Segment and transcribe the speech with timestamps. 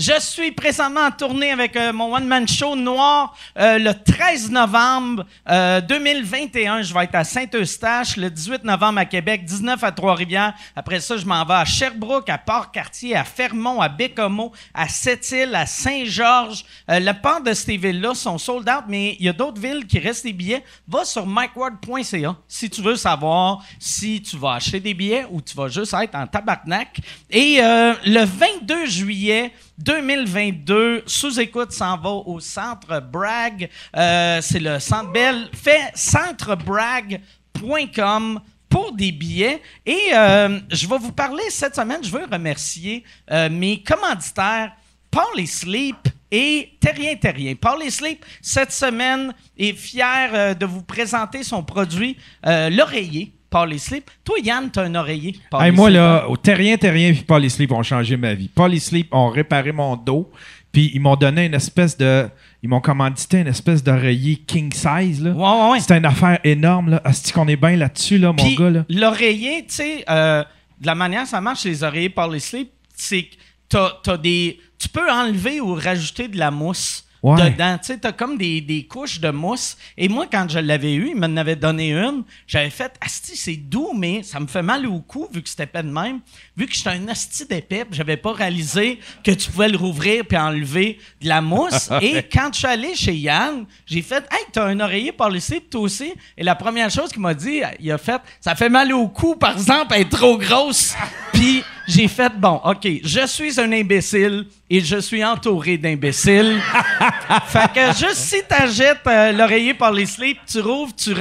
[0.00, 5.26] Je suis présentement en tournée avec euh, mon one-man show noir euh, le 13 novembre
[5.46, 6.80] euh, 2021.
[6.80, 10.54] Je vais être à Saint-Eustache, le 18 novembre à Québec, 19 à Trois-Rivières.
[10.74, 15.54] Après ça, je m'en vais à Sherbrooke, à Port-Cartier, à Fermont, à Bécomo, à Sept-Îles,
[15.54, 16.64] à Saint-Georges.
[16.90, 19.86] Euh, la part de ces villes-là sont sold out, mais il y a d'autres villes
[19.86, 20.64] qui restent des billets.
[20.88, 25.54] Va sur mikeward.ca si tu veux savoir si tu vas acheter des billets ou tu
[25.54, 27.02] vas juste être en tabarnak.
[27.28, 33.70] Et euh, le 22 juillet 2022, sous-écoute s'en va au Centre Bragg.
[33.96, 35.48] Euh, c'est le Centre Bell.
[35.54, 39.62] Fait centrebragg.com pour des billets.
[39.86, 44.76] Et euh, je vais vous parler cette semaine, je veux remercier euh, mes commanditaires,
[45.10, 45.96] Paul et Sleep
[46.30, 47.54] et Terrien Terrien.
[47.54, 53.32] Paul et Sleep, cette semaine, est fier de vous présenter son produit, l'oreiller.
[53.50, 54.08] Paul Sleep.
[54.24, 55.36] Toi, Yann, t'as un oreiller.
[55.50, 56.14] Paul Hey, moi, Sleep, hein?
[56.14, 58.48] là, au Terrien, Terrien puis Polysleep ont changé ma vie.
[58.48, 60.30] Polysleep ont réparé mon dos,
[60.72, 62.28] puis ils m'ont donné une espèce de...
[62.62, 65.30] Ils m'ont commandité une espèce d'oreiller king size, là.
[65.30, 65.80] Ouais, ouais, ouais.
[65.80, 67.00] C'était une affaire énorme, là.
[67.04, 68.84] Asti qu'on est bien là-dessus, là, mon gars, là.
[68.88, 70.44] L'oreiller, tu sais, euh,
[70.80, 73.34] de la manière ça marche, les oreillers par les sleep, c'est que
[73.68, 74.60] t'as, t'as des.
[74.78, 77.04] Tu peux enlever ou rajouter de la mousse.
[77.22, 77.50] Ouais.
[77.50, 79.76] Dedans, tu sais, t'as comme des, des couches de mousse.
[79.98, 82.24] Et moi, quand je l'avais eu, il m'en avait donné une.
[82.46, 85.66] J'avais fait, asti, c'est doux, mais ça me fait mal au cou, vu que c'était
[85.66, 86.20] pas de même.
[86.56, 90.38] Vu que j'étais un asti puis j'avais pas réalisé que tu pouvais le rouvrir puis
[90.38, 91.90] enlever de la mousse.
[92.00, 95.40] Et quand je suis allé chez Yann, j'ai fait, hey, t'as un oreiller par le
[95.40, 96.14] slip, toi aussi.
[96.38, 99.36] Et la première chose qu'il m'a dit, il a fait, ça fait mal au cou,
[99.36, 100.94] par exemple, elle est trop grosse.
[101.32, 106.60] Puis j'ai fait, bon, OK, je suis un imbécile et je suis entouré d'imbéciles.
[107.46, 111.12] fait que juste si t'achètes euh, l'oreiller par les slips, tu rouvres, tu,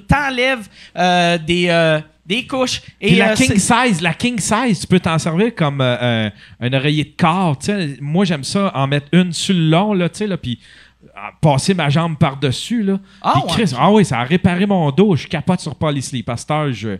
[0.00, 2.00] t'enlèves euh, des, euh,
[2.30, 2.80] des couches.
[3.00, 6.30] Et Puis la euh, king size, la king size, tu peux t'en servir comme euh,
[6.60, 7.58] un, oreiller de corps.
[7.58, 7.96] tu sais.
[8.00, 10.08] Moi, j'aime ça, en mettre une sur le long, là,
[10.40, 10.58] puis
[11.40, 12.82] passer ma jambe par-dessus.
[12.82, 12.98] Là.
[13.20, 13.44] Ah ouais.
[13.48, 15.16] Chris, ah oui, ça a réparé mon dos.
[15.16, 16.28] Je capote sur Polysleep.
[16.28, 16.98] À cette heure, je,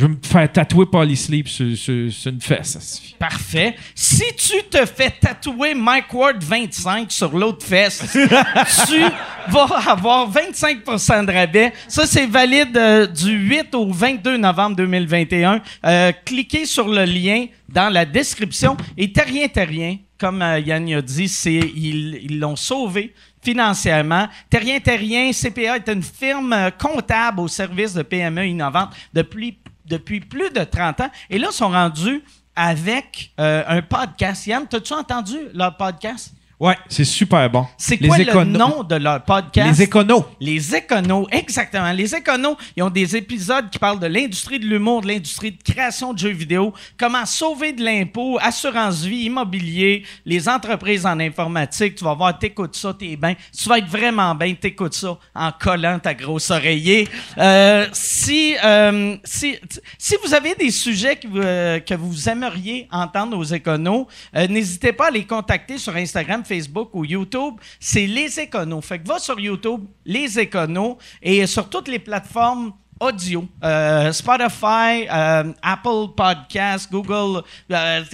[0.00, 3.02] je veux me faire tatouer Polysleep sur, sur, sur une fesse.
[3.18, 3.76] Parfait.
[3.94, 8.10] Si tu te fais tatouer Mike Ward 25 sur l'autre fesse,
[8.88, 9.00] tu
[9.48, 11.74] vas avoir 25% de rabais.
[11.86, 15.60] Ça, c'est valide euh, du 8 au 22 novembre 2021.
[15.84, 18.78] Euh, cliquez sur le lien dans la description.
[18.96, 23.12] Et Terrien Terrien, comme euh, Yann a dit, c'est, ils, l'ont sauvé
[23.42, 24.28] financièrement.
[24.48, 29.58] Terrien Terrien, CPA est une firme comptable au service de PME innovantes depuis,
[29.90, 31.10] depuis plus de 30 ans.
[31.28, 32.22] Et là, ils sont rendus
[32.56, 34.46] avec euh, un podcast.
[34.46, 36.32] Yann, t'as-tu entendu leur podcast?
[36.60, 37.66] Ouais, c'est super bon.
[37.78, 39.78] C'est Les quoi le nom de leur podcast?
[39.78, 40.26] Les éconos.
[40.40, 41.90] Les éconos, exactement.
[41.90, 45.62] Les éconos, ils ont des épisodes qui parlent de l'industrie de l'humour, de l'industrie de
[45.62, 51.94] création de jeux vidéo, comment sauver de l'impôt, assurance vie, immobilier, les entreprises en informatique.
[51.94, 53.36] Tu vas voir, t'écoutes ça, t'es bien.
[53.56, 57.08] Tu vas être vraiment bien, t'écoutes ça en collant ta grosse oreiller.
[57.38, 59.56] Euh, si, euh, si,
[59.96, 64.92] si vous avez des sujets que vous, euh, que vous aimeriez entendre aux éconos, n'hésitez
[64.92, 67.54] pas à les contacter sur Instagram, Facebook ou YouTube.
[67.78, 68.82] C'est Les Éconos.
[68.82, 75.06] Fait que va sur YouTube, Les Éconos, et sur toutes les plateformes audio, euh, Spotify,
[75.10, 78.04] euh, Apple Podcasts, Google, euh,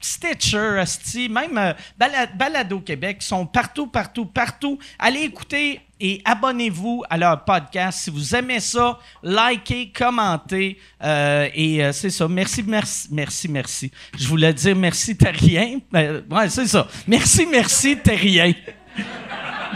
[0.00, 4.78] Stitcher, asti, même Bala- Balado Québec, sont partout, partout, partout.
[4.98, 8.00] Allez écouter et abonnez-vous à leur podcast.
[8.00, 10.78] Si vous aimez ça, likez, commentez.
[11.02, 12.28] et c'est ça.
[12.28, 13.90] Merci, merci, merci, merci.
[14.18, 15.78] Je voulais dire merci, t'es rien.
[15.94, 16.86] Euh, ouais, c'est ça.
[17.06, 18.52] Merci, merci, t'es rien.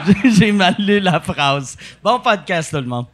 [0.07, 1.77] J'ai- J'ai mal lu la phrase.
[2.05, 3.07] Bon podcast, tout le monde.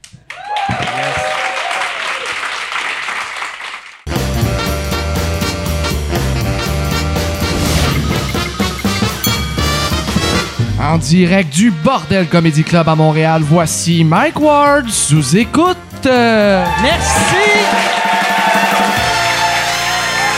[10.85, 15.79] En direct du Bordel Comedy Club à Montréal, voici Mike Ward sous écoute.
[16.05, 17.25] Euh, Merci.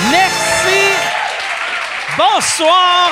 [0.09, 0.79] Merci.
[2.17, 3.11] Bonsoir.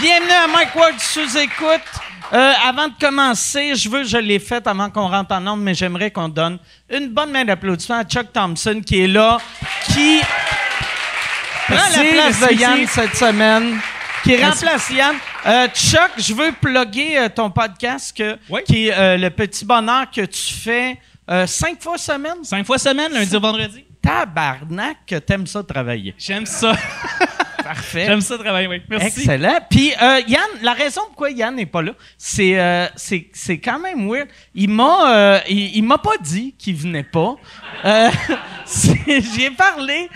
[0.00, 1.82] Bienvenue à Mike Ward sous écoute.
[2.32, 5.74] Euh, avant de commencer, je veux, je l'ai fait avant qu'on rentre en nombre, mais
[5.74, 6.58] j'aimerais qu'on donne
[6.90, 9.36] une bonne main d'applaudissement à Chuck Thompson qui est là,
[9.92, 10.20] qui
[11.66, 13.78] prend la place de Yann cette semaine,
[14.24, 15.16] qui remplace Yann.
[15.46, 18.60] Euh, Chuck, je veux plugger euh, ton podcast que, Oui.
[18.66, 20.98] qui est euh, le petit bonheur que tu fais
[21.30, 22.42] euh, cinq fois semaine?
[22.42, 23.84] Cinq fois semaine, lundi au vendredi.
[24.02, 26.14] Tabarnak que t'aimes ça travailler.
[26.18, 26.72] J'aime ça.
[27.68, 28.06] Parfait.
[28.06, 28.80] J'aime ça travailler, oui.
[28.88, 29.20] Merci.
[29.20, 29.58] Excellent.
[29.68, 33.78] Puis euh, Yann, la raison pourquoi Yann n'est pas là, c'est euh, c'est c'est quand
[33.78, 34.26] même weird.
[34.54, 37.36] Il m'a euh, il, il m'a pas dit qu'il venait pas.
[38.66, 40.08] J'y ai parlé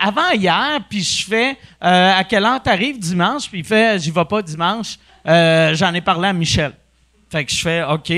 [0.00, 4.24] avant hier, puis je fais à quelle heure t'arrives dimanche, puis il fait j'y vais
[4.24, 4.98] pas dimanche.
[5.24, 6.72] J'en ai parlé à Michel.
[7.30, 8.12] Fait que je fais OK.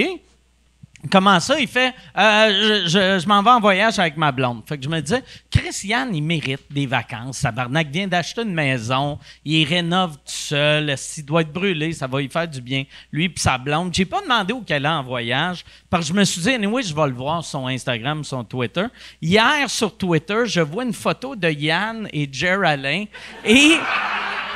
[1.11, 1.59] Comment ça?
[1.59, 4.63] Il fait euh, je, m'en vais en voyage avec ma blonde.
[4.67, 7.39] Fait que je me disais, Chris Yann, il mérite des vacances.
[7.39, 9.19] Sabarnak vient d'acheter une maison.
[9.45, 10.97] Il rénove tout seul.
[10.97, 12.85] S'il doit être brûlé, ça va lui faire du bien.
[13.11, 13.93] Lui puis sa blonde.
[13.93, 15.65] J'ai pas demandé où qu'elle est en voyage.
[15.91, 18.45] Parce que je me suis dit, anyway, je vais le voir sur son Instagram, son
[18.45, 18.87] Twitter.
[19.21, 23.07] Hier, sur Twitter, je vois une photo de Yann et Jer Alain.
[23.45, 23.77] Et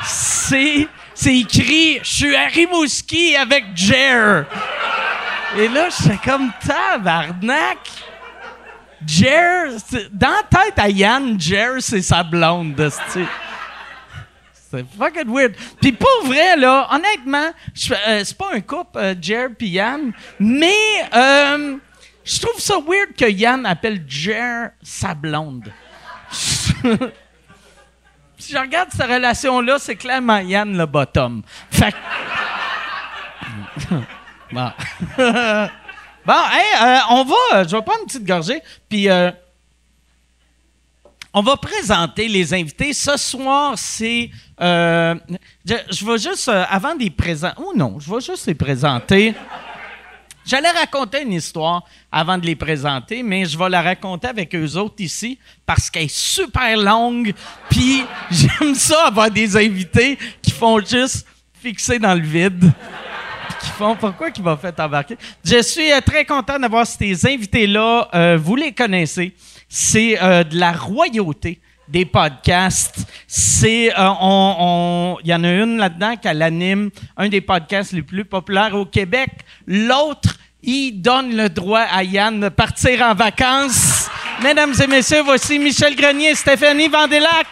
[0.04, 4.46] c'est, c'est écrit, je suis à Rimouski avec Jer.
[5.54, 7.78] Et là, j'étais comme tabarnak.
[9.06, 9.76] Jer,
[10.12, 12.90] dans la tête à Yann, Jer, c'est sa blonde.
[14.70, 15.54] C'est fucking weird.
[15.80, 17.50] Puis pour vrai, là, honnêtement,
[18.08, 20.74] euh, c'est pas un couple, euh, Jer puis Yann, mais
[21.14, 21.76] euh,
[22.24, 25.72] je trouve ça weird que Yann appelle Jer sa blonde.
[26.32, 26.74] si
[28.52, 31.42] je regarde cette relation-là, c'est clairement Yann le bottom.
[31.70, 31.94] Fait
[34.52, 34.70] Bon.
[35.18, 37.64] bon, euh, on va.
[37.64, 39.30] je vais prendre une petite gorgée, puis euh,
[41.34, 42.92] on va présenter les invités.
[42.92, 44.30] Ce soir, c'est.
[44.60, 45.14] euh,
[45.64, 47.56] je, je vais juste, avant de les présenter.
[47.58, 49.34] Oh non, je vais juste les présenter.
[50.46, 51.82] J'allais raconter une histoire
[52.12, 56.04] avant de les présenter, mais je vais la raconter avec eux autres ici parce qu'elle
[56.04, 57.34] est super longue.
[57.68, 61.26] Puis j'aime ça avoir des invités qui font juste
[61.60, 62.72] fixer dans le vide
[63.76, 65.16] font pourquoi qui m'a fait embarquer?
[65.44, 68.08] Je suis euh, très content d'avoir ces invités-là.
[68.14, 69.34] Euh, vous les connaissez.
[69.68, 73.06] C'est euh, de la royauté des podcasts.
[73.26, 78.24] C'est on- il y en a une là-dedans qui anime un des podcasts les plus
[78.24, 79.30] populaires au Québec.
[79.66, 84.08] L'autre, il donne le droit à Yann de partir en vacances.
[84.42, 87.46] Mesdames et messieurs, voici Michel Grenier et Stéphanie Vandelac.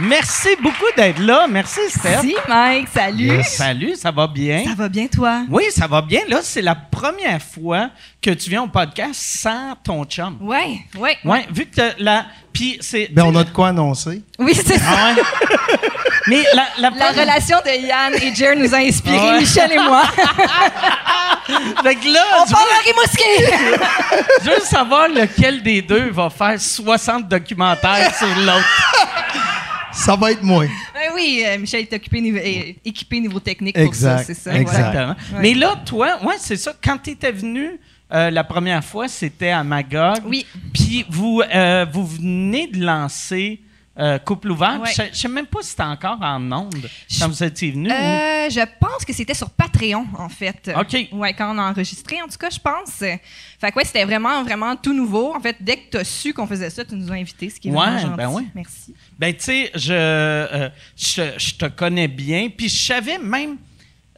[0.00, 1.46] Merci beaucoup d'être là.
[1.48, 2.08] Merci, Steph.
[2.10, 2.88] Merci, Mike.
[2.94, 3.42] Salut.
[3.44, 4.62] Salut, ça va bien?
[4.64, 5.42] Ça va bien, toi?
[5.50, 6.20] Oui, ça va bien.
[6.28, 7.90] Là, c'est la première fois
[8.22, 10.36] que tu viens au podcast sans ton chum.
[10.40, 11.16] Ouais, ouais.
[11.24, 12.26] Ouais, vu que t'as la.
[12.52, 13.08] Puis c'est.
[13.12, 14.22] Ben, on a de quoi annoncer.
[14.38, 14.84] Oui, c'est ça.
[14.88, 15.22] Ah ouais.
[16.28, 19.40] Mais la, la, La première- relation de Yann et Jer nous a inspiré, ouais.
[19.40, 20.02] Michel et moi.
[21.82, 23.22] Fait que là, On parle à Rimouski!
[23.40, 23.78] veux,
[24.44, 28.68] je veux savoir lequel des deux va faire 60 documentaires sur l'autre.
[30.04, 30.64] Ça va être moi.
[30.94, 32.38] Ben oui, euh, Michel est occupé niveau-
[32.84, 34.50] équipé niveau technique pour Exact, ça, c'est ça.
[34.50, 34.60] voilà.
[34.62, 35.14] Exactement.
[35.40, 36.72] Mais là, toi, ouais, c'est ça.
[36.82, 37.78] Quand tu étais venu
[38.12, 40.18] euh, la première fois, c'était à Magog.
[40.26, 40.46] Oui.
[40.72, 43.60] Puis vous, euh, vous venez de lancer
[43.98, 44.80] euh, Couple ouvert.
[44.80, 44.92] Ouais.
[44.96, 47.88] Je ne sais même pas si c'était encore en onde quand vous étiez venu.
[47.90, 50.70] ou- Euh, je pense que c'était sur Patreon, en fait.
[50.78, 51.08] OK.
[51.12, 52.92] Ouais, quand on a enregistré, en tout cas, je pense.
[52.98, 53.20] Fait
[53.72, 55.34] que ouais, c'était vraiment, vraiment tout nouveau.
[55.34, 57.58] En fait, dès que tu as su qu'on faisait ça, tu nous as invités, ce
[57.58, 58.16] qui est Ouais, vraiment gentil.
[58.16, 58.44] ben ouais.
[58.54, 58.94] Merci.
[59.18, 62.48] Ben, tu sais, je, euh, je, je te connais bien.
[62.56, 63.56] Puis je savais même.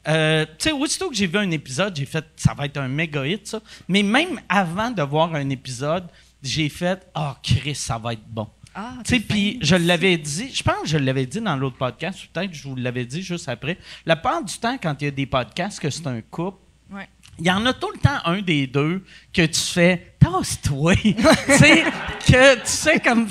[0.09, 2.89] euh, tu sais, aussitôt que j'ai vu un épisode, j'ai fait ça va être un
[2.89, 3.61] méga hit, ça.
[3.89, 6.07] Mais même avant de voir un épisode,
[6.43, 8.49] j'ai fait Ah, Chris, ça va être bon.
[8.75, 8.93] Ah,
[9.29, 12.53] puis je l'avais dit, je pense que je l'avais dit dans l'autre podcast, ou peut-être
[12.55, 13.79] je vous l'avais dit juste après.
[14.07, 16.59] La part du temps, quand il y a des podcasts, que c'est un couple,
[16.93, 17.09] Ouais.
[17.39, 20.95] il y en a tout le temps un des deux que tu fais tasse-toi.
[21.03, 21.13] tu
[21.57, 21.85] sais,
[22.27, 23.27] que tu sais comme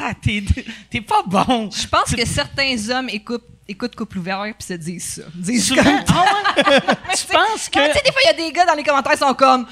[0.00, 0.42] ah, t'es,
[0.90, 1.70] t'es pas bon.
[1.70, 5.22] Je pense que certains hommes écoutent, écoutent Couple ouvert puis se disent ça.
[5.34, 6.24] Disent Souvent, comme- ah
[6.56, 6.64] ouais?
[7.08, 7.78] Mais tu tu penses que.
[7.86, 9.66] Tu sais, des fois, il y a des gars dans les commentaires qui sont comme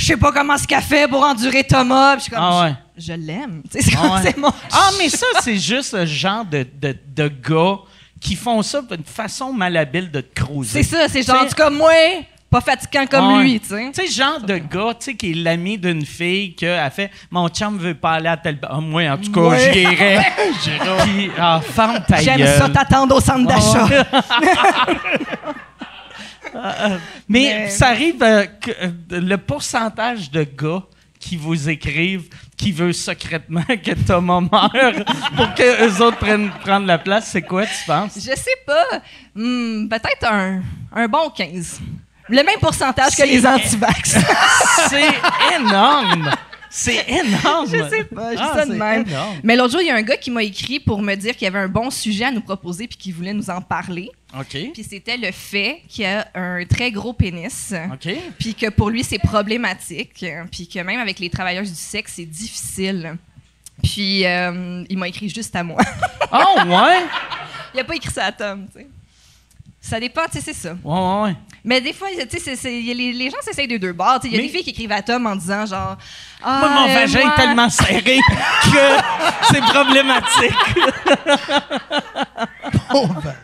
[0.00, 2.12] Je sais pas comment ce qu'a fait pour endurer Thomas.
[2.16, 2.74] Puis je suis comme Ah ouais.
[2.96, 3.62] Je, je l'aime.
[3.70, 4.34] C'est Ah ouais.
[4.38, 4.48] mon.
[4.72, 7.76] Ah, mais ça, c'est juste le genre de, de, de gars
[8.18, 10.82] qui font ça d'une façon malhabile de te creuser.
[10.82, 11.92] C'est ça, c'est genre, en tout cas, moi,
[12.50, 13.42] pas fatigant comme Ah ouais.
[13.42, 13.90] lui, tu sais.
[13.94, 17.10] Tu sais, genre de gars, tu sais, qui est l'ami d'une fille qui a fait
[17.30, 18.58] Mon chum veut pas aller à tel.
[18.68, 20.18] Ah, moi, en tout cas, j'irai.
[21.04, 23.86] Puis, ah, ferme ta J'aime ça t'attendre au centre d'achat.
[27.28, 28.90] Mais, Mais- ça arrive euh, que euh,
[29.20, 30.82] le pourcentage de gars
[31.18, 35.04] qui vous écrivent qui veut secrètement que Thomas meure
[35.36, 38.14] pour que eux autres prennent prendre la place, c'est quoi, tu penses?
[38.16, 39.00] Je sais pas.
[39.34, 40.62] Hmm, Peut-être un,
[40.94, 41.80] un bon 15.
[42.28, 44.16] Le même pourcentage que les anti-vax.
[44.88, 45.08] C'est
[45.58, 46.30] énorme!
[46.70, 47.66] C'est énorme.
[47.68, 49.06] Je sais pas, je dis Ah, ça de même.
[49.06, 49.36] énorme.
[49.42, 51.44] Mais l'autre jour, il y a un gars qui m'a écrit pour me dire qu'il
[51.44, 54.10] y avait un bon sujet à nous proposer puis qu'il voulait nous en parler.
[54.38, 54.56] OK.
[54.72, 57.74] Puis c'était le fait qu'il a un très gros pénis.
[57.92, 58.14] OK.
[58.38, 60.24] Puis que pour lui, c'est problématique.
[60.52, 63.16] Puis que même avec les travailleuses du sexe, c'est difficile.
[63.82, 65.82] Puis euh, il m'a écrit juste à moi.
[66.32, 67.00] Oh, ouais?
[67.74, 68.86] il a pas écrit ça à Tom, tu sais.
[69.80, 70.74] Ça dépend, tu sais, c'est ça.
[70.84, 71.36] Ouais, ouais, ouais.
[71.64, 74.20] Mais des fois, tu sais, les, les gens s'essayent de deux bords.
[74.20, 74.28] tu sais.
[74.28, 75.96] Il y a Mais- des filles qui écrivent à Tom en disant genre.
[76.42, 78.18] Ah, Moi, mon euh, vagin moi- est tellement serré
[78.64, 78.78] que
[79.50, 80.54] c'est problématique.
[82.92, 83.34] Ben,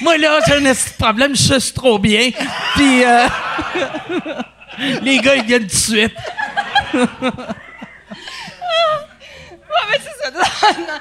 [0.00, 2.30] Moi, là, j'ai un problème, je suce trop bien.
[2.74, 3.26] Puis, euh,
[5.02, 6.14] les gars, ils viennent tout de suite.
[9.90, 10.30] Mais c'est ça.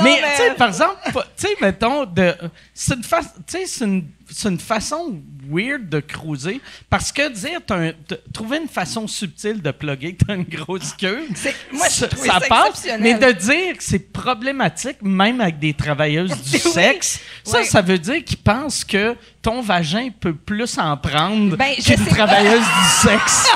[0.00, 2.34] Non, non, mais, mais- tu sais, par exemple, tu sais, mettons, de,
[2.74, 7.28] c'est une, fa- tu sais, c'est une, c'est une façon weird de cruiser parce que
[7.28, 11.26] dire, t'as un- t- trouver une façon subtile de plugger que t'as une grosse queue,
[11.36, 12.84] C'est- moi, je ça, passe.
[12.98, 16.72] Mais de dire que c'est problématique, même avec des travailleuses du Oui.
[16.72, 21.74] sexe, ça, ça veut dire qu'ils pensent que ton vagin peut plus en prendre Ben,
[21.76, 22.10] qu'une pas.
[22.16, 23.48] travailleuse du sexe.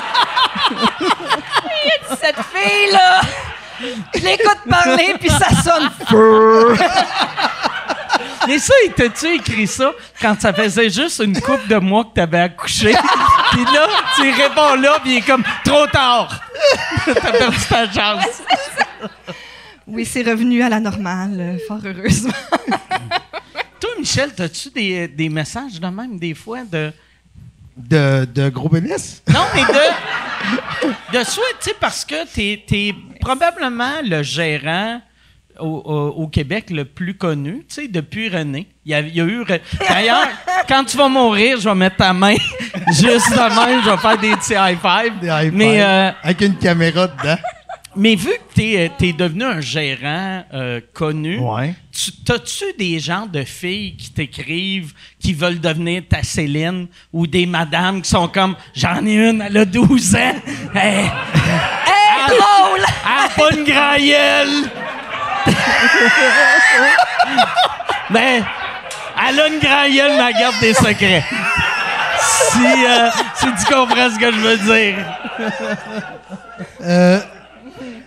[2.21, 3.21] Cette fille-là,
[4.15, 6.75] je l'écoute parler, puis ça sonne feu.
[8.47, 12.13] Mais ça, il t'a-tu écrit ça quand ça faisait juste une couple de mois que
[12.15, 12.95] t'avais accouché?
[13.51, 16.41] Puis là, tu réponds là, puis il est comme trop tard.
[17.05, 18.41] T'as perdu ta chance.
[19.87, 22.33] Oui, c'est revenu à la normale, fort heureusement.
[23.79, 26.91] Toi, Michel, t'as-tu des, des messages de même, des fois, de.
[27.77, 29.21] de, de gros pénis?
[29.27, 31.17] Non, mais de.
[31.17, 35.01] De souhait, tu sais, parce que t'es es probablement le gérant.
[35.59, 38.65] Au, au- au Québec le plus connu, tu sais, depuis René.
[38.85, 39.41] Il y a, il y a eu.
[39.41, 39.59] Re-
[39.89, 40.29] D'ailleurs,
[40.69, 42.35] quand tu vas mourir, je vais mettre ta main
[42.87, 45.19] juste de même, je vais faire des petits high five.
[45.19, 45.81] Des high Mais, five.
[45.81, 47.35] euh, Avec une caméra dedans.
[47.93, 51.73] Mais vu que tu es, devenu un gérant euh, connu, Ouais.
[51.91, 57.45] tu- t'as-tu des gens de filles qui t'écrivent, qui veulent devenir ta Céline, ou des
[57.45, 60.35] madames qui sont comme J'en ai une, elle a 12 ans.
[60.73, 61.09] Hey!
[63.05, 63.49] Elle a pas.
[68.09, 68.43] Ben,
[69.27, 71.23] elle a une grand mais garde des secrets.
[72.51, 74.95] Si, euh, si tu comprends ce que je veux dire.
[76.81, 77.19] Euh,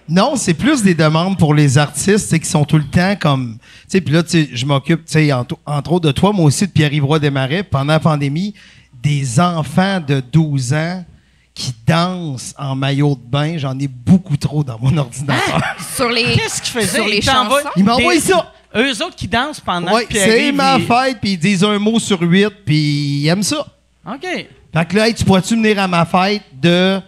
[0.09, 3.69] non, c'est plus des demandes pour les artistes, qui sont tout le temps comme, tu
[3.89, 6.73] sais, puis là, je m'occupe, tu sais, entre, entre autres de toi, moi aussi de
[6.73, 8.55] Pierre-Yves Roy Desmarais, pendant la pandémie,
[9.03, 11.05] des enfants de 12 ans
[11.55, 15.61] qui dansent en maillot de bain, j'en ai beaucoup trop dans mon ordinateur.
[15.95, 16.97] Sur les, Qu'est-ce qu'ils faisaient?
[16.97, 17.57] sur les chansons.
[17.77, 18.53] Ils m'envoient ça.
[18.75, 21.99] Eux autres qui dansent pendant Ouais, c'est ma il- fête, puis ils disent un mot
[22.01, 23.67] sur huit, puis ils aiment ça.
[24.09, 24.23] OK.
[24.25, 26.99] Fait que là, hey, tu pourrais-tu venir à ma fête de.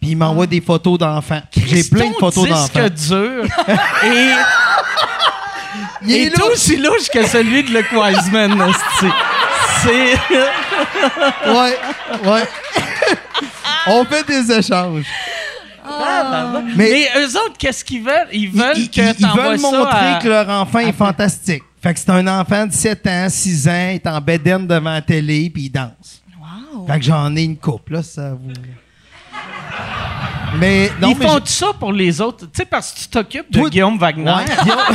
[0.00, 1.42] Puis ils m'envoient des photos d'enfants.
[1.54, 2.88] J'ai plein de photos d'enfants.
[2.88, 3.44] disque dur.
[4.04, 4.30] et
[6.06, 8.72] Il et est tout aussi louche que celui de Luke Wiseman.
[9.82, 10.16] C'est.
[11.46, 11.78] Ouais,
[12.24, 12.48] ouais.
[13.86, 15.04] On fait des échanges.
[16.76, 18.28] Mais, Mais- eux autres, qu'est-ce qu'ils veulent?
[18.32, 21.62] Ils veulent ils, que ils- veulent ça montrer à- que leur enfant est fantastique.
[21.82, 24.92] Fait que c'est un enfant de 7 ans, 6 ans, il est en bedaine devant
[24.92, 26.22] la télé, puis il danse.
[26.38, 26.86] Wow.
[26.86, 28.52] Fait que j'en ai une couple, là, ça vous...
[30.58, 32.44] Mais non, Ils mais font tout ça pour les autres.
[32.46, 34.24] Tu sais, parce que tu t'occupes de Guillaume Wagner.
[34.24, 34.44] Ouais,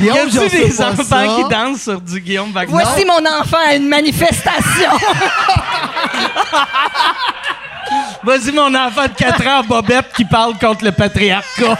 [0.00, 1.26] Guillaume- Ils je sais des enfants ça.
[1.26, 2.72] qui dansent sur du Guillaume Wagner?
[2.72, 4.90] Voici mon enfant à une manifestation.
[8.26, 11.78] Vas-y, mon enfant de 4 ans, Bobette, qui parle contre le patriarcat.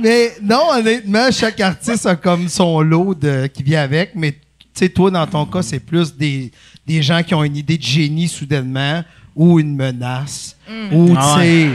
[0.00, 4.12] Mais non, honnêtement, chaque artiste a comme son lot de, qui vient avec.
[4.14, 4.38] Mais tu
[4.74, 6.52] sais, toi, dans ton cas, c'est plus des,
[6.86, 9.02] des gens qui ont une idée de génie soudainement
[9.34, 10.56] ou une menace.
[10.92, 11.68] Ou, Ah tu sais,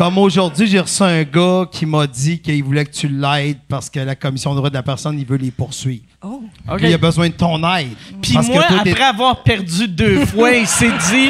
[0.00, 3.90] comme aujourd'hui, j'ai reçu un gars qui m'a dit qu'il voulait que tu l'aides parce
[3.90, 6.04] que la commission de droits de la personne, il veut les poursuivre.
[6.22, 6.42] Oh.
[6.70, 6.78] OK.
[6.78, 7.90] Puis il a besoin de ton aide.
[8.22, 11.28] Puis Parce que moi, t'es- après avoir perdu deux fois, il s'est dit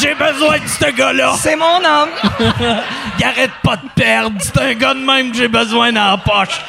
[0.00, 1.34] J'ai besoin de ce gars-là.
[1.40, 2.10] C'est mon homme.
[3.18, 4.36] Il arrête pas de perdre.
[4.38, 6.60] C'est un gars de même que j'ai besoin dans la poche.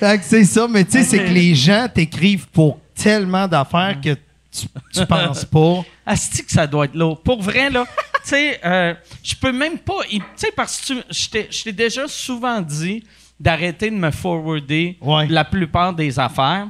[0.00, 3.98] Fait que c'est ça, mais tu sais, c'est que les gens t'écrivent pour tellement d'affaires
[4.02, 4.16] que
[4.60, 5.84] tu, tu penses pas.
[6.06, 7.20] Asti que ça doit être lourd.
[7.22, 7.84] Pour vrai, là,
[8.24, 9.98] tu sais, euh, je peux même pas.
[10.08, 13.02] Tu sais, parce que tu- je t'ai- déjà souvent dit
[13.38, 15.26] d'arrêter de me forwarder Ouais.
[15.28, 16.68] la plupart des affaires.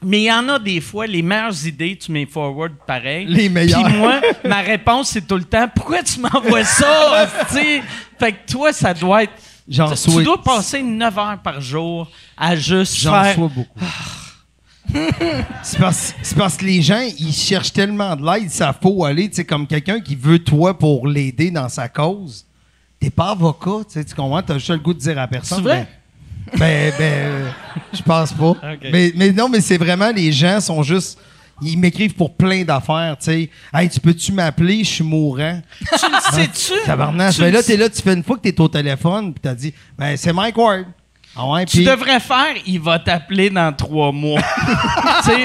[0.00, 3.26] Mais il y en a des fois, les meilleures idées, tu mets forward pareil.
[3.26, 3.82] Les meilleures.
[3.84, 7.80] Puis moi, ma réponse, c'est tout le temps Pourquoi tu m'envoies ça, asti?
[8.16, 9.32] Fait que toi, ça doit être.
[9.68, 13.34] J'en tu souhaite- dois passer 9 heures par jour à juste J'en faire.
[13.34, 13.80] sois beaucoup.
[15.62, 19.28] C'est parce, que les gens, ils cherchent tellement de l'aide, pas où aller.
[19.28, 22.44] Tu sais, comme quelqu'un qui veut toi pour l'aider dans sa cause.
[23.00, 24.42] T'es pas avocat, tu sais, tu comprends?
[24.42, 25.58] T'as juste le goût de dire à personne.
[25.58, 25.86] C'est vrai?
[26.56, 27.50] Ben, ben, ben, euh,
[27.92, 28.54] je pense pas.
[28.92, 31.18] Mais, mais non, mais c'est vraiment, les gens sont juste.
[31.60, 33.50] Ils m'écrivent pour plein d'affaires, tu sais.
[33.74, 34.84] Hey, tu peux-tu m'appeler?
[34.84, 35.60] Je suis mourant.
[35.80, 36.72] Tu le sais-tu?
[36.86, 37.34] Tabarnak.
[37.34, 39.54] Tu Ben là, t'es là, tu fais une fois que t'es au téléphone, puis t'as
[39.54, 40.84] dit, ben, c'est Mike Ward.
[41.40, 44.40] Ah ouais, Tu devrais faire, il va t'appeler dans trois mois.
[45.24, 45.44] tu sais.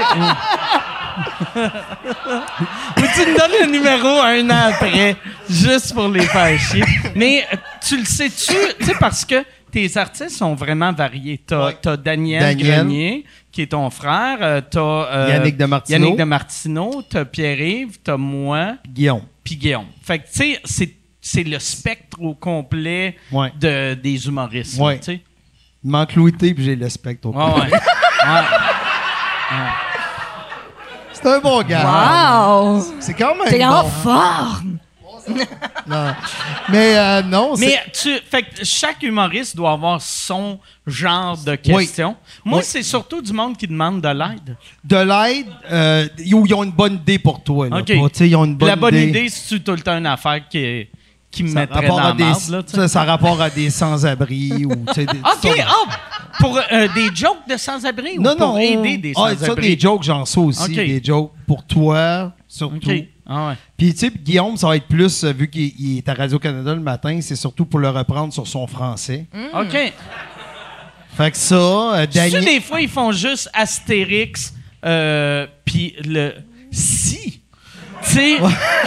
[1.55, 5.15] Ou tu me donnes le numéro un an après,
[5.49, 6.83] juste pour les faire chier?
[7.15, 11.39] Mais euh, tu le sais-tu, tu sais, parce que tes artistes sont vraiment variés.
[11.45, 11.97] T'as Ouais.
[12.03, 12.75] Daniel, Daniel.
[12.77, 14.37] Grenier, qui est ton frère.
[14.41, 16.15] euh, T'as euh, Yannick de Martineau.
[16.17, 16.17] Yannick.
[17.09, 17.97] T'as Pierre-Yves.
[18.03, 18.75] T'as moi.
[18.87, 19.21] Guillaume.
[19.43, 19.85] Puis Guillaume.
[20.03, 23.51] Fait que, tu sais, c'est- le spectre au complet Ouais.
[23.59, 24.79] de, des humoristes.
[24.79, 24.99] Ouais.
[25.83, 27.71] Il manque Louis T, puis j'ai le spectre au Ouais, ouais.
[29.51, 29.69] Ouais.
[31.11, 31.85] C'est un bon gars.
[31.85, 32.83] Wow!
[32.99, 33.65] C'est quand même T'es bon.
[33.67, 34.77] en forme!
[35.87, 36.13] Non.
[36.69, 37.65] Mais euh, non, c'est...
[37.67, 42.15] Mais tu, fait que chaque humoriste doit avoir son genre de questions.
[42.43, 42.65] Moi, Oui.
[42.67, 44.57] c'est surtout du monde qui demande de l'aide.
[44.83, 47.69] De l'aide, euh, ils ont une bonne idée pour toi.
[47.69, 47.87] Là, OK.
[47.87, 49.07] Pas, tu sais, ils ont une bonne La bonne idée.
[49.21, 50.87] idée, c'est tout le temps une affaire qui,
[51.33, 53.69] qui me Ça mettrait dans à des, marde, là, ça, ça a rapport à des
[53.69, 55.65] sans-abri ou des- OK, ça.
[55.67, 58.57] ah, pour euh, des jokes de sans-abri non, ou pour non.
[58.57, 59.75] aider des ah, ça, sans-abri?
[59.75, 60.73] des jokes, j'en sais aussi.
[60.73, 62.91] Des jokes pour toi, surtout.
[63.25, 63.53] Ah ouais.
[63.77, 66.73] Puis, tu sais, Guillaume, ça va être plus, euh, vu qu'il il est à Radio-Canada
[66.75, 69.25] le matin, c'est surtout pour le reprendre sur son français.
[69.53, 69.93] OK.
[71.15, 72.43] Fait que ça, euh, Daniel...
[72.43, 76.33] des fois, ils font juste Astérix, euh, puis le
[76.71, 77.42] si.
[78.05, 78.37] Tu sais,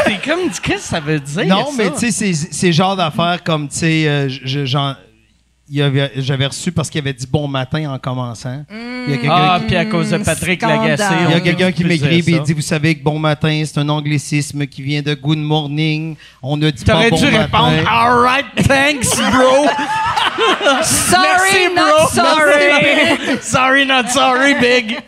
[0.05, 1.47] t'es comme, qu'est-ce que ça veut dire?
[1.47, 1.73] Non, ça?
[1.79, 4.29] mais tu sais, c'est genre d'affaires comme, tu sais, euh,
[6.19, 8.65] j'avais reçu parce qu'il avait dit bon matin en commençant.
[8.71, 10.81] Il y a quelqu'un Ah, qui- puis à cause de Patrick Scandale.
[10.91, 11.15] Lagacé.
[11.29, 13.79] il y a quelqu'un qui m'écrit et il dit Vous savez que bon matin, c'est
[13.79, 16.17] un anglicisme qui vient de good morning.
[16.43, 17.39] On ne dit pas T'aurais bon dû matin.
[17.43, 19.67] répondre All right, thanks, bro.
[20.83, 22.07] Sorry, Merci, not bro.
[22.09, 23.39] sorry!
[23.43, 24.99] sorry, not sorry, big.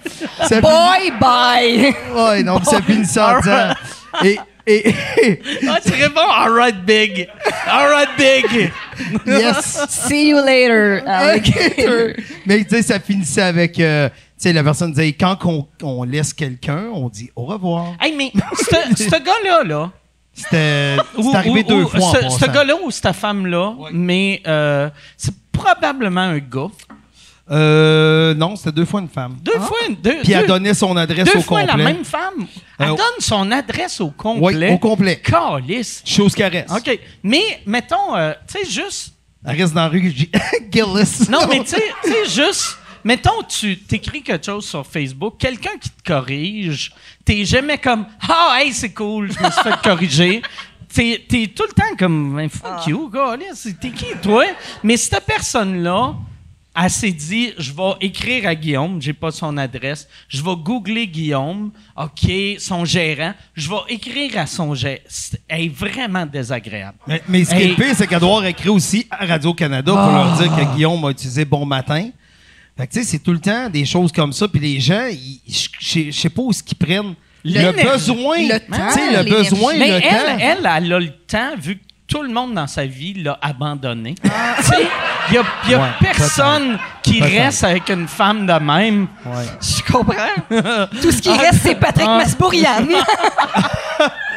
[0.49, 1.95] Ça Boy, bye!
[2.15, 3.75] Ouais, donc ça finissait en disant.
[4.25, 4.95] Et, et,
[5.69, 7.29] Ah, tu réponds All right, big.
[7.67, 8.71] All right, big.
[9.27, 9.87] yes.
[9.89, 12.15] See you later, alligator.
[12.47, 13.79] Mais tu sais, ça finissait avec.
[13.81, 17.95] euh, tu sais, la personne disait quand on, on laisse quelqu'un, on dit au revoir.
[18.01, 19.91] Hey, mais ce ce gars-là, là.
[20.43, 20.97] C'était
[21.35, 22.13] arrivé ou- deux ou fois.
[22.31, 26.69] Ce, ce gars-là ou cette femme-là, mais euh, c'est probablement un gars.
[27.51, 29.37] Euh, non, c'était deux fois une femme.
[29.43, 31.77] Deux fois, une- deux, Puis elle deux- donnait son adresse deux au fois complet.
[31.79, 32.47] la même femme.
[32.79, 34.73] Elle Euh, donne son adresse au Oui, complet.
[34.73, 35.17] au complet.
[35.21, 36.03] Calice.
[36.05, 36.71] Chose caresse.
[36.71, 36.99] OK.
[37.23, 39.15] Mais, mettons, euh, tu sais, juste.
[39.47, 40.13] Elle reste dans la rue.
[40.15, 40.31] j'ai-
[40.71, 41.29] Gillis.
[41.31, 42.78] Non, mais tu sais, juste.
[43.05, 46.93] Mettons, tu t'écris quelque chose sur Facebook, quelqu'un qui te corrige,
[47.25, 50.43] t'es jamais comme Ah, hey, c'est cool, je me suis fait corriger.
[50.93, 53.37] T'es, t'es tout le temps comme Fuck you, gars,
[53.81, 54.45] t'es qui, toi?
[54.83, 56.15] Mais cette personne-là,
[56.81, 61.07] elle s'est dit Je vais écrire à Guillaume, j'ai pas son adresse, je vais googler
[61.07, 64.99] Guillaume, OK, son gérant, je vais écrire à son gérant.
[65.49, 66.99] Elle est vraiment désagréable.
[67.07, 69.93] Mais, mais ce qui est le pire, c'est qu'elle doit avoir écrit aussi à Radio-Canada
[69.93, 72.11] pour leur dire que Guillaume a utilisé Bon Matin.
[72.79, 74.47] Fait que, tu sais, c'est tout le temps des choses comme ça.
[74.47, 75.09] Puis les gens,
[75.81, 77.15] je sais pas où ce qu'ils prennent.
[77.45, 78.39] Le, besoin.
[78.39, 80.37] Le tu sais, temps, le besoin, Mais le elle, temps.
[80.39, 84.15] elle, elle a le temps, vu que tout le monde dans sa vie l'a abandonné.
[84.23, 84.31] Tu
[84.65, 84.87] sais,
[85.29, 89.09] il n'y a, y a Ouais, personne qui reste avec une femme de même.
[89.27, 89.45] Ouais.
[89.61, 90.87] Je comprends.
[91.03, 92.19] Tout ce qui reste, c'est Patrick Ah.
[92.19, 92.87] Masbourian.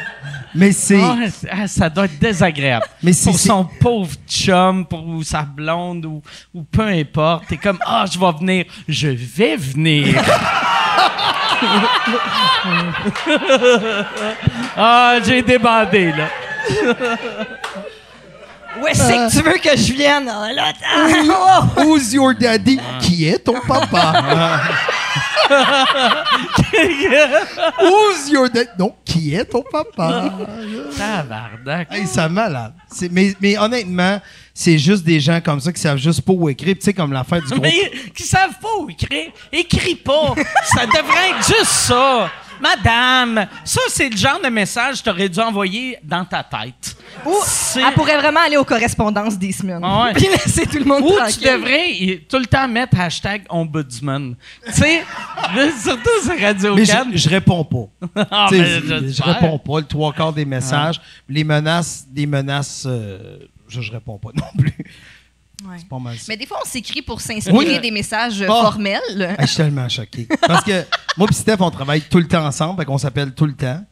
[0.54, 1.00] Mais c'est.
[1.00, 1.16] Ah,
[1.50, 2.86] ah, ça doit être désagréable.
[3.02, 6.22] Mais c'est- pour son pauvre chum, pour ou sa blonde, ou,
[6.54, 7.46] ou peu importe.
[7.48, 8.64] T'es comme, ah, je vais venir.
[8.88, 10.22] Je vais venir.
[14.76, 16.28] ah, j'ai débandé, là.
[18.80, 20.30] Où est-ce que tu veux que je vienne?
[20.32, 20.72] Ah, là.
[21.84, 22.80] Who's your daddy?
[23.00, 24.60] Qui est ton papa?
[28.30, 28.68] Your daddy?
[28.78, 30.32] Non, qui est ton papa?
[30.96, 31.88] Tabarnak.
[31.92, 32.72] Hey, c'est malade.
[32.90, 34.20] C'est- Mais, mais honnêtement,
[34.54, 36.74] c'est juste des gens comme ça qui savent juste pas où écrire.
[36.76, 37.62] Tu sais, comme l'affaire du groupe.
[37.62, 40.34] Mais qui savent pas où écrire, écris pas.
[40.74, 42.30] ça devrait être juste ça.
[42.62, 46.96] Madame, ça, c'est le genre de message que tu aurais dû envoyer dans ta tête.
[47.26, 47.34] Ou
[47.76, 49.80] elle pourrait vraiment aller aux correspondances des semaines.
[49.82, 50.12] Ah ouais.
[50.14, 54.36] Puis laisser tout le monde Ou tu devrais tout le temps mettre hashtag ombudsman.
[54.66, 55.02] tu sais,
[55.82, 58.22] surtout sur Radio Mais je, je réponds pas.
[58.30, 59.80] Ah, ben, je, je réponds pas.
[59.80, 61.00] Le trois quarts des messages.
[61.28, 64.72] Les menaces, des menaces, euh, je, je réponds pas non plus.
[65.64, 65.76] Ouais.
[65.78, 66.24] C'est pas mal ça.
[66.28, 67.80] Mais des fois, on s'écrit pour s'inspirer Oui.
[67.80, 68.46] des messages Ah.
[68.46, 69.34] formels.
[69.38, 70.26] Ah, je suis tellement choqué.
[70.46, 70.84] Parce que
[71.16, 73.84] Moi et Steph, on travaille tout le temps ensemble, fait qu'on s'appelle tout le temps.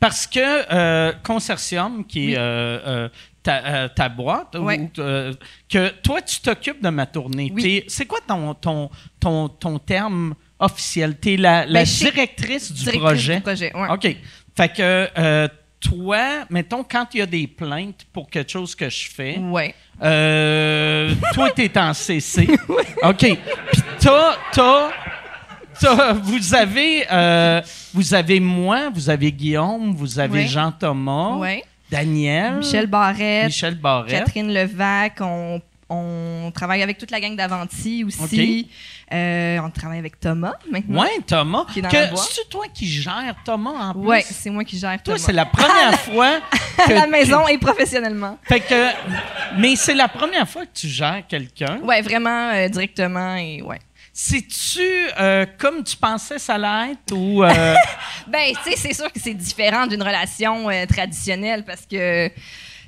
[0.00, 0.40] Parce que
[0.72, 2.32] euh, Consortium, qui Oui.
[2.32, 3.08] est euh, euh,
[3.42, 5.34] ta, euh, ta boîte, euh,
[5.68, 7.52] que toi, tu t'occupes de ma tournée.
[7.88, 11.16] C'est quoi ton, ton, ton, ton terme officiel?
[11.20, 13.36] Tu es la, la Ben, directrice du Directrice projet.
[13.36, 13.88] du projet, ouais.
[13.90, 14.16] OK.
[14.56, 15.48] Fait que euh,
[15.80, 19.74] toi, mettons, quand il y a des plaintes pour quelque chose que je fais, Ouais.
[20.02, 22.48] euh, toi, tu es en CC.
[23.02, 23.16] OK.
[23.18, 24.90] Puis t'as, t'as,
[25.80, 27.60] t'as- vous avez, euh,
[27.94, 30.46] vous avez moi, vous avez Guillaume, vous avez Ouais.
[30.48, 31.64] Jean-Thomas, Ouais.
[31.90, 34.10] Daniel, Michel Barrette, Michel Barrette.
[34.24, 35.60] Catherine Levac, on,
[35.90, 38.68] on travaille avec toute la gang d'Avanti aussi.
[39.12, 41.00] Euh, on travaille avec Thomas maintenant.
[41.02, 41.64] Ouais, Thomas.
[41.72, 42.14] Qui est dans Que-.
[42.30, 44.02] C'est toi qui gères Thomas en plus?
[44.06, 45.18] Ouais, c'est moi qui gère Toi, Thomas.
[45.18, 46.40] c'est la première fois
[46.86, 48.38] que la tu- maison et professionnellement.
[48.42, 48.88] Fait que,
[49.56, 51.78] mais c'est la première fois que tu gères quelqu'un.
[51.82, 53.78] Ouais, vraiment euh, directement et ouais.
[54.12, 54.80] C'est-tu
[55.20, 57.74] euh, comme tu pensais ça allait être ou euh,
[58.26, 62.28] Ben, tu sais, c'est sûr que c'est différent d'une relation euh, traditionnelle parce que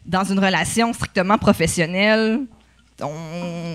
[0.04, 2.46] dans une relation strictement professionnelle, on.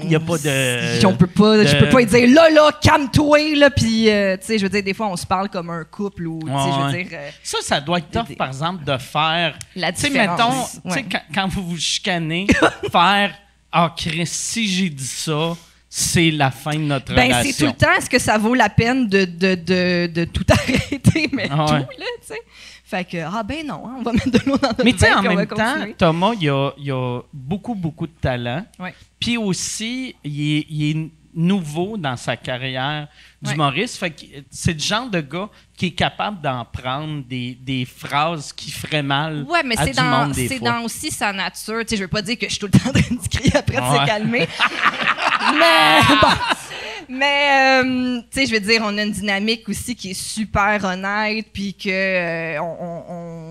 [0.04, 1.66] Il y a pas de- On peut pas.
[1.66, 4.84] Je peux pas dire là, là, calme-toi, là, puis, euh, tu sais, je veux dire,
[4.84, 7.04] des fois, on se parle comme un couple ou, tu sais, Ouais, je veux ouais.
[7.04, 7.18] dire.
[7.20, 9.58] euh, ça, ça doit être tough, Des- par exemple, de faire.
[9.76, 11.06] La Tu sais, différence, mettons, tu sais, ouais.
[11.12, 12.48] quand, quand vous vous chicanez,
[12.92, 13.34] faire
[13.72, 15.54] Ah, Chris, si j'ai dit ça,
[15.90, 17.52] c'est la fin de notre Ben, relation.
[17.52, 20.46] c'est tout le temps, est-ce que ça vaut la peine de, de, de, de tout
[20.50, 21.86] arrêter, mais Ah tout, là,
[22.22, 22.40] tu sais?
[22.96, 25.00] Fait que, ah ben non, hein, on va mettre de l'eau dans notre Mais tu
[25.00, 25.94] sais, en même temps, continuer.
[25.96, 28.66] Thomas, il a, il a beaucoup, beaucoup de talent.
[28.80, 28.94] Ouais.
[29.20, 33.10] Puis aussi, il est, il est nouveau dans sa carrière
[33.42, 33.98] d'humoriste.
[33.98, 38.54] Fait que c'est le genre de gars qui est capable d'en prendre des, des phrases
[38.54, 41.34] qui feraient mal Ouais, mais à c'est du dans, monde des c'est dans aussi sa
[41.34, 41.82] nature.
[41.82, 43.28] Tu sais, je veux pas dire que je suis tout le temps en train de
[43.28, 44.00] crier après de Ouais.
[44.00, 44.40] se calmer.
[45.60, 46.28] mais bon.
[47.10, 50.84] Mais, euh, tu sais, je veux dire, on a une dynamique aussi qui est super
[50.84, 53.04] honnête, puis que euh, on, on-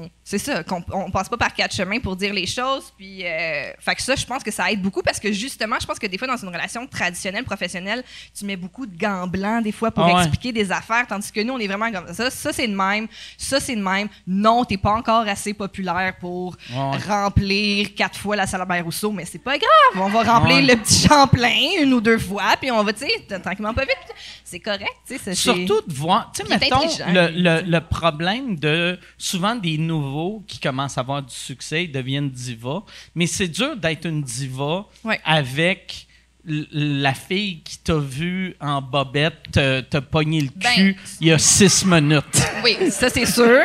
[0.05, 3.25] on- c'est ça, qu'on on passe pas par quatre chemins pour dire les choses, puis
[3.27, 5.99] euh, fait que ça, je pense que ça aide beaucoup parce que justement, je pense
[5.99, 8.03] que des fois dans une relation traditionnelle professionnelle,
[8.37, 10.21] tu mets beaucoup de gants blancs des fois pour Ah ouais.
[10.23, 12.31] expliquer des affaires, tandis que nous, on est vraiment comme ça.
[12.31, 13.07] Ça, c'est de même.
[13.37, 14.09] Ça, c'est de même.
[14.27, 16.97] Non, t'es pas encore assez populaire pour Ouais.
[17.07, 20.03] remplir quatre fois la salle Albert Rousseau, mais c'est pas grave.
[20.03, 20.63] On va remplir Ouais.
[20.63, 24.15] le petit Champlain une ou deux fois, puis on va, tu sais, tranquillement pas vite.
[24.43, 25.35] C'est correct, tu sais.
[25.35, 27.29] Surtout de voir, tu sais, mettons, le,
[27.61, 30.14] le- le problème de souvent des nouveaux
[30.47, 32.83] qui commencent à avoir du succès, ils deviennent divas,
[33.15, 35.21] mais c'est dur d'être une diva Ouais.
[35.25, 36.07] avec
[36.47, 41.33] la fille qui t'a vu en bobette te, te pogner le Ben, cul il y
[41.33, 42.43] a six minutes.
[42.63, 43.61] Oui, ça, c'est sûr.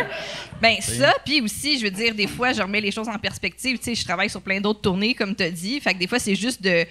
[0.62, 3.78] Ben ça, puis aussi, je veux dire, des fois, je remets les choses en perspective.
[3.78, 5.80] Tu sais, je travaille sur plein d'autres tournées, comme tu as dit.
[5.80, 6.86] Fait que des fois, c'est juste de...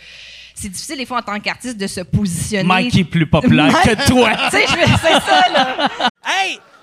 [0.54, 2.64] C'est difficile, des fois, en tant qu'artiste, de se positionner.
[2.66, 4.30] Mike est plus populaire Mike- que toi.
[4.50, 5.88] Tu sais, je veux- c'est ça, là.
[6.26, 6.58] Hey,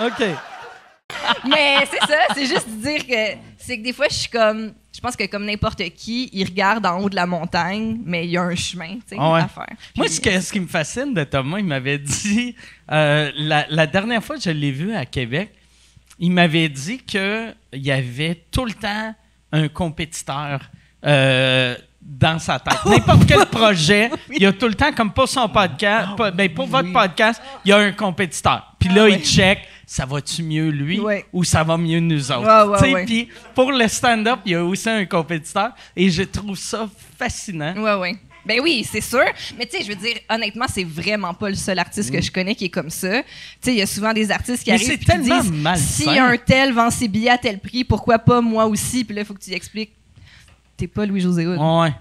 [0.00, 0.24] OK.
[1.48, 4.72] Mais c'est ça, c'est juste dire que c'est que des fois, je suis comme.
[4.94, 8.30] Je pense que comme n'importe qui, il regarde en haut de la montagne, mais il
[8.32, 9.40] y a un chemin, tu sais, Ah ouais.
[9.42, 9.66] à faire.
[9.96, 12.56] Moi, Puis- ce, que- ce qui me fascine de Thomas, il m'avait dit,
[12.90, 15.52] euh, la, la dernière fois que je l'ai vu à Québec,
[16.18, 19.14] il m'avait dit qu'il y avait tout le temps
[19.52, 20.62] un compétiteur
[21.06, 22.78] euh, dans sa tête.
[22.86, 26.52] N'importe quel projet, il y a tout le temps, comme pour son podcast, pas- ben,
[26.52, 28.74] pour votre podcast, il y a un compétiteur.
[28.78, 31.00] Puis là, il check, ça va-tu mieux lui
[31.32, 33.04] ou ça va mieux nous autres?
[33.04, 37.74] Puis pour le stand-up, il y a aussi un compétiteur et je trouve ça fascinant.
[37.76, 38.16] Ouais, ouais.
[38.46, 39.24] Ben oui, c'est sûr.
[39.58, 42.30] Mais tu sais, je veux dire, honnêtement, c'est vraiment pas le seul artiste que je
[42.32, 43.22] connais qui est comme ça.
[43.22, 43.28] Tu
[43.60, 46.10] sais, il y a souvent des artistes qui Mais arrivent et qui disent malsain.
[46.12, 49.04] si un tel vend ses billets à tel prix, pourquoi pas moi aussi?
[49.04, 49.92] Puis là, il faut que tu expliques.
[50.78, 51.58] T'es pas Louis-José Hood.
[51.58, 51.92] Ouais.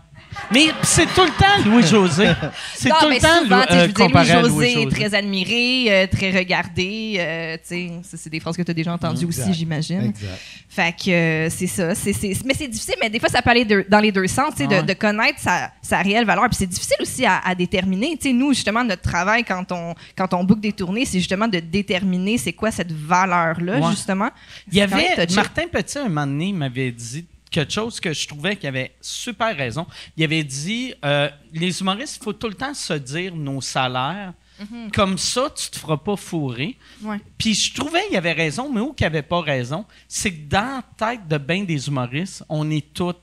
[0.52, 2.28] Mais c'est tout le temps Louis-José.
[2.76, 4.72] C'est tout mais le temps souvent, tu sais, euh, je veux dire, comparé à Louis-José
[4.72, 4.96] est Louis-José.
[4.96, 7.16] très admiré, euh, très regardé.
[7.18, 9.46] euh, tu sais, ça, c'est des phrases que tu as déjà entendues Exact.
[9.48, 10.02] aussi, j'imagine.
[10.10, 10.40] Exact.
[10.70, 11.96] Fait que euh, c'est ça.
[11.96, 14.52] C'est, c'est- mais c'est difficile, mais des fois, ça peut aller dans les deux sens,
[14.56, 14.82] tu sais, ouais.
[14.84, 16.44] de, de connaître sa, sa réelle valeur.
[16.50, 18.16] Puis c'est difficile aussi à, à déterminer.
[18.18, 21.48] Tu sais, nous, justement, notre travail quand on, quand on book des tournées, c'est justement
[21.48, 23.90] de déterminer c'est quoi cette valeur-là, Ouais.
[23.92, 24.30] justement.
[24.72, 25.08] Il y avait.
[25.34, 28.91] Martin Petit un moment donné il m'avait dit quelque chose que je trouvais qu'il avait
[29.01, 29.86] super raison.
[30.15, 34.33] Il avait dit euh, les humoristes, il faut tout le temps se dire nos salaires
[34.93, 36.77] Comme ça, tu te feras pas fourrer.
[37.03, 37.19] Ouais.
[37.38, 40.81] Puis je trouvais qu'il avait raison, mais où qu'il avait pas raison, c'est que dans
[40.81, 43.13] la tête de bien des humoristes, on est tous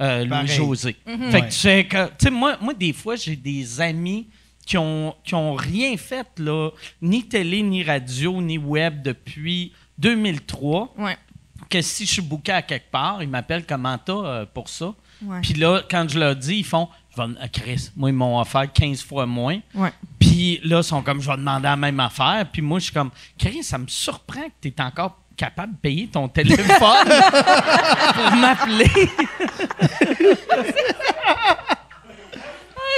[0.00, 0.24] euh.
[0.24, 0.96] Louis-José.
[1.06, 1.30] Mhm.
[1.30, 1.40] Fait Ouais.
[1.42, 4.28] que tu sais que- tu sais, moi, moi, des fois, j'ai des amis
[4.64, 6.70] qui ont, qui ont rien fait, là,
[7.02, 11.16] ni télé, ni radio, ni web depuis 2003, Ouais.
[11.70, 14.92] Que si je suis booké à quelque part, ils m'appellent comment t'as euh, pour ça?
[15.42, 18.40] Puis là, quand je leur dis, ils font, je vais, euh, Chris, moi, ils m'ont
[18.40, 19.60] offert 15 fois moins.
[20.18, 22.46] Puis là, ils sont comme, je vais demander la même affaire.
[22.50, 25.78] Puis moi, je suis comme, Chris, ça me surprend que tu es encore capable de
[25.78, 26.68] payer ton téléphone
[28.14, 28.90] pour m'appeler.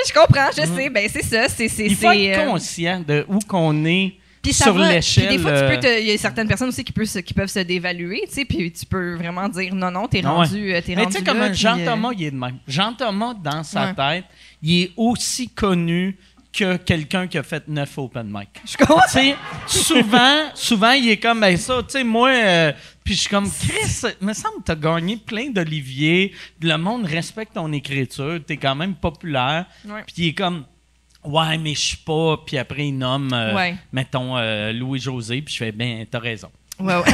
[0.05, 0.91] Je comprends, je sais.
[0.91, 1.49] Ben, c'est ça.
[1.49, 4.93] C'est, c'est, Il faut être euh, conscient de où qu'on est Puis ça sur va.
[4.93, 5.29] l'échelle.
[5.29, 7.07] Puis des fois, tu euh, peux te- il y a certaines personnes aussi qui peuvent
[7.07, 10.21] se, qui peuvent se dévaluer, tu sais, puis tu peux vraiment dire non, non, t'es
[10.25, 10.35] Ah ouais.
[10.47, 12.37] rendu, euh, t'es Mais rendu tu sais, comme puis, Jean euh, Thomas, il est de
[12.37, 12.59] même.
[12.67, 13.95] Jean Thomas, dans sa Ouais.
[13.95, 14.25] tête,
[14.63, 16.19] il est aussi connu
[16.53, 18.49] que quelqu'un qui a fait neuf open mic.
[18.71, 19.01] Je comprends.
[19.07, 21.83] Tu sais, souvent, souvent, il est comme ben ça.
[21.83, 22.73] Tu sais, moi, euh,
[23.05, 26.33] puis je suis comme Chris, il me semble que t'as gagné plein d'Olivier.
[26.61, 28.39] Le monde respecte ton écriture.
[28.47, 29.65] T'es quand même populaire.
[29.87, 30.03] Ouais.
[30.07, 30.65] Puis il est comme
[31.25, 32.37] ouais, mais je suis pas.
[32.47, 33.75] Puis après, il nomme, euh, Ouais.
[33.93, 35.43] mettons euh, Louis José.
[35.43, 36.49] Puis je fais ben, t'as raison.
[36.81, 37.03] Ouais, ouais.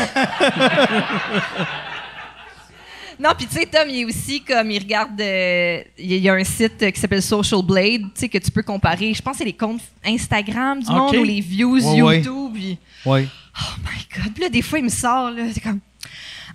[3.21, 6.35] non, puis tu sais, Tom, il est aussi comme, il regarde, euh, il y a-
[6.35, 9.13] un site qui s'appelle Social Blade, tu sais, que tu peux comparer.
[9.13, 12.17] Je pense que c'est les comptes Instagram du monde ou les views Ouais, ouais.
[12.19, 12.53] YouTube.
[12.55, 13.29] puis- Oui.
[13.61, 14.33] Oh my God.
[14.35, 15.81] Puis là, des fois, il me sort, là, c'est comme...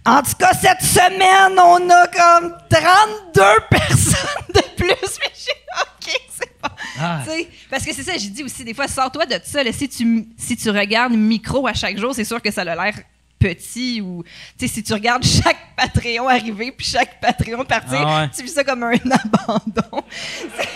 [0.05, 5.19] En tout cas, cette semaine, on a comme 32 personnes de plus.
[5.21, 5.31] Mais
[6.99, 7.21] Ah.
[7.69, 9.63] Parce que c'est ça, j'ai dit aussi, des fois, sors-toi de ça.
[9.63, 9.71] là.
[9.71, 12.93] si, tu, si tu regardes micro à chaque jour, c'est sûr que ça a l'air
[13.39, 14.23] petit ou
[14.57, 18.29] si tu regardes chaque Patreon arriver puis chaque Patreon partir Ah ouais.
[18.33, 20.01] tu vis ça comme un abandon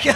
[0.03, 0.09] que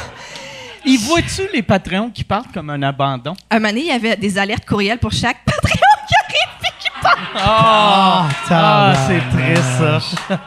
[0.84, 3.36] Il voit-tu les Patreons qui partent comme un abandon?
[3.50, 6.72] un moment donné, il y avait des alertes courriels pour chaque Patreon qui arrive puis
[6.80, 9.64] qui part Ah, Ah, c'est triste
[10.28, 10.40] ça.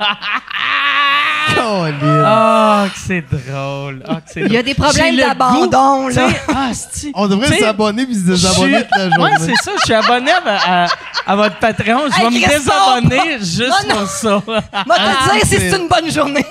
[2.26, 4.02] Ah, que c'est drôle.
[4.08, 6.70] Ah, que c'est il y a des problèmes d'abandon là Ah.
[7.14, 9.24] On devrait s'abonner puis se désabonner toute la journée.
[9.24, 9.70] Ouais, c'est ça.
[9.78, 10.88] Je suis abonné à, à-
[11.26, 12.00] à votre Patreon.
[12.10, 14.00] Je vais Hey, me désabonner juste non, non.
[14.00, 14.42] pour ça.
[14.86, 16.44] Moi, te dire si c'est une bonne journée.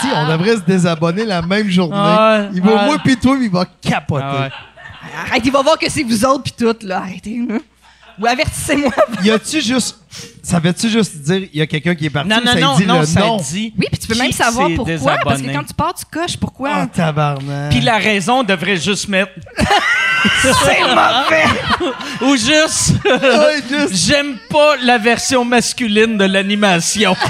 [0.00, 1.94] Si, on devrait se désabonner la même journée.
[1.96, 2.84] Ah il va ah.
[2.86, 4.24] moi pis toi, il va capoter.
[4.26, 4.50] Ah ouais.
[5.30, 6.98] Arrête, il va voir que c'est vous autres puis tout, là.
[6.98, 7.56] Arrêtez, là.
[8.20, 8.90] Ou avertissez-moi.
[9.22, 9.96] Y a-tu juste.
[10.42, 12.76] Ça veut-tu juste dire, il y a quelqu'un qui est parti Non, non, ça non,
[12.76, 13.36] dit non, le ça nom?
[13.36, 13.72] dit.
[13.78, 15.18] Oui, puis tu peux qui même savoir s'est pourquoi.
[15.22, 16.70] Parce que quand tu pars, tu coches pourquoi?
[16.82, 17.70] Oh, tabarnak.
[17.70, 19.32] Puis la raison devrait juste mettre.
[20.42, 21.44] c'est mauvais.
[22.22, 22.94] Ou juste.
[23.04, 27.14] Ouais, juste- J'aime pas la version masculine de l'animation.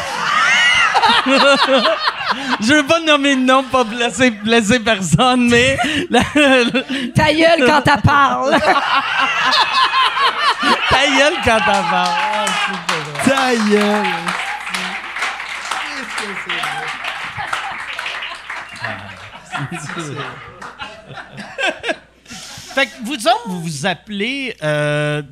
[2.60, 5.76] Je veux pas nommer de nom, pas blesser, blesser personne, mais.
[6.10, 6.22] la-
[7.14, 8.58] Ta gueule quand t'as parles.
[10.90, 12.14] Ta gueule quand t'en parles.
[12.34, 12.44] Ah.
[13.24, 14.06] Ta gueule.
[22.26, 25.22] Fait que vous autres, vous vous appelez euh,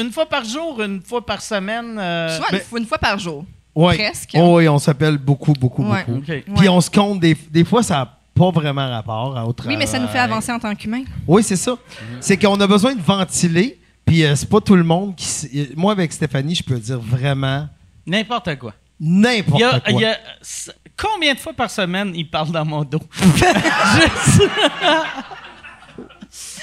[0.00, 1.98] une fois par jour, une fois par semaine.
[1.98, 3.44] euh, Souvent, une, fois, une fois par jour.
[3.74, 3.96] Ouais.
[3.96, 4.30] Presque.
[4.34, 6.04] Oh, oui, on s'appelle beaucoup, beaucoup, Ouais.
[6.06, 6.20] beaucoup.
[6.20, 6.44] OK.
[6.56, 9.76] Puis on se compte, des, des fois, ça n'a pas vraiment rapport à autre Oui,
[9.76, 11.02] mais ça nous fait avancer en tant qu'humain.
[11.26, 11.76] Oui, c'est ça.
[12.20, 15.24] C'est qu'on a besoin de ventiler, puis euh, c'est pas tout le monde qui.
[15.26, 17.68] s- euh, Moi, avec Stéphanie, je peux dire vraiment
[18.06, 18.72] N'importe quoi.
[19.00, 19.90] n'importe Il y a, quoi.
[19.92, 23.00] il y a- s- combien de fois par semaine il parle dans mon dos?
[23.20, 24.48] Juste-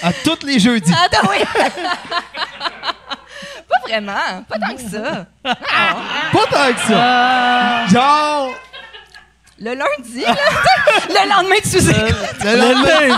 [0.01, 0.91] À tous les jeudis.
[0.95, 1.37] Ah, ben oui.
[3.69, 4.43] pas vraiment.
[4.47, 5.25] Pas tant que ça.
[5.43, 7.87] Pas tant que ça.
[7.87, 8.49] Genre,
[9.59, 10.35] Le lundi, là.
[11.09, 11.93] le lendemain, tu sous le
[12.43, 13.17] le lendemain,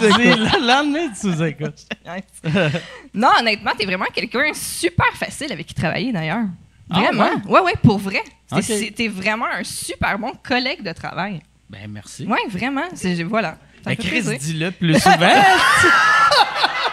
[0.59, 1.85] le lendemain, tu sous-écoutes.
[3.13, 6.43] Non, honnêtement, t'es vraiment quelqu'un super facile avec qui travailler, d'ailleurs.
[6.91, 7.29] Ah, Vraiment.
[7.47, 7.59] ouais?
[7.61, 8.21] ouais, pour vrai.
[8.49, 8.63] T'es Ok.
[8.63, 11.41] c'est- t'es vraiment un super bon collègue de travail.
[11.69, 12.25] Ben, merci.
[12.27, 12.83] Ouais, vraiment.
[12.93, 13.57] C'est- Voilà.
[13.85, 15.15] Ben, Chris, dis-le plus souvent.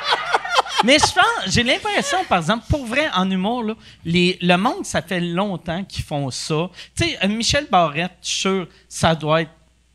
[0.85, 4.85] Mais je pense, j'ai l'impression, par exemple, pour vrai, en humour, là, les, le monde,
[4.85, 6.71] ça fait longtemps qu'ils font ça.
[6.97, 9.51] Tu sais, Michel Barrette, je suis sûr, ça doit être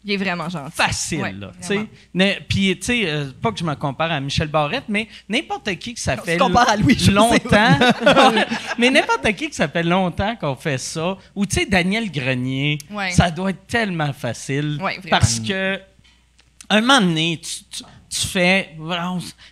[0.06, 0.71] Il est vraiment gentil.
[0.76, 1.52] facile, Ouais, là.
[2.47, 5.93] Puis, tu sais, euh, pas que je me compare à Michel Barrette, mais n'importe qui
[5.93, 7.12] que ça On fait compare à Louis-José.
[7.12, 7.78] longtemps.
[8.78, 11.17] mais n'importe qui que ça fait longtemps qu'on fait ça.
[11.36, 13.12] Ou, tu sais, Daniel Grenier, Ouais.
[13.12, 14.80] ça doit être tellement facile.
[14.82, 15.80] Ouais, parce que,
[16.69, 17.84] un moment donné, tu, tu-
[18.21, 18.84] tu fais, tu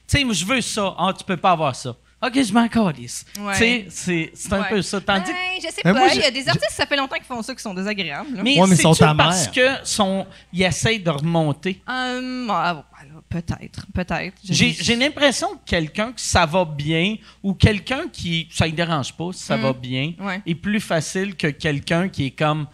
[0.08, 0.96] sais, moi, je veux ça.
[0.98, 1.96] Ah, tu peux pas avoir ça.
[2.26, 3.24] OK, je m'en calisse.
[3.40, 3.52] Ouais.
[3.54, 4.70] Tu sais, c'est c'est un Ouais.
[4.70, 5.00] peu ça.
[5.00, 5.94] Tandis que Ben, je sais pas.
[5.94, 8.36] moi, il y a des artistes, ça fait longtemps qu'ils font ça, qui sont désagréables.
[8.38, 8.42] là.
[8.42, 9.50] mais Ouais, mais c'est sont ta parce
[9.84, 11.82] sont, ils essayent de remonter?
[11.88, 14.34] Hum, ah, voilà, Peut-être, peut-être.
[14.44, 19.14] J'ai j'ai l'impression que quelqu'un que ça va bien ou quelqu'un qui ça ne dérange
[19.14, 19.62] pas si ça Mm.
[19.62, 20.42] va bien Ouais.
[20.48, 22.66] est plus facile que quelqu'un qui est comme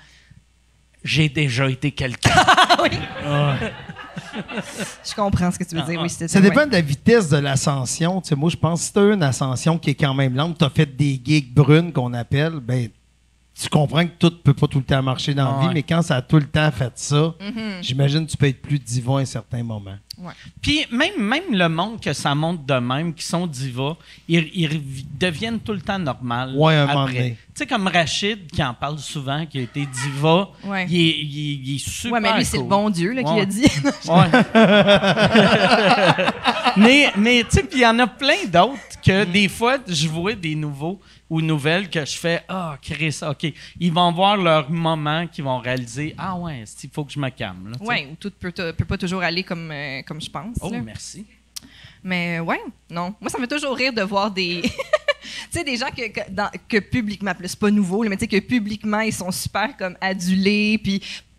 [1.04, 2.30] j'ai déjà été quelqu'un.
[5.04, 6.00] Je comprends ce que tu veux dire.
[6.00, 6.50] Ah, oui, c'était Ça ouais.
[6.50, 8.22] dépend de la vitesse de l'ascension.
[8.22, 10.36] Tu sais, moi, je pense que si tu as une ascension qui est quand même
[10.36, 12.90] lente, tu as fait des gigs brunes qu'on appelle, ben,
[13.54, 15.74] tu comprends que tout peut pas tout le temps marcher dans la Ah vie, ouais.
[15.76, 17.82] mais quand ça a tout le temps fait ça, Mhm.
[17.82, 19.96] j'imagine que tu peux être plus diva à un certain moment.
[20.62, 23.96] Puis même, même le monde que ça monte de même, qui sont divas,
[24.28, 24.82] ils, ils
[25.18, 26.54] deviennent tout le temps normal.
[26.56, 27.38] Ouais, un moment après.
[27.54, 30.86] Tu sais, comme Rachid, qui en parle souvent, qui a été diva, Ouais.
[30.90, 32.70] il, est, il est- il est super Ouais, mais lui, c'est le cool.
[32.70, 33.42] bon Dieu là, qui Ouais.
[33.42, 33.66] a dit.
[34.08, 34.32] Ouais.
[36.78, 40.08] mais, mais tu sais, puis il y en a plein d'autres que des fois, je
[40.08, 41.00] vois des nouveaux
[41.32, 43.54] ou nouvelles que je fais Ah, Chris, OK.
[43.80, 47.30] Ils vont voir leur moment qu'ils vont réaliser Ah, ouais, il faut que je me
[47.30, 47.72] calme.
[47.80, 50.58] Ouais, ou tout peut, peut pas toujours aller comme, euh, comme je pense.
[50.60, 50.82] Oh, là.
[50.82, 51.26] merci.
[52.04, 53.16] Mais ouais, non.
[53.22, 54.62] Moi, ça me fait toujours rire de voir des.
[55.22, 58.28] tu sais, des gens que, que, dans- que publiquement, c'est pas nouveau, mais tu sais,
[58.28, 61.31] que publiquement, ils sont super comme adulés, puis euh,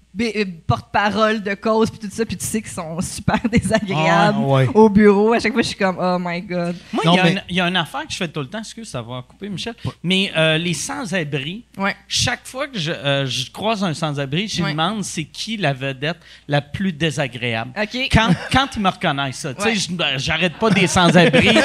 [0.67, 4.69] porte-parole de cause, puis tout ça, puis tu sais qu'ils sont super désagréables Ah, ouais.
[4.75, 5.33] au bureau.
[5.33, 6.77] À chaque fois, je suis comme, oh my God.
[6.93, 8.41] Moi, il y, a mais- une- il y a une affaire que je fais tout
[8.41, 11.97] le temps, excuse, ça va couper, Michel, mais euh, les sans-abri, Ouais.
[12.09, 16.19] chaque fois que je, euh, je croise un sans-abri, je demande c'est qui la vedette
[16.49, 17.73] la plus désagréable.
[18.13, 21.49] Quand, quand ils me reconnaissent ça, tu sais, ben, j'arrête pas des sans-abri.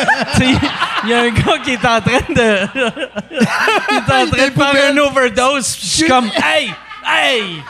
[1.04, 2.68] Il y a un gars qui est en train de.
[3.32, 5.76] il est en train de faire une overdose.
[5.76, 6.72] puis Je suis comme, hey!
[7.10, 7.62] Hey!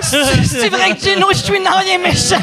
[0.00, 2.40] C'est vrai que Gino, je suis non, il est méchant.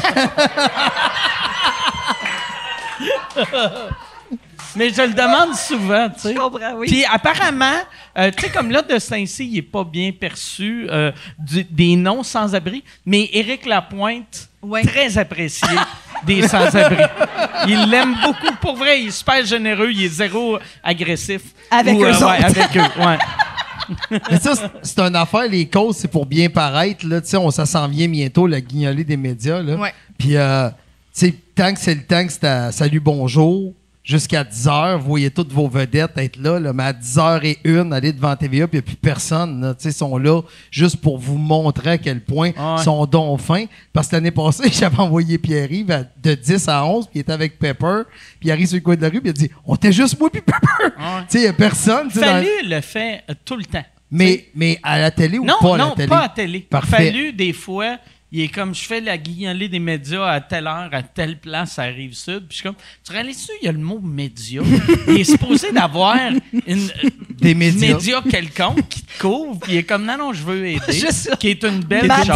[4.74, 6.32] Mais je le demande souvent, tu sais.
[6.34, 6.86] Je comprends, oui.
[6.86, 7.74] Puis apparemment,
[8.16, 11.94] euh, tu sais, comme là, de Saint-Cy, il n'est pas bien perçu euh, du- des
[11.94, 14.82] noms sans-abri, mais Éric Lapointe, Ouais.
[14.82, 15.68] très apprécié
[16.24, 17.02] des sans-abri.
[17.68, 18.54] Il l'aime beaucoup.
[18.62, 21.42] Pour vrai, il est super généreux, il est zéro agressif.
[21.70, 22.28] Avec eux ouais, autres.
[22.28, 23.18] avec eux, ouais.
[24.10, 27.06] Mais ça, c'est- une affaire, les causes, c'est pour bien paraître.
[27.06, 29.62] Là, Tu sais, on, ça s'en vient bientôt, la guignolée des médias.
[29.62, 29.76] Là.
[29.76, 29.92] Ouais.
[30.18, 30.74] Puis, euh, tu
[31.26, 33.72] sais, tant que c'est le temps que c'est à Salut Bonjour,
[34.04, 37.40] jusqu'à 10 h, vous voyez toutes vos vedettes être là, là, mais à 10 h
[37.44, 39.60] et une, aller devant TVA, puis il n'y a plus personne.
[39.60, 42.80] Là, Tu sais, ils sont là juste pour vous montrer à quel point Ah ouais.
[42.80, 43.64] ils sont donc fins.
[43.92, 47.32] Parce que l'année passée, j'avais envoyé Pierre-Yves à- de 10 à 11, puis il était
[47.32, 48.02] avec Pepper.
[48.40, 49.92] Puis il arrive sur le coin de la rue, puis il a dit On était
[49.92, 50.92] juste moi, puis Pepper.
[50.98, 51.22] Ah ouais.
[51.30, 52.10] Tu sais, il n'y a personne.
[52.10, 53.84] sais, dans- Fallu le fait euh, tout le temps.
[54.10, 56.08] Mais, mais à la télé ou Non, pas à non, la télé?
[56.08, 56.60] pas à télé.
[56.68, 57.06] Parfait.
[57.06, 57.96] Fallu, des fois,
[58.34, 61.78] il est comme je fais la guignolée des médias à telle heure, à telle place,
[61.78, 62.46] à Rive-Sud.
[62.48, 64.62] Puis je suis comme, tu réalises-tu, il y a le mot média?
[65.08, 66.40] il est supposé d'avoir une,
[67.04, 67.94] euh, Des médias.
[67.94, 69.60] média quelconque qui te couvre.
[69.60, 70.80] Puis il est comme, non, non, je veux aider.
[70.92, 71.36] Juste ça.
[71.36, 72.30] qui est une belle chose.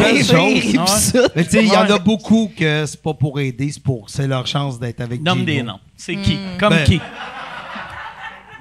[1.14, 1.28] Ouais.
[1.34, 4.10] Mais tu sais, il y en a beaucoup que c'est pas pour aider, c'est pour
[4.10, 5.46] c'est leur chance d'être avec Nomme Gino.
[5.52, 5.80] des noms.
[5.96, 6.36] C'est qui?
[6.60, 7.00] Comme Ben, qui?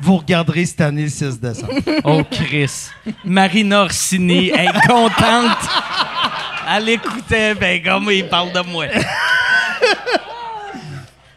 [0.02, 1.74] Vous regarderez cette année le 6 décembre.
[2.04, 2.90] Oh, Chris.
[3.24, 5.58] Marina Orsini est contente.
[6.68, 8.88] Elle écoutait, ben, comme il parle de moi.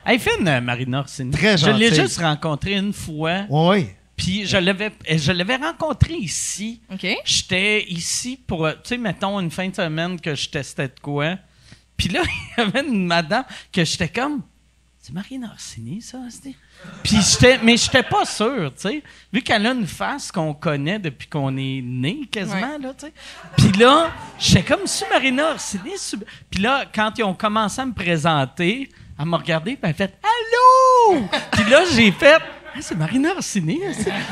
[0.04, 1.30] Elle fait une Marina Orsini.
[1.32, 2.02] Très Je l'ai gentille.
[2.02, 3.44] juste rencontrée une fois.
[3.50, 3.88] Oui.
[4.16, 6.80] Puis je l'avais, je l'avais rencontrée ici.
[6.92, 7.06] OK.
[7.24, 10.98] J'étais ici pour, euh, tu sais, mettons une fin de semaine que je testais de
[11.00, 11.36] quoi.
[11.96, 12.22] Puis là,
[12.58, 14.42] il y avait une madame que j'étais comme,
[15.08, 16.54] c'est Marina Orsini, ça, c'est
[17.02, 19.02] Puis j'étais, mais j'étais pas sûr, tu sais.
[19.32, 23.12] Vu qu'elle a une face qu'on connaît depuis qu'on est né, quasiment, là, tu sais.
[23.56, 25.92] Puis là, j'étais comme, c'est Marina Orsini.
[26.50, 29.94] Puis là, quand ils ont commencé à me présenter, elle m'a regardé, puis elle a
[29.94, 31.26] fait, allô!
[31.52, 32.42] Puis là, j'ai fait,
[32.74, 33.80] ah, c'est Marina Orsini.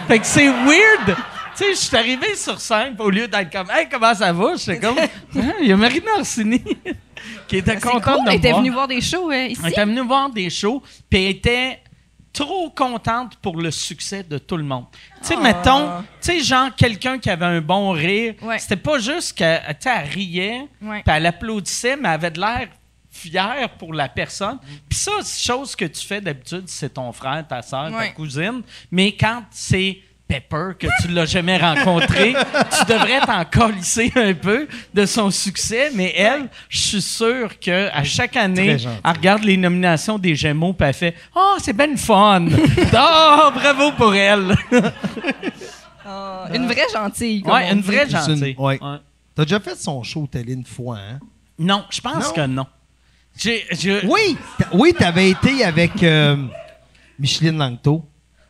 [0.06, 1.16] Fait que c'est weird.
[1.56, 4.56] Tu sais, je suis arrivé sur scène, au lieu d'être comme, hey, comment ça va?
[4.56, 6.62] J'étais comme, Ah, il y a Marina Orsini
[7.48, 8.24] qui était contente cool.
[8.24, 9.60] de Elle était venue voir des shows euh, ici.
[9.64, 11.80] Elle était venue voir des shows, puis elle était
[12.32, 14.84] trop contente pour le succès de tout le monde.
[15.22, 15.42] Tu sais, Ah.
[15.42, 15.88] mettons,
[16.20, 18.58] tu sais, genre quelqu'un qui avait un bon rire, Ouais.
[18.58, 19.62] c'était pas juste qu'elle
[20.12, 22.68] riait, puis elle applaudissait, mais elle avait de l'air
[23.10, 24.58] fière pour la personne.
[24.90, 28.60] Puis ça, c'est chose que tu fais d'habitude, c'est ton frère, ta soeur, ta cousine,
[28.90, 34.66] mais quand c'est Pepper, que tu l'as jamais rencontré, tu devrais t'en colisser un peu
[34.92, 39.56] de son succès, mais elle, je suis sûr que à chaque année, elle regarde les
[39.56, 42.46] nominations des Gémeaux puis elle fait «Oh, c'est ben fun!
[42.48, 44.56] oh, bravo pour elle!
[46.04, 47.86] Ah, une vraie gentille.» comme Ouais, on une dit.
[47.86, 48.54] vraie une- gentille.
[48.58, 48.78] ouais.
[48.82, 48.96] Ouais.
[49.34, 51.18] T'as déjà fait son show télé une fois, hein?
[51.58, 52.32] Non, je pense Non?
[52.32, 52.66] que non.
[53.36, 54.36] J'ai, j'ai- Oui!
[54.58, 56.36] T'a- Oui, t'avais été avec euh,
[57.18, 58.04] Micheline Langto.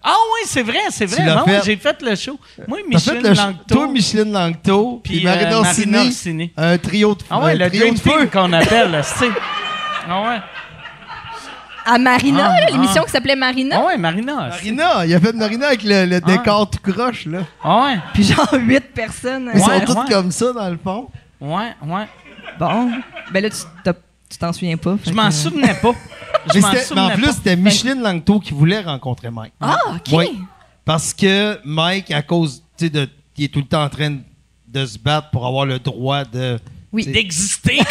[0.08, 1.24] Ah oui, c'est vrai, c'est vrai.
[1.24, 1.60] Non, fait.
[1.64, 2.38] j'ai fait le show.
[2.68, 3.74] Moi, T'as fait Michel le show- Langto.
[3.74, 5.86] Toi, Micheline Langto, Puis, puis Marina euh, Orsini.
[5.92, 6.52] Marina Orsini.
[6.56, 8.10] Un trio de Ah ouais, le trio Dream de feu.
[8.20, 9.28] Team qu'on appelle, là, c'est.
[10.08, 10.38] Ah ouais.
[11.84, 13.06] à Marina, Ah, là, l'émission ah.
[13.06, 13.76] qui s'appelait Marina.
[13.80, 14.34] Ah ouais, Marina.
[14.48, 17.40] Marina, il a fait Marina avec le, le décor tout croche, là.
[17.62, 19.50] Ah ouais, Puis genre huit personnes.
[19.54, 20.08] Ils Ouais, sont tous ouais.
[20.10, 21.08] comme ça, dans le fond.
[21.40, 22.06] ouais, ouais.
[22.58, 22.90] Bon.
[23.32, 23.92] Ben là, tu t'as-
[24.36, 24.96] tu t'en souviens pas.
[25.04, 25.92] Je m'en souvenais pas.
[26.48, 27.32] Je Mais, m'en c'était- mais en plus, pas.
[27.32, 29.54] c'était Micheline Langto qui voulait rencontrer Mike.
[29.60, 30.12] Ah, OK.
[30.12, 30.38] Oui.
[30.84, 33.08] Parce que Mike, à cause, tu sais, de.
[33.38, 34.16] Il est tout le temps en train
[34.68, 36.58] de se battre pour avoir le droit de.
[36.92, 37.06] Oui.
[37.06, 37.80] D'exister.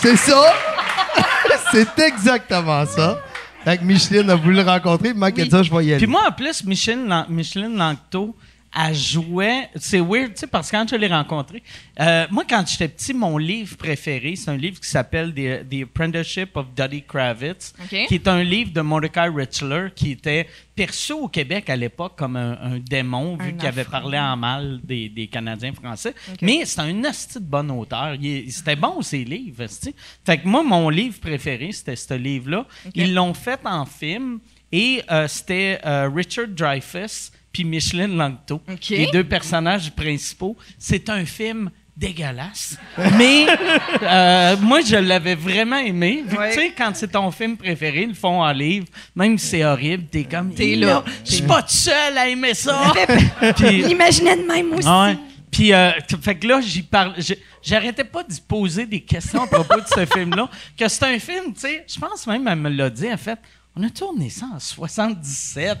[0.00, 0.52] C'est ça!
[1.72, 3.18] C'est exactement ça.
[3.64, 5.48] Fait que Micheline a voulu le rencontrer, a Oui.
[5.48, 5.98] dit, Ah, je vais y aller.
[5.98, 8.34] Puis moi, en plus, Micheline, Lan- Micheline Langto,
[8.74, 9.68] elle jouait.
[9.76, 11.62] C'est weird, tu sais, parce que quand je l'ai rencontrée,
[12.00, 15.82] euh, moi, quand j'étais petit, mon livre préféré, c'est un livre qui s'appelle The, The
[15.82, 21.28] Apprenticeship of Dudley Kravitz, qui est un livre de Mordecai Richler, qui était perçu au
[21.28, 25.26] Québec à l'époque comme un, un démon, vu qu'il avait parlé en mal des, des
[25.26, 26.14] Canadiens français.
[26.40, 28.16] Mais c'est un hostie de bon auteur.
[28.48, 29.62] C'était bon, ses livres.
[29.62, 29.94] esti.
[30.24, 32.66] Fait que moi, mon livre préféré, c'était ce livre-là.
[32.94, 39.06] Ils l'ont fait en film et euh, c'était euh, Richard Dreyfuss puis Micheline Langto, les
[39.12, 40.56] deux personnages principaux.
[40.78, 42.78] C'est un film dégueulasse.
[43.18, 43.46] Mais
[44.02, 46.24] euh, moi, je l'avais vraiment aimé.
[46.36, 46.50] Ouais.
[46.54, 49.64] tu sais, quand c'est ton film préféré, ils le font en livre, même si c'est
[49.64, 50.54] horrible, t'es comme...
[50.54, 51.04] T'es là.
[51.24, 52.92] Je suis pas tout seul à aimer ça.
[53.56, 54.88] Puis- L'imaginais de même aussi.
[54.88, 55.16] ouais.
[55.50, 55.90] Puis, euh,
[56.22, 57.12] fait que là, j'y parle.
[57.62, 60.48] J'arrêtais pas d'y poser des questions à propos de ce film-là.
[60.78, 63.38] Que c'est un film, tu sais, je pense même, elle me l'a dit, en fait.
[63.74, 65.78] On a tourné ça en 77.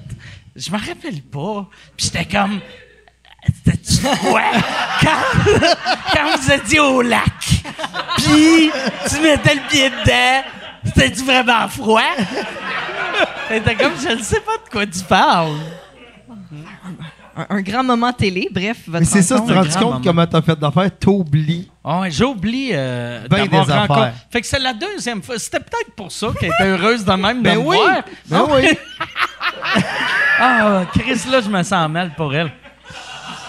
[0.56, 1.68] Je me rappelle pas.
[1.96, 2.60] Puis j'étais comme.
[3.44, 4.42] C'était-tu quoi?
[5.00, 5.66] Quand,
[6.14, 7.24] quand vous étiez au lac,
[8.18, 8.70] puis
[9.10, 10.48] tu mettais le pied dedans,
[10.84, 12.14] c'était-tu vraiment froid?
[13.48, 15.58] C'était comme, je ne sais pas de quoi tu parles.
[17.36, 18.78] Un, un grand moment télé, bref.
[18.86, 20.00] Votre Mais c'est ça, tu te rends compte moment.
[20.04, 20.90] comment t'as fait d'affaires?
[20.98, 21.70] T'oublies.
[21.84, 24.12] Ah ouais, j'oublie euh, Ben d'avoir des affaires.
[24.30, 25.38] Fait que c'est la deuxième fois.
[25.38, 27.76] C'était peut-être pour ça qu'elle était heureuse de même de Ben me oui!
[27.76, 28.02] voir.
[28.26, 28.68] Ben oui!
[30.38, 32.50] Ah, Chris, là, je me sens mal pour elle.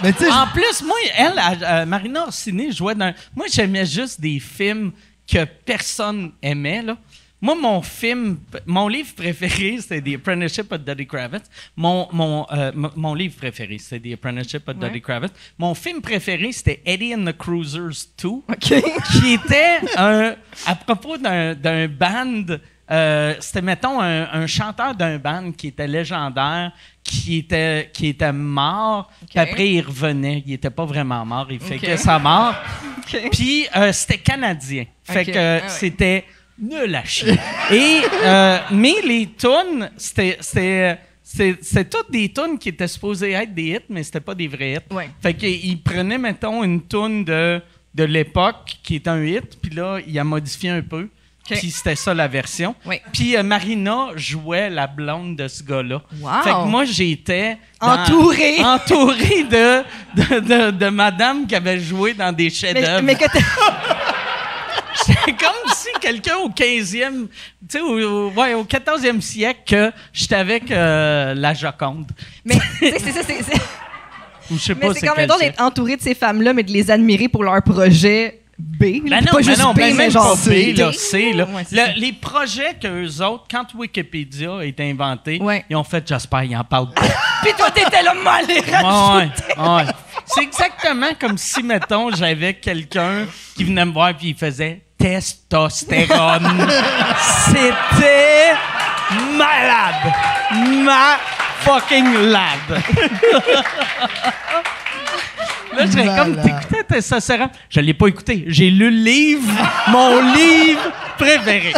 [0.04, 3.14] Mais tu sais, En plus, moi, elle, elle, euh, Marina Orsini jouait dans.
[3.36, 4.92] Moi, j'aimais juste des films
[5.28, 6.98] que personne aimait, là.
[7.44, 11.44] Moi, mon film, mon livre préféré, c'était The Apprenticeship of Dudley Kravitz.
[11.76, 15.34] Mon, mon, euh, mon livre préféré, c'était The Apprenticeship of Dudley Kravitz.
[15.58, 18.46] Mon film préféré, c'était Eddie and the Cruisers 2 OK.
[19.12, 20.36] qui était un,
[20.66, 22.46] à propos d'un, d'un band.
[22.90, 26.72] euh, c'était, mettons, un, un chanteur d'un band qui était légendaire,
[27.04, 30.44] qui était, qui était mort, puis après il revenait.
[30.46, 32.56] Il était pas vraiment mort, il fait que sa mort.
[33.34, 34.86] Puis euh, c'était canadien.
[35.04, 35.70] Fait que Ah ouais.
[35.70, 36.24] c'était
[36.60, 37.34] nul à chier.
[37.72, 40.38] Et, euh, mais les tunes, c'était.
[40.42, 44.74] c'est, toutes des tunes qui étaient supposées être des hits, mais c'était pas des vrais
[44.74, 44.94] hits.
[44.96, 45.10] Ouais.
[45.22, 47.62] Fait qu'il prenait, mettons, une tune de,
[47.96, 51.10] de l'époque qui est un hit, puis là, il a modifié un peu.
[51.50, 52.74] Puis c'était ça la version.
[52.86, 53.02] Oui.
[53.12, 56.02] Puis euh, Marina jouait la blonde de ce gars-là.
[56.22, 56.30] Wow.
[56.42, 57.58] Fait que moi, j'étais...
[57.82, 58.56] dans- Entouré.
[58.64, 59.84] Entouré de,
[60.16, 63.02] de, de, de madame qui avait joué dans des chefs-d'œuvre.
[63.02, 63.26] mais que
[64.96, 65.63] C'est comme
[66.04, 71.54] quelqu'un au 15e, tu sais, au, ouais, au 14e siècle, que j'étais avec euh, la
[71.54, 72.12] Joconde.
[72.46, 73.62] mais tu sais, c'est ça, c'est- c'est-
[74.52, 76.64] Ou je sais mais pas c'est quand même drôle d'être entouré de ces femmes-là, mais
[76.64, 78.84] de les admirer pour leur projet B.
[79.10, 80.92] Ben non, pas ben juste non, B, ben mais même genre B, là.
[80.94, 81.46] C, là.
[81.46, 85.66] Ouais, Le- les projets qu'eux autres, quand Wikipédia a été inventé, Ouais.
[85.70, 87.02] ils ont fait, j'espère, ils en parlent pas.
[87.42, 89.92] Puis toi, t'étais là, mal les Ouais.
[90.26, 93.26] C'est exactement comme si, mettons, j'avais quelqu'un
[93.56, 96.66] qui venait me voir et il faisait testostérone.
[97.46, 98.54] C'était
[99.36, 100.14] malade.
[100.86, 101.18] Ma
[101.60, 102.82] fucking lad.
[105.76, 107.50] Là, je serais comme, t'écoutais testostérone?
[107.70, 108.46] Je l'ai pas écouté.
[108.48, 109.52] J'ai lu le livre,
[109.90, 111.74] mon livre préféré.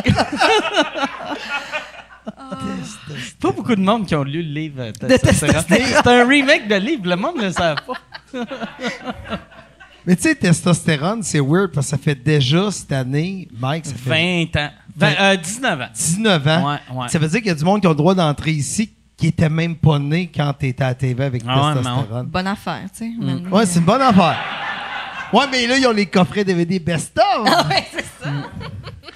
[3.42, 5.64] Pas beaucoup de monde qui ont lu le livre Testostérone.
[5.68, 8.46] C'est un remake de livre, le monde ne le savent pas.
[10.06, 13.94] Mais tu sais, testostérone, c'est weird parce que ça fait déjà cette année, Mike, ça
[13.96, 14.10] fait
[14.54, 14.70] 20 ans.
[14.98, 15.88] Vingt- euh, 19 ans.
[15.94, 16.70] 19 ans.
[16.72, 17.08] Ouais, ouais.
[17.10, 19.28] Ça veut dire qu'il y a du monde qui a le droit d'entrer ici qui
[19.28, 22.28] était même pas né quand tu étais à la TV avec Ah ouais, testostérone.
[22.28, 23.10] Bonne affaire, tu sais.
[23.18, 23.52] Mm.
[23.52, 24.38] Ouais, c'est une bonne affaire.
[25.34, 27.44] Ouais, mais là, ils ont les coffrets DVD best-of.
[27.70, 28.30] Ouais, c'est ça.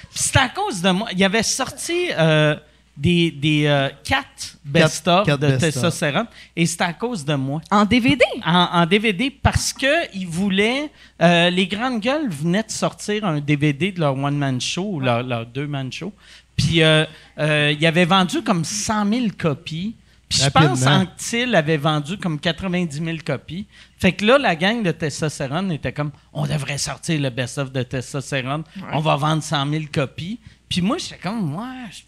[0.09, 1.07] Puis c'est à cause de moi.
[1.11, 2.55] Il y avait sorti euh,
[2.99, 5.59] des, des euh, quatre best-of de best-of.
[5.59, 7.61] testostérone et c'est à cause de moi.
[7.71, 8.23] En DVD?
[8.45, 10.91] En, en DVD parce que ils voulaient.
[11.21, 15.23] euh, les grandes gueules venaient de sortir un DVD de leur one-man show, ou leur,
[15.23, 16.11] leur deux-man show.
[16.57, 17.05] Puis euh,
[17.39, 19.95] euh, ils avaient vendu comme 100 000 copies.
[20.27, 20.91] Puis je pense Rapidement.
[21.11, 23.65] Anctil avait vendu comme 90 000 copies.
[23.97, 27.81] Fait que là, la gang de Testostérone était comme, on devrait sortir le best-of de
[27.81, 28.63] Testostérone.
[28.93, 30.37] On va vendre 100 000 copies.
[30.67, 32.01] Puis moi, j'étais comme, moi, je,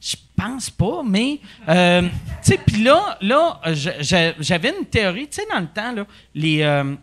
[0.00, 1.40] je pense pas, mais...
[1.68, 2.08] euh, tu
[2.42, 3.60] sais, puis là, là
[4.40, 5.28] j'avais une théorie.
[5.28, 6.62] Tu sais, dans le temps, là, les...
[6.62, 6.94] euh,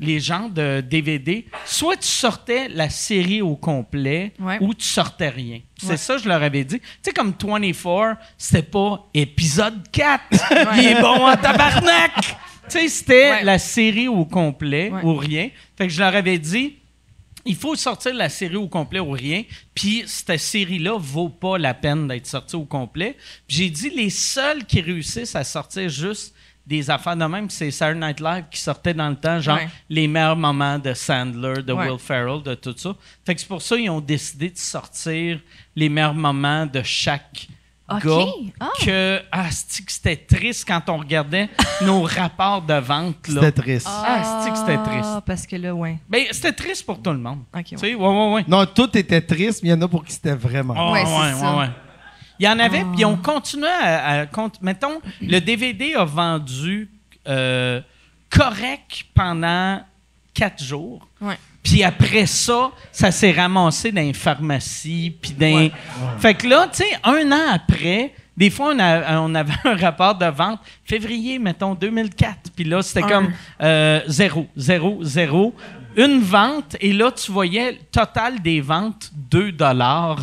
[0.00, 4.58] les gens de DVD, soit tu sortais la série au complet Ouais.
[4.60, 5.60] ou tu sortais rien.
[5.80, 5.96] C'est Ouais.
[5.96, 6.80] ça, je leur avais dit.
[6.80, 10.20] Tu sais, comme 24, c'était pas épisode 4.
[10.78, 12.12] Il est bon en tabarnak.
[12.20, 12.34] tu
[12.68, 13.44] sais, c'était Ouais.
[13.44, 15.00] la série au complet Ouais.
[15.04, 15.48] ou rien.
[15.78, 16.74] Fait que je leur avais dit,
[17.44, 19.42] il faut sortir la série au complet ou rien.
[19.74, 23.16] Puis cette série-là vaut pas la peine d'être sortie au complet.
[23.48, 26.34] J'ai dit, les seuls qui réussissent à sortir juste
[26.66, 29.68] des affaires de même, c'est Saturday Night Live qui sortait dans le temps, genre Ouais.
[29.90, 31.90] les meilleurs moments de Sandler, de Ouais.
[31.90, 32.96] Will Ferrell, de tout ça.
[33.26, 35.40] Fait que c'est pour ça qu'ils ont décidé de sortir
[35.76, 37.48] les meilleurs moments de chaque
[37.88, 38.24] Gars.
[38.60, 38.70] Ah.
[38.82, 41.48] Que, ah, c'est-tu que c'était triste quand on regardait
[41.82, 43.28] nos rapports de vente.
[43.28, 43.42] Là.
[43.42, 43.86] C'était triste.
[43.90, 45.10] Ah, c'est-tu que c'était triste.
[45.16, 45.98] Ah, parce que là, ouais.
[46.08, 47.40] Ben, c'était triste pour tout le monde.
[47.54, 47.80] Ok, Tu ouais.
[47.80, 48.44] sais, ouais, ouais, ouais.
[48.48, 50.74] Non, tout était triste, mais il y en a pour qui c'était vraiment.
[50.76, 51.56] Ah, Ouais, c'est ça.
[51.58, 51.68] ouais.
[52.38, 54.26] Il y en avait, puis on continuait à,
[54.60, 56.90] Mettons, le DVD a vendu
[57.28, 57.80] euh,
[58.30, 59.80] correct pendant
[60.32, 61.06] quatre jours.
[61.20, 61.38] Ouais.
[61.64, 65.70] Puis après ça, ça s'est ramassé dans les pharmacies, puis dans...
[66.18, 69.74] Fait que là, tu sais, un an après, des fois, on, a- on avait un
[69.76, 72.50] rapport de vente, février, mettons, 2004.
[72.54, 75.54] Puis là, c'était comme euh, zéro, zéro, zéro.
[75.96, 80.18] Une vente, et là, tu voyais le total des ventes, 2 dollars.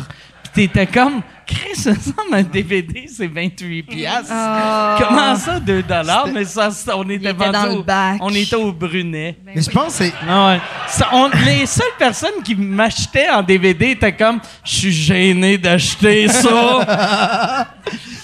[0.52, 4.30] Puis t'étais comme, Chris, ça semble un DVD, c'est 28 piastres.
[4.30, 4.96] Ah.
[4.98, 6.28] Comment ça, 2 dollars?
[6.32, 8.18] Mais ça, ça, on était, vendu dans le au- bac.
[8.20, 9.36] On était au Brunet.
[9.44, 10.12] Mais je pense que c'est.
[10.28, 10.60] Ah ouais.
[10.88, 16.28] Ça, on- les seules personnes qui m'achetaient en DVD étaient comme Je suis gêné d'acheter
[16.28, 17.68] ça.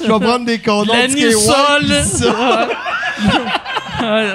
[0.00, 0.92] Je vais prendre des condoms
[2.04, 2.68] ça.
[4.00, 4.30] Ouais.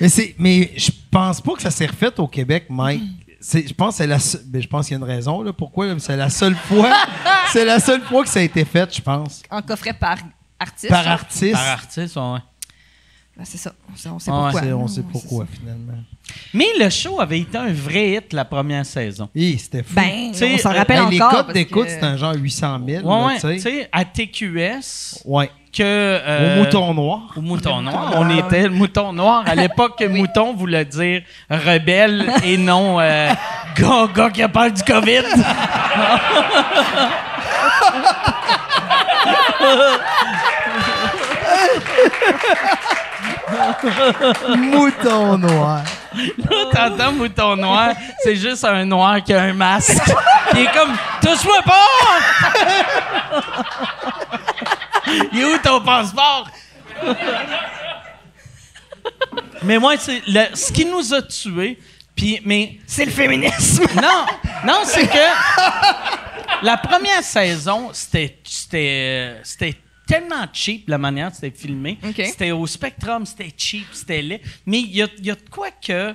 [0.00, 3.02] Mais c'est, mais je pense pas que ça s'est refait au Québec, Mike.
[3.52, 5.52] Je pense que c'est la, se- ben, je pense qu'il y a une raison là.
[5.52, 5.86] Pourquoi?
[5.86, 6.90] Là, C'est la seule fois,
[7.52, 10.18] c'est la seule fois que ça a été fait, je pense, En coffret par
[10.58, 10.88] artiste.
[10.88, 11.52] par artiste.
[11.52, 12.38] Par artiste, ouais.
[13.36, 13.74] Ben, c'est ça.
[13.92, 14.52] On sait, on sait Ah ouais.
[14.52, 14.70] pourquoi.
[14.76, 15.98] On sait pourquoi finalement.
[16.54, 19.28] Mais le show avait été un vrai hit la première saison.
[19.34, 19.94] Hi, c'était fou.
[19.96, 21.30] Ben, Tu sais, on s'en euh, rappelle les encore.
[21.32, 23.26] codes parce d'écoute, que- c'était un genre 800 000.
[23.26, 23.40] Ouais.
[23.40, 25.50] Tu sais, à TQS, Ouais.
[25.76, 25.82] Que.
[25.82, 27.18] euh, Au mouton noir.
[27.36, 28.12] Au mouton noir.
[28.16, 29.44] On était le mouton noir.
[29.46, 33.30] À l'époque, mouton voulait dire rebelle et non euh,
[33.76, 35.22] gars, gars qui a peur du COVID.
[44.56, 45.82] mouton noir.
[46.14, 47.88] Là, t'entends mouton noir,
[48.22, 50.00] c'est juste un noir qui a un masque.
[50.52, 51.72] Il est comme Touche-moi pas!
[55.32, 56.48] Il est où ton passeport?
[59.62, 61.78] mais moi, c'est le- ce qui nous a tués,
[62.14, 63.84] puis mais C'est le féminisme.
[63.96, 64.26] non,
[64.64, 69.76] non, c'est que la première saison, c'était c'était c'était
[70.06, 71.98] tellement cheap la manière dont c'était filmé.
[72.14, 74.40] C'était au Spectrum, c'était cheap, c'était laid.
[74.66, 76.14] Mais il y a, il y a de quoi que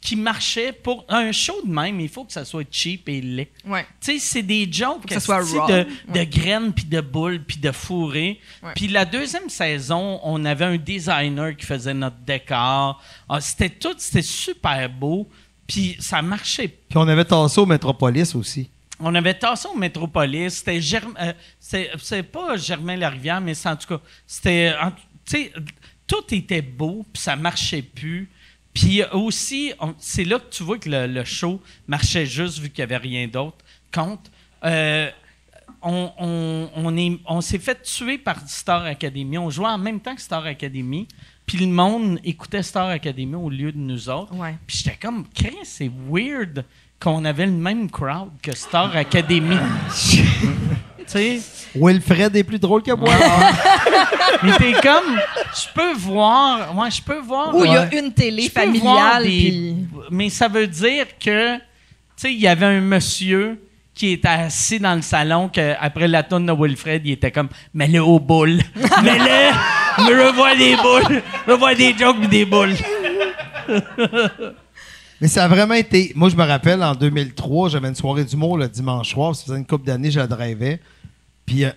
[0.00, 3.50] qui, marchait pour un show de même, il faut que ça soit cheap et laid.
[3.66, 3.84] Ouais.
[4.00, 5.66] Tu sais, c'est des jokes que ça soit raw.
[5.68, 5.82] de,
[6.12, 6.26] de Ouais.
[6.26, 8.40] graines, puis de boules, puis de fourrés.
[8.74, 13.02] Puis la deuxième saison, on avait un designer qui faisait notre décor.
[13.28, 15.28] Ah, c'était tout, c'était super beau.
[15.66, 18.68] Puis ça marchait Puis on avait tassé au Métropolis aussi.
[19.00, 20.54] on avait tassé au Métropolis.
[20.54, 20.78] C'était
[21.20, 24.74] euh, c'est, c'est pas Germain Larivière, mais c'est en tout cas, c'était.
[25.26, 25.52] Tu sais,
[26.06, 28.28] tout était beau, puis ça marchait plus.
[28.74, 32.68] Puis aussi, on- c'est là que tu vois que le, le show marchait juste vu
[32.70, 33.58] qu'il n'y avait rien d'autre.
[33.92, 34.30] Contre.
[34.64, 35.08] Euh,
[35.80, 39.38] on, on- on est- on s'est fait tuer par Star Academy.
[39.38, 41.06] On jouait en même temps que Star Academy.
[41.46, 44.34] Puis le monde écoutait Star Academy au lieu de nous autres.
[44.34, 44.56] Ouais.
[44.66, 46.64] Puis j'étais comme, Chris, c'est weird
[46.98, 49.56] qu'on avait le même crowd que Star Academy.
[51.06, 51.40] sais?
[51.74, 53.12] Wilfred est plus drôle que moi.
[54.42, 55.16] Mais t'es comme,
[55.54, 57.54] je peux voir, moi, je peux voir.
[57.54, 59.22] Où il y a une télé Je peux voir familiale.
[59.22, 59.76] des- puis-
[60.10, 61.62] Mais ça veut dire que, tu
[62.16, 63.58] sais, il y avait un monsieur
[63.94, 67.48] qui était assis dans le salon que après la tonne de Wilfred, il était comme,
[67.72, 68.58] mets-le aux boules.
[69.02, 71.22] mets-le, me revois des boules.
[71.46, 72.74] revois des jokes et des boules.
[75.20, 76.12] Mais ça a vraiment été.
[76.16, 79.34] Moi, je me rappelle, en 2003, j'avais une soirée d'humour le dimanche soir.
[79.34, 80.80] Ça faisait une couple d'années, je la drivais.
[81.46, 81.70] Puis euh,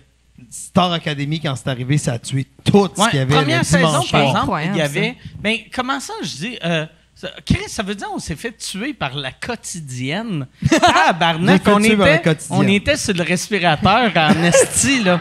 [0.50, 3.58] Star Academy, quand c'est arrivé, ça a tué tout ce Ouais, qu'il y avait première
[3.58, 5.16] le saison, dimanche par exemple, Incroyable, il y avait.
[5.40, 6.58] Ben, comment ça, je dis.
[6.64, 10.46] Euh, ça, Chris, ça veut dire qu'on s'est fait tuer par la quotidienne.
[10.70, 12.58] Tabarnak, fait on tuer par la était, quotidienne.
[12.60, 15.20] on était sur le respirateur en esti, là.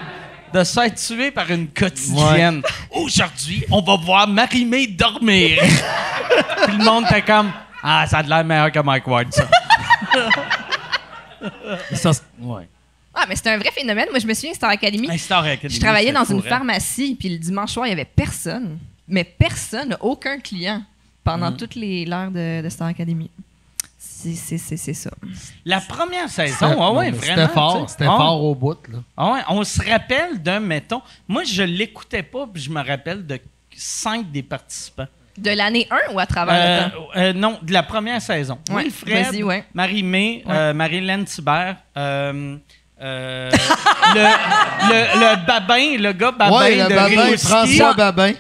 [0.54, 2.62] de se faire tuer par une quotidienne.
[2.92, 5.58] Aujourd'hui, on va voir Marie-Mé dormir.
[6.68, 9.48] Puis le monde était comme Ah, ça a l'air meilleur que Mike Ward, ça.
[11.94, 12.68] ça ouais.
[13.20, 14.08] Ah, mais c'est un vrai phénomène.
[14.12, 15.10] Moi, je me souviens, Star Academy.
[15.10, 17.94] Hey, Star Academy, Je travaillais c'était dans une pharmacie, puis le dimanche soir, il y
[17.94, 18.78] avait personne.
[19.08, 20.84] Mais personne, aucun client
[21.24, 21.58] pendant Mm.
[21.58, 23.30] toutes les l'heure de, de Star Academy.
[23.98, 25.12] C'est- C'est c'est- c'est ça.
[25.66, 27.42] La première saison, C'était- ah ouais, non, vraiment.
[27.42, 29.00] C'était fort, c'était Ah, fort au bout, là.
[29.16, 33.26] ah ouais, on se rappelle d'un, mettons, moi je l'écoutais pas, puis je me rappelle
[33.26, 33.40] de
[33.76, 35.08] cinq des participants.
[35.38, 37.08] De l'année 1 ou à travers Euh, le temps?
[37.16, 38.58] euh, non, de la première saison.
[38.72, 39.64] Ouais, Wilfred, vas-y, ouais.
[39.74, 40.52] Marie-Mé, Ouais.
[40.54, 41.78] euh, Marie-Hélène Thibert,
[43.02, 43.52] euh,
[44.16, 44.20] le,
[44.90, 47.48] le, le Babin, le gars Babin ouais, le de Babin, Rimouski.
[47.48, 48.34] François Babin.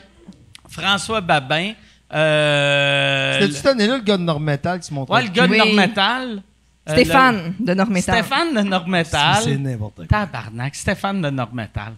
[0.70, 1.74] François Babin.
[2.14, 5.52] Euh, C'était-tu cette année-là, le gars de Normetal qui se montre ouais, le gars de
[5.52, 5.58] Oui.
[5.58, 6.42] Normetal.
[6.90, 8.16] Euh, Stéphane de Normétal.
[8.16, 9.36] Stéphane de Normetal.
[9.44, 10.06] C'est n'importe quoi.
[10.08, 11.94] Tabarnak, Stéphane de Normetal.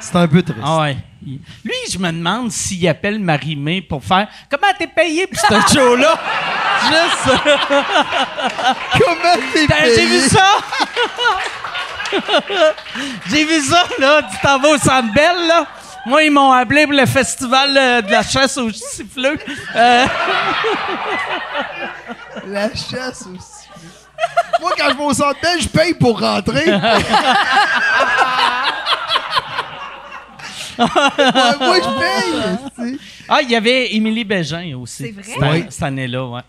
[0.00, 0.60] C'est un peu triste.
[0.64, 0.96] Ah ouais.
[1.22, 6.14] Lui, je me demande s'il appelle Marie-Mé pour faire Comment t'es payé pour ce show-là?
[6.86, 7.38] Juste.
[8.92, 10.28] Comment t'es T'as- J'ai vu payé?
[10.28, 10.46] ça!
[13.30, 14.22] J'ai vu ça, là.
[14.22, 15.66] Tu t'en vas au Centre Bell, là.
[16.06, 19.38] Moi, ils m'ont appelé pour le festival euh, de la chasse aux siffleux.
[19.76, 20.06] Euh,
[22.46, 23.68] La chasse aussi.
[24.60, 26.64] Moi, quand je vais au centre Bell, je paye pour rentrer.
[30.80, 32.98] Moi, je paye.
[33.28, 35.04] Ah, il y avait Émilie Bégin aussi.
[35.04, 35.22] C'est vrai?
[35.24, 35.64] Cette, Oui.
[35.70, 36.40] cette année-là, ouais.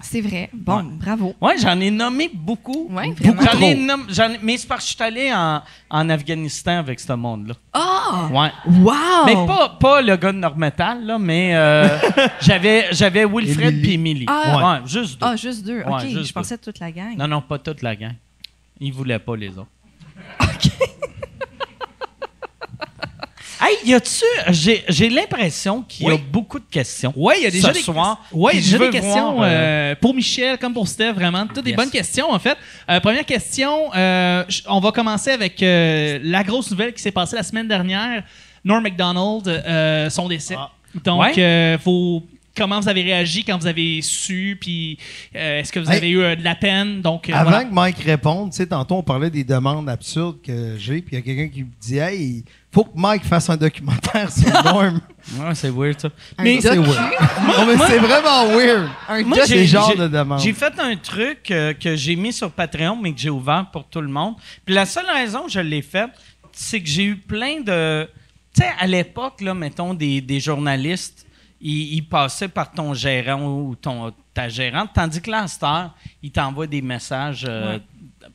[0.00, 0.50] C'est vrai.
[0.52, 0.84] Bon, Ouais.
[1.00, 1.34] bravo.
[1.40, 2.90] Ouais, j'en ai nommé beaucoup.
[2.90, 4.02] Beaucoup vraiment.
[4.10, 7.12] J'en ai ai- mais c'est parce que je suis allé en, en Afghanistan avec ce
[7.14, 7.54] monde-là.
[7.72, 8.28] Ah!
[8.30, 8.50] Ouais.
[8.80, 8.92] Wow!
[9.24, 11.88] Mais pas, pas le gars de Normetal, là, mais euh,
[12.42, 14.26] j'avais, j'avais Wilfred puis Émilie.
[14.28, 14.80] Ah.
[14.82, 15.26] Ouais, juste deux.
[15.26, 15.78] Ah, juste deux.
[15.78, 17.16] Ouais, OK, juste je pensais toute la gang.
[17.16, 18.14] Non, non, pas toute la gang.
[18.80, 19.68] Ils voulaient pas les autres.
[20.42, 20.70] OK.
[23.66, 24.24] Hey, y a-tu.
[24.50, 26.20] J'ai, j'ai l'impression qu'il y a Oui.
[26.30, 27.12] beaucoup de questions.
[27.16, 28.20] Oui, il y a déjà ce des, soir.
[28.52, 31.46] il déjà je des questions voir, euh, euh, pour Michel comme pour Steph, vraiment.
[31.46, 32.58] Toutes des bonnes questions, en fait.
[32.90, 37.36] Euh, première question, euh, on va commencer avec euh, la grosse nouvelle qui s'est passée
[37.36, 38.22] la semaine dernière.
[38.64, 40.56] Norm MacDonald, son décès.
[40.58, 40.70] Ah.
[41.02, 41.32] Donc, Ouais.
[41.38, 42.22] euh, vos-
[42.56, 44.98] comment vous avez réagi quand vous avez su, puis
[45.36, 45.96] euh, est-ce que vous Hey.
[45.98, 47.00] avez eu euh, de la peine?
[47.02, 47.64] Donc, euh, Avant voilà.
[47.64, 51.18] que Mike réponde, tu sais, tantôt, on parlait des demandes absurdes que j'ai, puis il
[51.18, 54.50] y a quelqu'un qui me dit Hey, il faut que Mike fasse un documentaire sur
[54.64, 55.00] Norm.
[55.38, 56.08] Ouais, c'est weird, ça.
[56.38, 56.86] Un Mais c'est weird.
[57.46, 58.88] non, mais c'est vraiment weird.
[59.08, 60.40] Un Moi, de demande.
[60.40, 63.84] J'ai fait un truc euh, que j'ai mis sur Patreon, mais que j'ai ouvert pour
[63.84, 64.34] tout le monde.
[64.64, 66.08] Puis la seule raison que je l'ai fait,
[66.52, 68.08] c'est que j'ai eu plein de.
[68.54, 71.23] Tu sais, à l'époque, là, mettons, des, des journalistes,
[71.60, 75.94] ils passaient par ton gérant ou ton, ta gérante, tandis que là, à cette heure,
[76.22, 77.78] ils t'envoient des messages euh,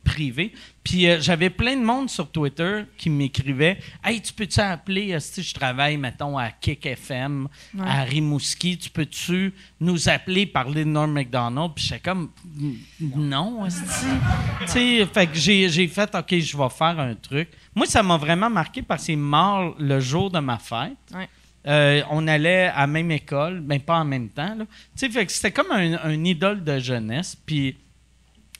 [0.04, 0.52] privés.
[0.82, 5.20] Puis euh, j'avais plein de monde sur Twitter qui m'écrivait Hey, tu peux-tu appeler, euh,
[5.20, 7.84] si je travaille, mettons, à Kick FM, Ouais.
[7.86, 11.72] à Rimouski, tu peux-tu nous appeler, parler de Norm MacDonald?
[11.74, 12.30] Puis j'étais comme
[13.00, 13.66] Non.
[13.68, 17.50] Tu sais, fait que j'ai, j'ai fait OK, je vais faire un truc.
[17.74, 20.96] Moi, ça m'a vraiment marqué parce qu'il est mort le jour de ma fête.
[21.14, 21.28] Ouais.
[21.66, 24.54] Euh, on allait à la même école, mais pas en même temps.
[24.54, 24.64] là.
[24.64, 27.36] Tu sais, fait que c'était comme un, un idole de jeunesse.
[27.36, 27.76] Puis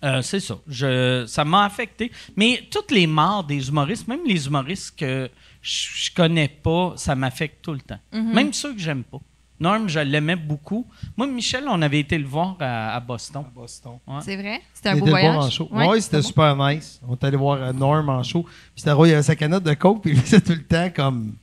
[0.05, 0.59] euh, c'est ça.
[0.67, 2.11] Je, ça m'a affecté.
[2.37, 5.31] Mais toutes les morts des humoristes, même les humoristes que
[5.61, 7.99] je, connais pas, ça m'affecte tout le temps.
[8.13, 8.33] Mhm.
[8.33, 9.19] Même ceux que j'aime pas.
[9.59, 10.87] Norm, je l'aimais beaucoup.
[11.19, 13.45] Moi, Michel, on avait été le voir à, à Boston.
[13.55, 13.99] Boston.
[14.23, 14.63] C'est vrai?
[14.73, 15.53] C'était un beau voyage?
[15.53, 15.69] show.
[15.71, 15.87] Ouais.
[15.87, 16.99] Oui, c'était super nice.
[17.07, 18.43] On est allé voir euh, Norm en show.
[18.43, 20.89] Puis c'était il y avait sa canette de coke, puis il faisait tout le temps
[20.97, 21.35] comme.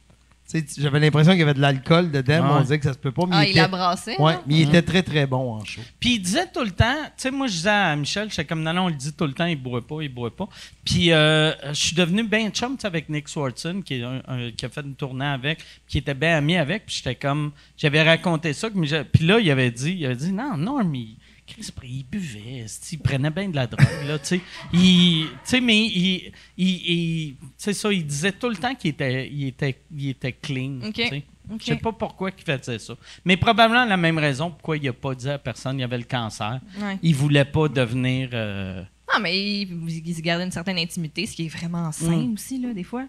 [0.50, 2.94] Tu sais, j'avais l'impression qu'il y avait de l'alcool dedans, mais on disait que ça
[2.94, 3.26] se peut pas.
[3.26, 4.16] Mais Ah, il il a était, brassé?
[4.18, 4.42] là?
[4.48, 5.82] mais il était très très bon en show.
[6.00, 8.64] Puis il disait tout le temps, tu sais, moi je disais à Michel, j'étais comme
[8.64, 10.48] non, non, on le dit tout le temps, il boit pas, il boit pas.
[10.86, 14.22] Puis euh, je suis devenu bien chum tu sais, avec Nick Swartzen, qui, est un-
[14.26, 16.86] un- qui a fait une tournée avec, qui était bien ami avec.
[16.86, 18.70] Puis j'étais comme, j'avais raconté ça.
[18.70, 21.08] que Michel- Puis là, il avait dit, il avait dit, non, non, mais
[21.48, 24.42] Chris, il buvait, il prenait bien de la drogue, là, tu sais.
[24.74, 28.90] Il- Tu sais, mais il, il, il- c'est ça, il disait tout le temps qu'il
[28.92, 30.94] était, il était, il était clean, Ok.
[30.94, 31.24] tu sais.
[31.66, 32.94] Je pas pourquoi il faisait ça.
[33.24, 36.04] Mais probablement la même raison pourquoi il a pas dit à personne qu'il avait le
[36.04, 36.60] cancer.
[36.78, 37.00] Ouais.
[37.02, 38.30] Il voulait pas devenir.
[38.34, 38.84] euh,
[39.14, 42.34] Non, mais il, il se gardait une certaine intimité, ce qui est vraiment sain Mm.
[42.34, 43.06] aussi, là, des fois.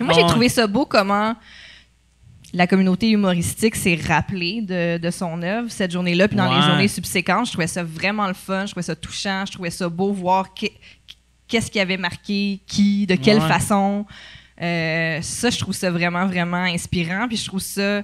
[0.00, 1.36] Mais moi, j'ai trouvé ça beau comment
[2.52, 6.88] la communauté humoristique s'est rappelée de, de son œuvre cette journée-là, puis dans les journées
[6.88, 7.46] subséquentes.
[7.46, 10.52] Je trouvais ça vraiment le fun, je trouvais ça touchant, je trouvais ça beau voir
[10.52, 10.66] que-
[11.48, 13.48] qu'est-ce qui avait marqué qui, de quelle Ouais.
[13.48, 14.04] façon.
[14.60, 18.02] Euh, ça, je trouve ça vraiment, vraiment inspirant, puis je trouve ça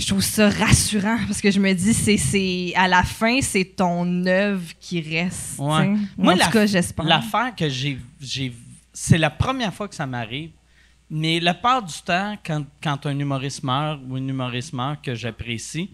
[0.00, 3.64] je trouve ça rassurant parce que je me dis c'est c'est à la fin c'est
[3.64, 5.58] ton œuvre qui reste.
[5.58, 5.94] Ouais.
[6.16, 7.04] Moi, en tout cas, j'espère.
[7.04, 7.98] L'affaire que j'ai.
[8.20, 8.52] j'ai
[8.92, 10.50] c'est la première fois que ça m'arrive.
[11.10, 15.14] Mais la part du temps, quand, quand un humoriste meurt ou une humoriste meurt que
[15.14, 15.90] j'apprécie,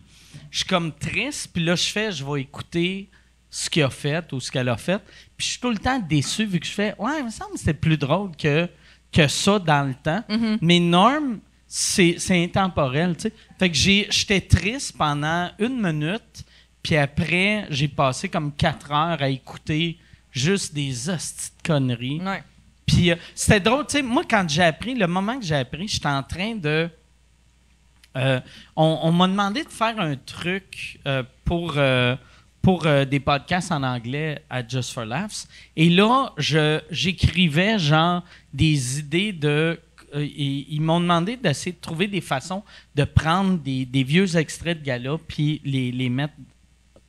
[0.51, 1.51] je suis comme triste.
[1.53, 3.09] Puis là, je fais, je vais écouter
[3.49, 4.99] ce qu'il a fait ou ce qu'elle a fait.
[5.37, 7.53] Puis je suis tout le temps déçu vu que je fais, ouais, il me semble
[7.53, 8.69] que c'était plus drôle que,
[9.12, 10.25] que ça dans le temps.
[10.61, 11.39] Mais Norm,
[11.69, 13.33] c'est intemporel, tu sais.
[13.59, 16.45] Fait que j'ai- j'étais triste pendant une minute.
[16.83, 19.99] Puis après, j'ai passé comme quatre heures à écouter
[20.33, 22.21] juste des hosties de conneries.
[22.21, 22.43] Ouais.
[22.87, 25.89] Puis euh, c'était drôle, tu sais, moi, quand j'ai appris, le moment que j'ai appris,
[25.89, 26.89] j'étais en train de.
[28.16, 28.41] euh,
[28.76, 31.76] on m'a demandé de faire un truc euh, pour,
[32.62, 35.47] pour des podcasts en anglais à Just for Laughs.
[35.76, 38.22] Et là, j'écrivais genre
[38.53, 39.78] des idées de.
[40.14, 42.62] ils m'ont demandé d'essayer de trouver des façons
[42.95, 46.35] de prendre des, vieux extraits de gala puis les, les mettre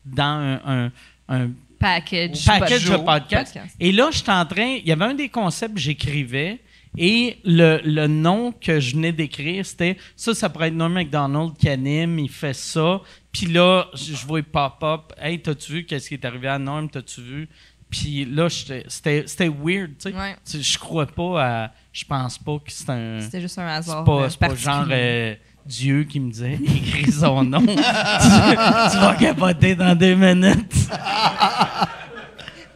[0.05, 0.91] dans
[1.27, 1.49] un
[1.79, 2.45] Package.
[2.45, 3.57] package de pod- podcast.
[3.79, 4.77] Et là, j'étais en train.
[4.81, 6.59] Il y avait un des concepts que j'écrivais.
[6.97, 11.57] Et le, le nom que je venais d'écrire, c'était ça, ça pourrait être Norm MacDonald
[11.57, 13.01] qui anime, il fait ça.
[13.33, 15.11] Puis là, je, je vois pop-up.
[15.21, 16.89] Hey, t'as-tu vu qu'est-ce qui est arrivé à Norm?
[16.89, 17.49] T'as-tu vu?
[17.89, 20.15] Puis là, c'était weird, tu sais.
[20.15, 20.35] Ouais.
[20.53, 21.71] Je crois pas à.
[21.91, 23.19] Je pense pas que c'est un.
[23.19, 24.03] C'était juste un hasard.
[24.05, 25.35] pas, c'est pas genre euh,
[25.65, 27.59] Dieu qui me disait écris son nom.
[27.65, 30.89] tu, tu vas capoter dans deux minutes.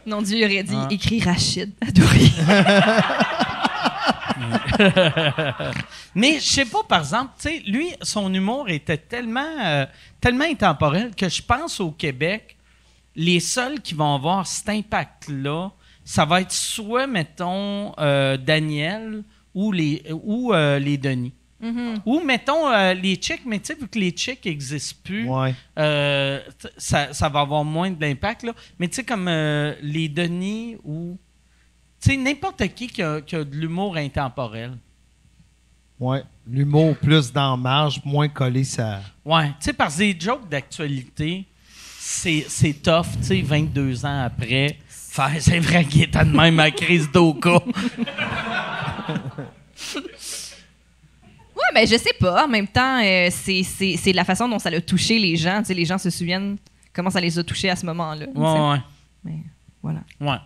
[0.06, 0.88] Non, Dieu aurait dit Ah.
[0.90, 2.32] écrit Rachid Adouri.
[6.16, 9.86] Mais je sais pas, par exemple, tu sais, lui, son humour était tellement, euh,
[10.20, 12.58] tellement intemporel que je pense au Québec,
[13.16, 15.72] les seuls qui vont avoir cet impact-là,
[16.04, 19.24] ça va être soit, mettons, euh, Daniel
[19.54, 21.34] ou les, ou, euh, les Denis.
[22.06, 25.54] Ou, mettons, euh, les chicks, mais tu sais, vu que les chicks n'existent plus, Ouais.
[25.78, 26.40] euh,
[26.78, 28.44] ça, ça va avoir moins d'impact.
[28.44, 28.54] là.
[28.80, 31.18] Mais tu sais, comme euh, les Denis ou.
[32.02, 34.78] Tu sais, n'importe qui qui a, qui a de l'humour intemporel.
[36.00, 36.24] Ouais.
[36.48, 39.02] L'humour plus dans la marge, moins collé ça.
[39.26, 41.46] Ouais, tu sais, parce que des jokes d'actualité,
[42.00, 44.78] c'est, c'est tough, tu sais, 22 ans après.
[44.88, 47.60] Faire, c'est vrai qu'il était de même à crise d'Oka.
[51.74, 52.46] Mais je sais pas.
[52.46, 55.60] En même temps, euh, c'est- c'est c'est la façon dont ça a touché les gens.
[55.60, 56.58] Tu sais, les gens se souviennent
[56.94, 58.26] comment ça les a touchés à ce moment-là.
[58.34, 58.82] Ouais, ouais.
[59.24, 59.38] Mais
[59.82, 60.00] voilà.
[60.20, 60.38] Ouais.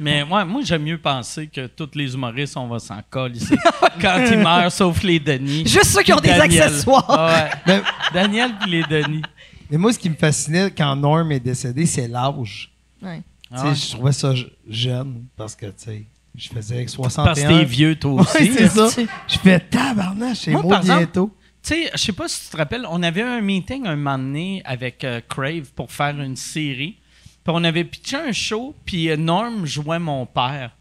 [0.00, 3.54] Mais ouais, moi, j'aime mieux penser que tous les humoristes, on va s'en coller ici.
[4.00, 5.60] Quand ils meurent, sauf les Denis.
[5.66, 6.62] Juste ceux qui ont des Daniel.
[6.62, 7.06] accessoires.
[7.08, 7.80] Ah ouais.
[8.12, 9.22] Daniel puis les Denis.
[9.70, 12.72] mais moi, ce qui me fascinait quand Norm est décédé, c'est l'âge.
[13.00, 13.18] Ouais.
[13.18, 13.74] Tu sais, Ah ouais.
[13.76, 16.04] Je trouvais ça je- jeune parce que, tu sais,
[16.36, 17.24] je faisais avec 61.
[17.24, 18.38] Parce que t'es vieux, toi aussi.
[18.38, 18.88] Ouais, c'est ça.
[19.28, 21.34] Je fais tabarnak, c'est Moi, bientôt.
[21.62, 24.18] Tu sais, je sais pas si tu te rappelles, on avait un meeting un moment
[24.18, 26.98] donné avec euh, Crave pour faire une série.
[27.42, 30.72] Puis on avait pitché un show, puis euh, Norm jouait mon père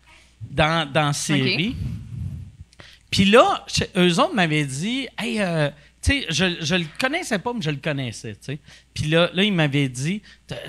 [0.41, 1.75] dans, dans la série.
[3.09, 5.69] Puis là, eux autres m'avaient dit, hey, euh,
[6.01, 8.59] tu sais, je, je le connaissais pas, mais je le connaissais, tu sais.
[8.93, 10.21] Puis là, là, il m'avait dit,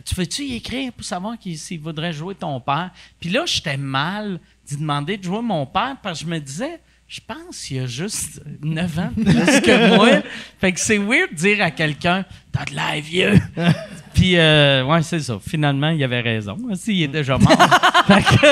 [0.05, 2.91] tu veux-tu y écrire pour savoir s'il voudrait jouer ton père?
[3.18, 6.80] Puis là, j'étais mal d'y demander de jouer mon père parce que je me disais,
[7.06, 10.08] je pense qu'il a juste 9 ans plus que moi.
[10.60, 13.34] Fait que c'est weird de dire à quelqu'un, t'as de l'air vieux.
[14.14, 15.38] Puis, euh, ouais, c'est ça.
[15.46, 16.56] Finalement, il avait raison.
[16.70, 17.50] Aussi, il est déjà mort.
[18.06, 18.46] fait que.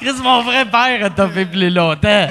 [0.00, 2.28] Chris, mon vrai père a fait plus longtemps.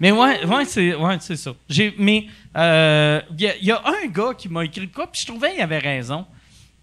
[0.00, 1.52] mais ouais, ouais c'est ouais, ça.
[1.68, 2.26] J'ai, mais
[2.56, 5.20] euh, il y, a- il y a un gars qui m'a écrit de quoi, puis
[5.20, 6.24] je trouvais qu'il avait raison.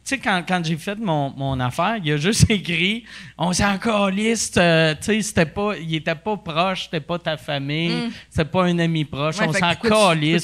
[0.05, 3.05] Tu sais, quand, quand j'ai fait mon, mon affaire, il a juste écrit
[3.37, 7.37] On s'en calisse, euh, tu sais, c'était pas, il était pas proche, c'était pas ta
[7.37, 9.87] famille, c'était pas un ami proche, Ouais, on s'en que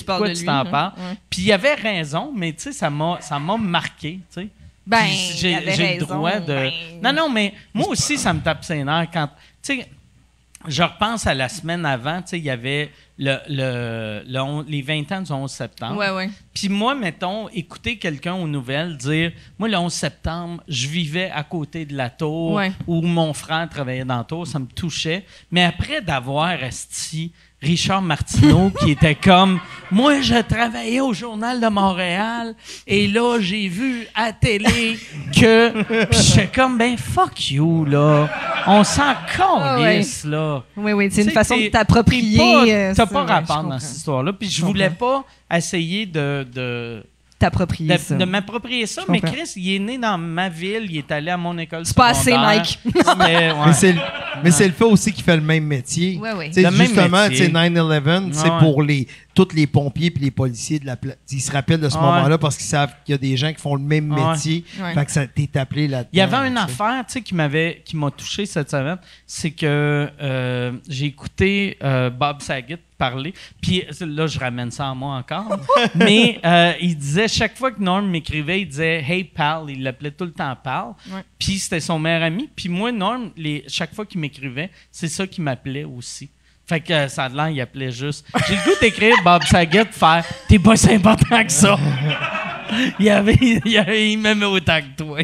[0.06, 0.94] pourquoi tu- parles t'en parles?
[0.98, 1.10] Hein?
[1.12, 1.18] Ouais.
[1.30, 3.20] Puis il avait raison, mais tu sais, ça m'a,
[3.58, 4.48] marqué, tu sais.
[4.88, 5.06] Ben,
[5.36, 5.54] j'ai,
[6.00, 6.48] le droit de.
[6.48, 6.72] ben.
[7.04, 9.30] Non, non, mais moi aussi, ça me tape ses nerfs quand.
[9.62, 9.90] Tu sais,
[10.68, 12.92] je repense à la semaine avant, tu sais, il y avait
[13.22, 15.98] le, le, le on- les 20 ans du 11 septembre.
[15.98, 16.30] Ouais, ouais.
[16.54, 21.44] Puis moi, mettons, écouter quelqu'un aux nouvelles dire Moi, le 11 septembre, je vivais à
[21.44, 22.72] côté de la tour Ouais.
[22.88, 25.26] où mon frère travaillait dans la tour, ça me touchait.
[25.52, 29.60] Mais après d'avoir esti Richard Martineau qui était comme
[29.92, 32.56] Moi, je travaillais au Journal de Montréal
[32.88, 34.98] et là, j'ai vu à télé
[35.36, 35.84] que.
[36.06, 38.30] Puis j'étais comme Ben fuck you, là.
[38.66, 40.64] On s'en calisse, là.
[40.78, 41.10] Oui, oui.
[41.12, 42.38] C'est une façon de t'approprier.
[42.38, 44.32] pas- euh, T'as pas rapport dans cette histoire-là.
[44.34, 47.04] Puis je Je voulais pas essayer de, de,
[47.40, 48.16] T'approprier de, ça.
[48.16, 49.04] de m'approprier ça.
[49.08, 49.22] Mais.
[49.22, 52.08] Chris, il est né dans ma ville, il est allé à mon école C'est pas
[52.10, 52.34] assez.
[52.34, 52.80] Mike.
[52.86, 53.54] C'était- ouais.
[53.66, 54.00] Mais c'est le,
[54.44, 56.18] mais c'est le fait aussi qu'il fait le même métier.
[56.22, 56.52] Ouais, ouais.
[56.54, 57.48] Le même justement, métier.
[57.48, 59.08] tu sais, 9-11, c'est pour les
[59.46, 62.02] tous les pompiers puis les policiers de la pla- Ils se rappellent de ce Ouais.
[62.04, 64.32] moment-là parce qu'ils savent qu'il y a des gens qui font le même Ouais.
[64.32, 64.66] métier.
[64.82, 64.94] Ouais.
[64.94, 66.10] Fait que ça t'est appelé là-dedans.
[66.14, 69.52] Il y avait une affaire, tu sais, qui m'avait, qui m'a touché cette semaine, c'est
[69.52, 75.16] que euh, j'ai écouté euh, Bob Saget parler, puis là je ramène ça à moi
[75.16, 75.58] encore,
[75.96, 80.12] mais euh, il disait chaque fois que Norm m'écrivait, il disait Hey pal, il l'appelait
[80.12, 81.22] tout le temps pal, Ouais.
[81.40, 85.26] puis c'était son meilleur ami, puis moi Norm, les, chaque fois qu'il m'écrivait, c'est ça
[85.26, 86.30] qui m'appelait aussi.
[86.70, 88.26] Fait que euh, ça a l'air, il appelait juste.
[88.48, 91.78] J'ai le goût d'écrire Bob Saget, faire T'es pas si important que ça.
[93.00, 95.20] il, avait, il, avait- il m'aimait autant que toi.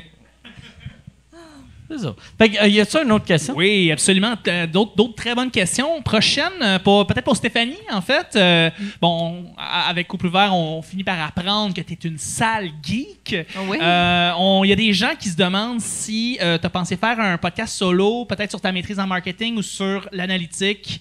[1.88, 2.16] C'est ça.
[2.40, 3.54] Fait que, euh, y a-tu une autre question?
[3.56, 4.36] Oui, absolument.
[4.36, 6.02] T- D'autres, d'autres très bonnes questions.
[6.02, 8.36] Prochaine, euh, pour, peut-être pour Stéphanie, en fait.
[8.36, 9.54] Euh, Bon,
[9.88, 13.36] avec Couple Ouvert, on finit par apprendre que tu es une sale geek.
[13.68, 13.78] Oui?
[13.80, 17.20] Euh, on- Il y a des gens qui se demandent si tu as pensé faire
[17.20, 21.00] un podcast solo, peut-être sur ta maîtrise en marketing ou sur l'analytique.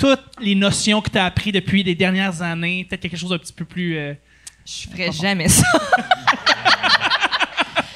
[0.00, 3.38] Toutes les notions que tu as appris depuis les dernières années, peut-être quelque chose d'un
[3.38, 3.96] petit peu plus...
[3.96, 4.14] euh,
[4.66, 5.62] Je ferais jamais ça.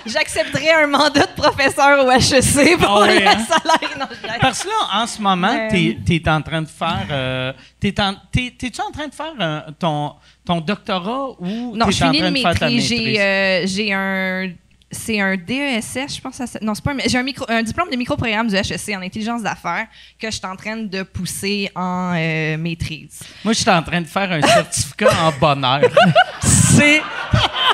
[0.06, 3.38] J'accepterais un mandat de professeur au HEC pour Ah ouais, le hein?
[3.38, 3.98] salaire.
[3.98, 4.38] Non, je.
[4.38, 5.68] Parce que là, en ce moment, Mais-
[6.04, 7.06] t'es t'es en train de faire.
[7.10, 10.12] euh, t'es en- T'es-tu en train de faire euh, ton,
[10.44, 12.86] ton doctorat ou Non, je en finis de ta maîtrise.
[12.86, 14.50] J'ai euh, j'ai un.
[14.94, 16.40] C'est un DESS, je pense.
[16.40, 16.98] à Non, c'est pas un.
[17.06, 19.86] J'ai un, micro, un diplôme de microprogramme du HEC en intelligence d'affaires
[20.18, 23.20] que je suis en train de pousser en euh, maîtrise.
[23.44, 25.82] Moi, je suis en train de faire un certificat en bonheur.
[26.42, 27.02] C'est.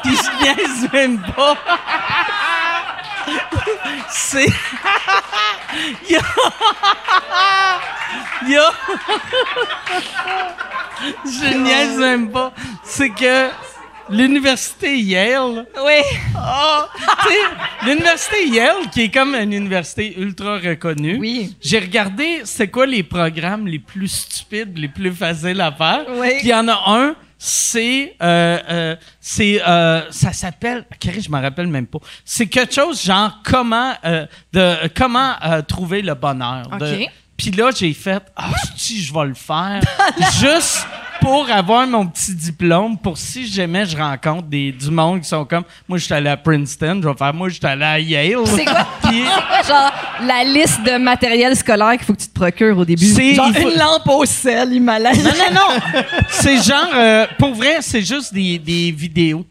[0.02, 1.56] Puis je niaise même pas.
[4.08, 4.46] C'est.
[6.08, 6.22] Il y a.
[8.42, 8.72] Il y a.
[11.24, 12.52] Je niaise même pas.
[12.82, 13.50] C'est que
[14.10, 15.66] l'université Yale.
[15.84, 16.00] Oui.
[16.36, 16.86] Ah,
[17.28, 21.18] sais, l'université Yale, qui est comme une université ultra reconnue.
[21.18, 21.56] Oui.
[21.60, 26.04] J'ai regardé c'est quoi les programmes les plus stupides, les plus faciles à faire.
[26.16, 26.28] Oui.
[26.38, 31.30] Puis il y en a un, c'est euh, euh, c'est euh, ça s'appelle Carré, je
[31.30, 31.98] m'en rappelle même pas.
[32.24, 35.32] C'est quelque chose genre comment euh, de comment
[35.66, 36.68] trouver le bonheur.
[36.78, 37.10] De- OK.
[37.38, 39.80] Puis là j'ai fait ah si je vais le faire
[40.38, 40.86] juste
[41.20, 45.44] pour avoir mon petit diplôme pour si jamais je rencontre des du monde qui sont
[45.44, 47.98] comme moi je suis allé à Princeton, je vais faire moi je suis allé à
[47.98, 48.46] Yale.
[48.46, 48.86] C'est quoi?
[49.02, 49.92] Puis- C'est quoi, genre,
[50.26, 53.04] la liste de matériel scolaire qu'il faut que tu te procures au début?
[53.04, 55.14] C'est- Genre, il faut- une lampe au sel, Himalaya.
[55.22, 56.02] Non, non, non.
[56.28, 59.44] C'est genre, euh, pour vrai, c'est juste des, des vidéos.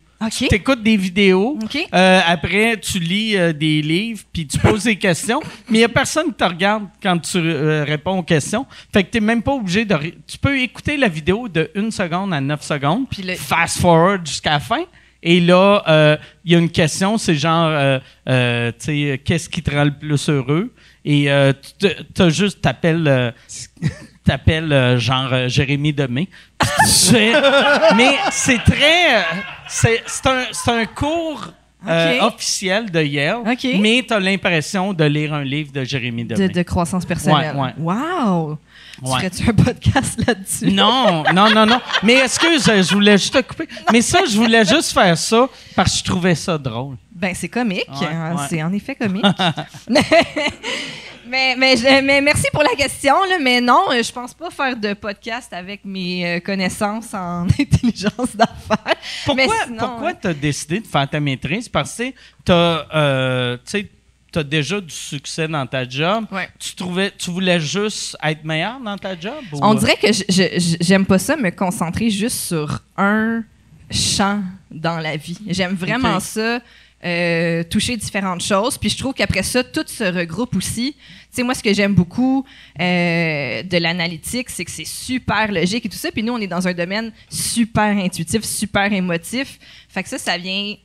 [0.49, 1.57] Tu écoutes des vidéos.
[1.93, 5.39] Euh, après, tu lis euh, des livres, puis tu poses des questions.
[5.69, 8.65] Mais il n'y a personne qui te regarde quand tu euh, réponds aux questions.
[8.91, 9.95] Fait que tu n'es même pas obligé de.
[10.27, 14.25] Tu peux écouter la vidéo de 1 seconde à 9 secondes, Puis le- fast forward
[14.27, 14.83] jusqu'à la fin.
[15.23, 18.33] Et là, il y a une question, c'est genre, tu
[18.79, 20.73] sais, qu'est-ce qui te rend le plus heureux?
[21.03, 23.33] Et euh, tu t'as juste, t'appelles,
[24.29, 26.29] t'appelles euh, genre euh, Jérémy Demé.
[26.59, 27.13] Tu
[27.97, 29.21] mais c'est très, euh,
[29.67, 31.47] c'est un, un cours
[31.87, 33.39] euh, officiel de Yale,
[33.79, 36.49] mais t'as l'impression de lire un livre de Jérémy De, Demé.
[36.49, 37.55] de croissance personnelle.
[37.55, 37.95] Ouais, ouais.
[37.95, 38.57] Wow!
[39.03, 39.17] Tu Ouais.
[39.17, 40.71] ferais-tu un podcast là-dessus?
[40.71, 41.79] Non, non, non, non.
[42.03, 43.67] Mais excuse, je voulais juste te couper.
[43.93, 46.97] Mais ça, je voulais juste faire ça parce que je trouvais ça drôle.
[47.15, 47.87] Ben, c'est comique.
[47.89, 48.43] Ouais, hein, ouais.
[48.49, 49.23] C'est en effet comique.
[51.29, 54.75] mais, mais, mais merci pour la question, là, mais non, euh, je pense pas faire
[54.75, 58.95] de podcast avec mes euh, connaissances en intelligence d'affaires.
[59.25, 61.69] Pourquoi, sinon, pourquoi euh, tu as décidé de faire ta maîtrise?
[61.69, 62.11] Parce que
[62.45, 66.25] tu as, déjà du succès dans ta job.
[66.31, 66.49] Ouais.
[66.59, 69.43] Tu, trouvais, tu voulais juste être meilleur dans ta job?
[69.53, 70.07] ou- On dirait que
[70.81, 73.43] j'aime pas ça me concentrer juste sur un
[73.91, 75.37] champ dans la vie.
[75.47, 76.59] J'aime vraiment ça.
[77.05, 78.77] Euh, toucher différentes choses.
[78.77, 80.93] Puis je trouve qu'après ça, tout se regroupe aussi.
[80.93, 80.99] Tu
[81.31, 82.45] sais, moi, ce que j'aime beaucoup
[82.79, 86.11] euh, de l'analytique, c'est que c'est super logique et tout ça.
[86.11, 89.59] Puis nous, on est dans un domaine super intuitif, super émotif.
[89.87, 90.75] Fait que ça, ça vient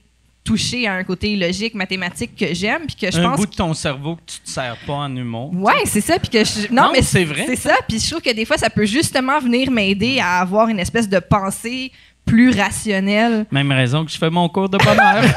[0.45, 2.83] toucher à un côté logique, mathématique que j'aime.
[2.87, 5.17] Puis que je un pense bout de ton cerveau que tu te sers pas en
[5.17, 5.51] humour.
[5.55, 6.19] Ouais, c'est ça.
[6.19, 7.45] Puis que je- non, Non, mais c'est vrai.
[7.47, 7.75] C'est ça.
[7.89, 11.09] Puis je trouve que des fois, ça peut justement venir m'aider à avoir une espèce
[11.09, 11.91] de pensée
[12.25, 13.47] plus rationnelle.
[13.51, 15.25] Même raison que je fais mon cours de bonheur.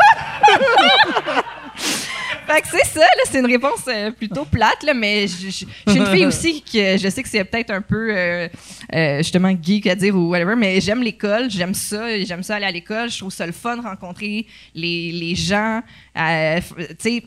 [2.47, 3.01] Fait que c'est ça.
[3.01, 6.97] Là, c'est une réponse euh, plutôt plate, là, mais je, suis une fille aussi que
[6.97, 8.47] je sais que c'est peut-être un peu euh,
[8.95, 12.65] euh, justement geek à dire ou whatever, mais j'aime l'école, j'aime ça, j'aime ça aller
[12.65, 13.11] à l'école.
[13.11, 15.81] Je trouve ça le fun de rencontrer les, les gens.
[16.15, 17.23] tu sais.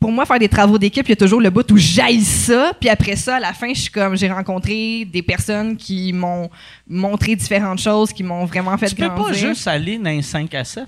[0.00, 2.72] Pour moi, faire des travaux d'équipe, il y a toujours le bout où j'aille ça,
[2.80, 6.48] puis après ça, à la fin, je suis comme, j'ai rencontré des personnes qui m'ont
[6.88, 9.34] montré différentes choses, qui m'ont vraiment fait tu peux pas grandir.
[9.50, 10.84] juste aller dans un 5 à 7.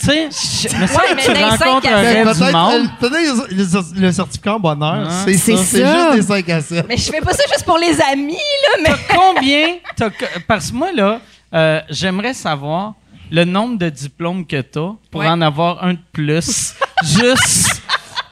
[0.00, 0.28] Tu sais,
[0.72, 0.86] mais Ouais,
[1.16, 2.46] mais tu sept.
[2.46, 2.84] du monde.
[3.00, 5.22] Peut-être le, le certificat en bonheur, Ah.
[5.26, 5.56] c'est ça.
[5.58, 5.94] C'est ça.
[6.12, 6.86] juste des 5 à 7.
[6.88, 9.66] Mais je fais pas ça juste pour les amis, là, mais T'as combien?
[9.94, 11.20] t'as co- parce que moi, là,
[11.52, 12.94] euh, j'aimerais savoir
[13.30, 15.28] le nombre de diplômes que tu as pour Ouais.
[15.28, 16.72] en avoir un de plus.
[17.04, 17.67] Juste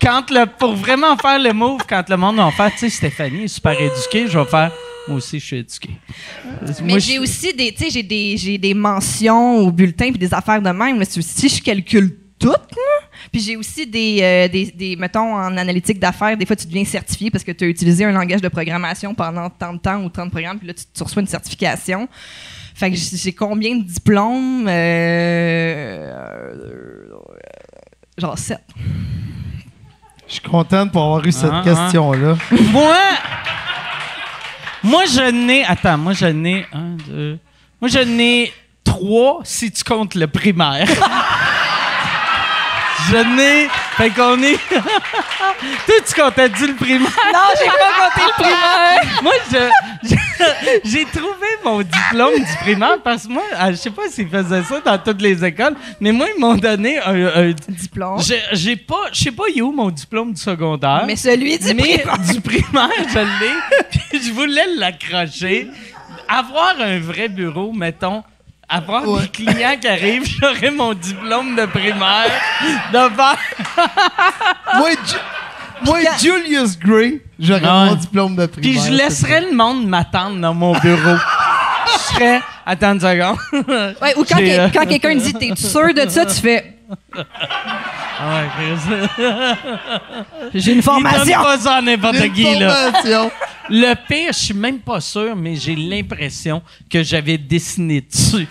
[0.07, 3.45] quand le, pour vraiment faire le move, quand le monde va faire, tu sais, Stéphanie
[3.45, 4.71] est super éduquée, je vais faire,
[5.09, 5.91] moi aussi, je suis éduqué.
[6.85, 10.33] Mais j'ai aussi des, tu sais, j'ai des, j'ai des mentions au bulletin puis des
[10.33, 11.01] affaires de même.
[11.01, 11.05] là.
[11.05, 12.59] Si je calcule tout, là,
[13.33, 16.85] puis j'ai aussi des, euh, des, des, mettons, en analytique d'affaires, des fois, tu deviens
[16.85, 20.09] certifié parce que tu as utilisé un langage de programmation pendant tant de temps ou
[20.09, 22.09] 30 programmes, puis là, tu, tu reçois une certification.
[22.77, 24.69] Fait que j'ai j'ai combien de diplômes?
[24.69, 26.13] Euh,
[26.53, 27.09] euh,
[28.19, 28.61] genre 7.
[30.29, 31.65] Je suis content pour avoir eu cette Ah, ah.
[31.65, 32.37] question-là.
[32.73, 32.97] Moi,
[34.83, 35.65] moi, je n'ai.
[35.65, 36.67] Attends, moi, je n'ai.
[36.73, 37.39] Un, deux.
[37.81, 38.53] Moi, je n'ai
[38.85, 40.89] trois si tu comptes le primaire.
[43.11, 43.69] je n'ai.
[43.97, 44.59] Fait qu'on est.
[44.69, 47.09] Toi, tu comptais-tu le primaire?
[47.33, 49.03] Non, j'ai pas compté le primaire!
[49.23, 54.03] moi, je, j'ai trouvé mon diplôme du primaire parce que moi, ah, je sais pas
[54.11, 57.27] s'ils faisaient ça dans toutes les écoles, mais moi, ils m'ont donné un.
[57.51, 58.21] un- Diplôme.
[58.23, 59.07] j'ai, j'ai pas.
[59.13, 61.05] Je sais pas, il est où mon diplôme du secondaire.
[61.07, 62.19] Mais celui du Mais primaire.
[62.19, 63.55] du primaire, je l'ai.
[64.11, 65.69] Puis je voulais l'accrocher.
[66.29, 68.23] Avoir un vrai bureau, mettons.
[68.69, 72.31] Avoir des clients qui arrivent, j'aurais mon diplôme de primaire
[72.93, 73.35] devant.
[74.79, 77.71] moi, Ju- moi, Julius Gray, j'aurais Ouais.
[77.91, 78.83] mon diplôme de Puis primaire.
[78.83, 81.17] je c'est laisserais le monde m'attendre dans mon bureau.
[81.87, 82.41] Je serais.
[82.65, 83.37] Attends une seconde.
[84.03, 86.76] Ouais, ou quand, quel- euh, quand quelqu'un dit T'es sûr de ça, tu fais
[88.19, 88.97] Ah ouais, Chris.
[90.55, 91.43] J'ai une Il donne formation.
[91.43, 92.71] pas ça à n'importe Une qui, là.
[92.93, 93.31] formation.
[93.69, 98.47] Le pire, je suis même pas sûr, mais j'ai l'impression que j'avais dessiné dessus.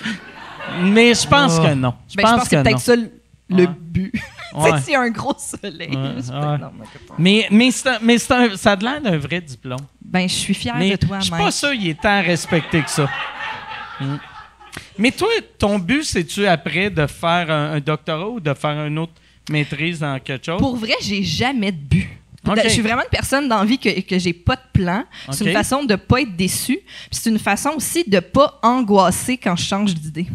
[0.81, 1.93] Mais je pense que non.
[2.09, 3.11] Je Ben, je pense, pense que c'est que peut-être ça le,
[3.51, 3.67] Ouais.
[3.79, 4.11] but.
[4.55, 4.71] Ouais.
[4.71, 5.95] tu sais, s'il y a un gros soleil.
[5.95, 6.85] Ouais, non, mais.
[7.17, 9.79] Mais, mais, un- mais un- ça a l'air d'un vrai diplôme.
[10.03, 12.81] Ben, je suis fière Mais de toi, je suis pas sûr qu'il est tant respecté
[12.81, 13.07] que ça.
[13.97, 14.17] Mm.
[14.97, 18.99] Mais toi, ton but, c'est-tu après de faire un, un doctorat ou de faire une
[18.99, 19.13] autre
[19.49, 20.59] maîtrise dans quelque chose?
[20.59, 22.09] Pour vrai, j'ai jamais de but.
[22.63, 25.03] Je suis vraiment une personne d'envie que, que j'ai pas de plan.
[25.31, 26.77] C'est une façon de pas être déçu.
[26.77, 30.27] Puis c'est une façon aussi de pas angoisser quand je change d'idée.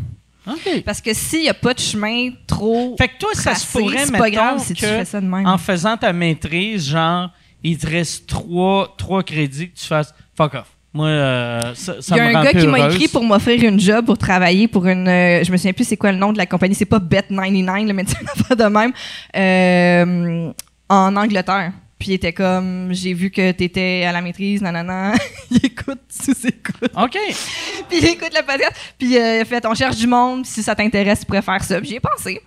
[0.46, 0.82] OK.
[0.84, 4.06] Parce que s'il y a pas de chemin trop Fait que toi, ça se pourrait,
[4.06, 5.46] c'est pas grave si tu fais ça de même.
[5.46, 7.30] en faisant ta maîtrise, genre,
[7.62, 10.66] il te reste trois, trois crédits que tu fasses fuck off.
[10.92, 13.62] Moi, euh, ça, ça Il y a me un gars qui m'a écrit pour m'offrir
[13.62, 15.06] une job pour travailler pour une.
[15.06, 16.74] euh, je me souviens plus c'est quoi le nom de la compagnie.
[16.74, 18.18] C'est pas Bet99, le médecin
[18.48, 18.92] pas de même.
[19.36, 20.52] euh,
[20.88, 21.72] en Angleterre.
[21.98, 25.12] Puis il était comme, j'ai vu que t'étais à la maîtrise, nanana.
[25.50, 26.90] il écoute, sous-écoute.
[26.96, 27.12] OK.
[27.88, 28.72] Puis il écoute le podcast.
[28.98, 30.44] Puis euh, il a fait, on cherche du monde.
[30.46, 31.78] Si ça t'intéresse, tu pourrais faire ça.
[31.78, 32.40] Puis j'y ai pensé.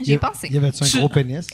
[0.00, 0.48] J'y ai pensé.
[0.48, 1.46] Y avait-tu un gros pénis?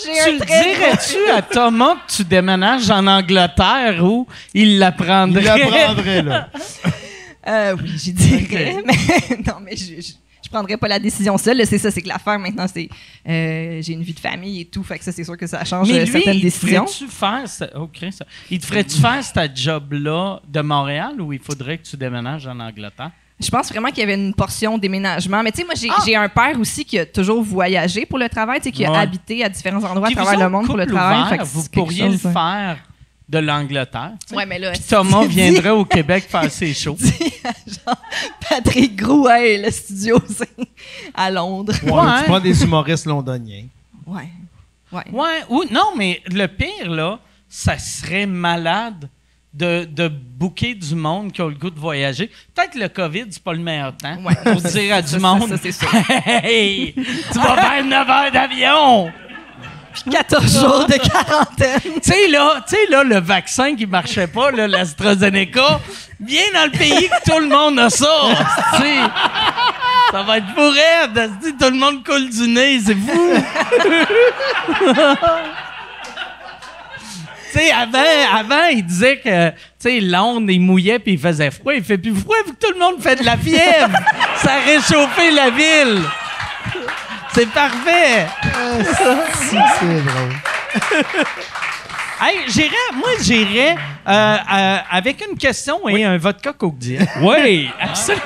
[0.00, 0.10] Tu
[0.46, 5.42] dirais-tu à Thomas que tu déménages en Angleterre ou il l'apprendrait?
[5.42, 6.48] Il l'apprendrait, là.
[7.44, 8.76] Euh, oui, j'y dirais.
[8.86, 10.12] Mais non, mais je, je,
[10.44, 11.66] je prendrais pas la décision seule.
[11.66, 12.88] C'est ça, c'est que l'affaire maintenant, c'est
[13.28, 14.84] euh, j'ai une vie de famille et tout.
[14.84, 16.86] Fait que ça, c'est sûr que ça change Mais euh, lui, certaines il décisions.
[16.86, 17.42] ferait-tu faire...
[17.74, 21.96] oh, ça- il te ferait-tu faire ce job-là de Montréal ou il faudrait que tu
[21.96, 23.10] déménages en Angleterre?
[23.42, 25.42] Je pense vraiment qu'il y avait une portion déménagement.
[25.42, 26.02] Mais tu sais, moi, j'ai Ah!
[26.06, 28.92] j'ai un père aussi qui a toujours voyagé pour le travail, tu sais, qui a
[28.92, 31.34] habité à différents endroits Puis à vous travers le monde pour le travail.
[31.34, 32.32] ouvert, vous pourriez chose, le hein.
[32.32, 32.76] faire
[33.28, 34.12] de l'Angleterre.
[34.20, 34.36] tu sais.
[34.36, 36.96] Ouais, mais là, Puis Thomas viendrait au Québec faire ses shows.
[37.66, 37.96] genre
[38.48, 40.50] Patrick Grouet, le studio, c'est
[41.14, 41.72] à Londres.
[41.84, 42.18] Ouais, Ouais.
[42.20, 43.64] Tu prends des humoristes londoniens.
[44.06, 44.28] Ouais.
[44.92, 45.04] Ouais.
[45.10, 47.18] Ouais, ou non, mais le pire, là,
[47.48, 49.08] ça serait malade
[49.54, 52.30] de, de booker du monde qui a le goût de voyager.
[52.54, 54.34] Peut-être le COVID, c'est pas le meilleur temps Ouais.
[54.42, 55.88] pour dire à du Ça, ça, monde ça, c'est sûr.
[56.26, 59.12] Hey, tu vas faire 9 heures d'avion!
[60.10, 61.80] 14 jours de quarantaine.
[61.82, 65.80] Tu sais, là, là, le vaccin qui marchait pas, là, l'AstraZeneca,
[66.18, 68.08] viens dans le pays que tout le monde a ça.
[70.10, 73.34] Ça va être pour asti, Tout le monde coule du nez, c'est fou.
[77.52, 77.98] Sais, avant,
[78.34, 81.74] avant, il disait que, tu sais, Londres, il mouillait puis il faisait froid.
[81.74, 83.90] Il fait plus froid vu que tout le monde fait de la fièvre.
[84.36, 86.02] Ça a réchauffé la ville.
[87.34, 88.26] C'est parfait.
[89.34, 90.32] Si, c'est drôle.
[92.24, 93.74] Hey, j'irais, moi, j'irais
[94.08, 97.08] euh, euh, avec une question et un vodka Coke Diet.
[97.20, 98.22] Oui, absolument.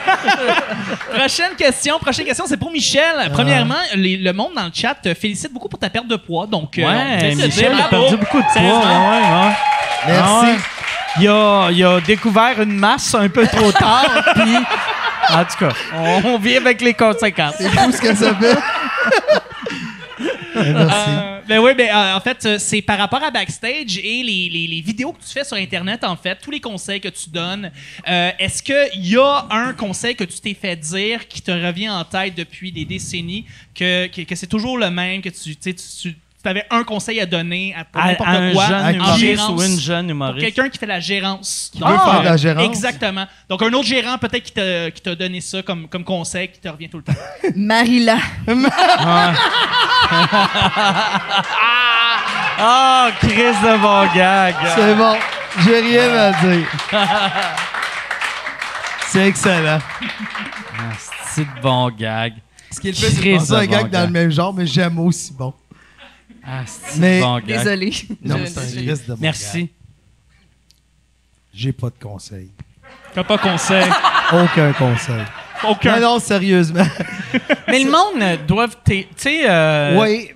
[1.15, 1.99] prochaine question.
[1.99, 3.31] Prochaine question, c'est pour Michel.
[3.33, 6.47] Premièrement, les- le monde dans le chat te félicite beaucoup pour ta perte de poids.
[6.47, 8.63] Donc, euh, Ouais, Michel a perdu beaucoup de poids.
[8.63, 9.53] Ouais, ouais.
[10.09, 10.23] Merci.
[10.23, 10.57] Ah ouais.
[11.19, 14.55] Il a, il a découvert une masse un peu trop tard, puis
[15.31, 17.55] en tout cas, on, on vit avec les conséquences.
[17.57, 18.59] C'est fou ce que ça fait.
[20.57, 21.11] Merci.
[21.11, 24.49] Euh, Ben oui, ben, euh, en fait, euh, c'est par rapport à Backstage et les,
[24.49, 27.71] les- vidéos que tu fais sur Internet, en fait, tous les conseils que tu donnes.
[28.07, 32.05] Est-ce qu'il y a un conseil que tu t'es fait dire qui te revient en
[32.05, 36.17] tête depuis des décennies, que, que, c'est toujours le même, que tu, tu,
[36.47, 39.63] tu, avais un conseil à donner à, À, à un quoi, jeune en humoriste ou
[39.63, 40.47] une jeune humoriste.
[40.47, 41.71] quelqu'un qui fait la gérance.
[41.73, 42.65] Qui veut faire la gérance.
[42.65, 43.27] Exactement.
[43.49, 46.61] Donc, un autre gérant, peut-être, qui t'a qui t'a donné ça comme, comme conseil, qui
[46.61, 47.15] te revient tout le temps.
[47.57, 48.19] Marila.
[52.59, 54.55] Ah, Chris de bon gag.
[54.75, 55.15] C'est bon.
[55.63, 56.67] J'ai rien à dire.
[59.09, 59.79] C'est excellent.
[61.27, 62.33] C'est de bon gag?
[62.71, 64.99] Ce qui est le fait, c'est un bon gag dans le même genre, mais j'aime
[64.99, 65.53] aussi bon.
[66.47, 67.47] Ah, c'est bon gag.
[67.47, 67.93] Désolée.
[68.23, 69.69] Non, Je- c'est un Chris de bon Merci.
[71.53, 72.51] J'ai pas de conseil.
[73.15, 73.85] T'as pas conseil?
[74.33, 75.23] Aucun conseil.
[75.67, 75.97] Aucun.
[76.01, 76.85] Non, non, sérieusement.
[77.69, 78.69] Mais le monde euh, doit.
[78.85, 80.31] Tu sais, euh, oui,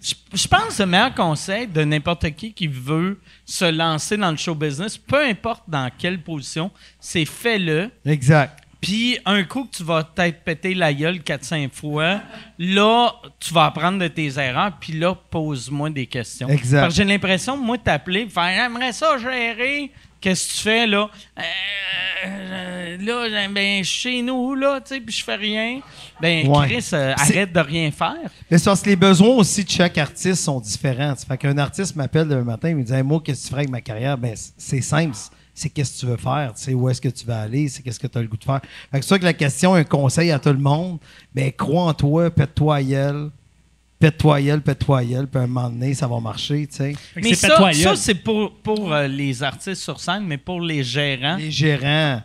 [0.00, 4.30] je je pense que le meilleur conseil de n'importe qui qui veut se lancer dans
[4.30, 7.90] le show business, peu importe dans quelle position, c'est fais-le.
[8.06, 8.58] exact.
[8.82, 12.20] Puis un coup que tu vas peut-être péter la gueule 4-5 fois,
[12.58, 16.48] là, tu vas apprendre de tes erreurs, puis là, pose-moi des questions.
[16.48, 16.80] Exact.
[16.80, 19.92] Parce que j'ai l'impression, moi, t'appeler, faire J'aimerais ça gérer.
[20.20, 21.08] Qu'est-ce que tu fais là?
[21.38, 21.42] Euh,
[22.26, 25.80] euh, là, ben, chez nous, là, tu sais, puis je fais rien.
[26.20, 26.68] Ben, Ouais.
[26.68, 28.14] Chris, euh, arrête de rien faire.
[28.50, 31.14] Mais c'est parce que les besoins aussi de chaque artiste sont différents.
[31.16, 33.60] Fait qu'un artiste m'appelle le matin et me dit Hey, Moi, qu'est-ce que tu ferais
[33.62, 34.16] avec ma carrière?
[34.18, 35.16] Ben, c'est simple.
[35.54, 37.82] C'est qu'est-ce que tu veux faire, tu sais, où est-ce que tu veux aller, c'est
[37.82, 38.60] qu'est-ce que tu as le goût de faire.
[38.90, 40.98] Fait que c'est ça que la question, un conseil à tout le monde,
[41.34, 42.80] ben crois en toi, pète-toi à
[43.98, 46.94] pète-toi pète-toi puis à un moment donné, ça va marcher, tu sais.
[47.16, 50.82] Mais c'est ça, ça c'est pour, pour euh, les artistes sur scène, mais pour les
[50.82, 51.36] gérants.
[51.36, 52.22] Les gérants.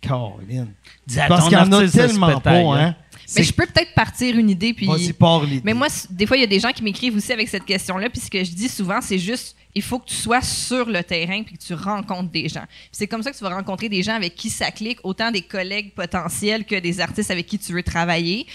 [0.00, 0.68] Caroline.
[1.06, 2.94] Dis à Parce ton qu'il y en a tellement pas, hein.
[3.36, 4.86] Mais je peux peut-être partir une idée puis.
[4.86, 5.62] Vas-y, pars l'idée.
[5.64, 8.08] Mais moi, des fois, il y a des gens qui m'écrivent aussi avec cette question-là.
[8.10, 11.02] Puis ce que je dis souvent, c'est juste, il faut que tu sois sur le
[11.04, 12.64] terrain puis que tu rencontres des gens.
[12.90, 15.42] C'est comme ça que tu vas rencontrer des gens avec qui ça clique, autant des
[15.42, 18.46] collègues potentiels que des artistes avec qui tu veux travailler.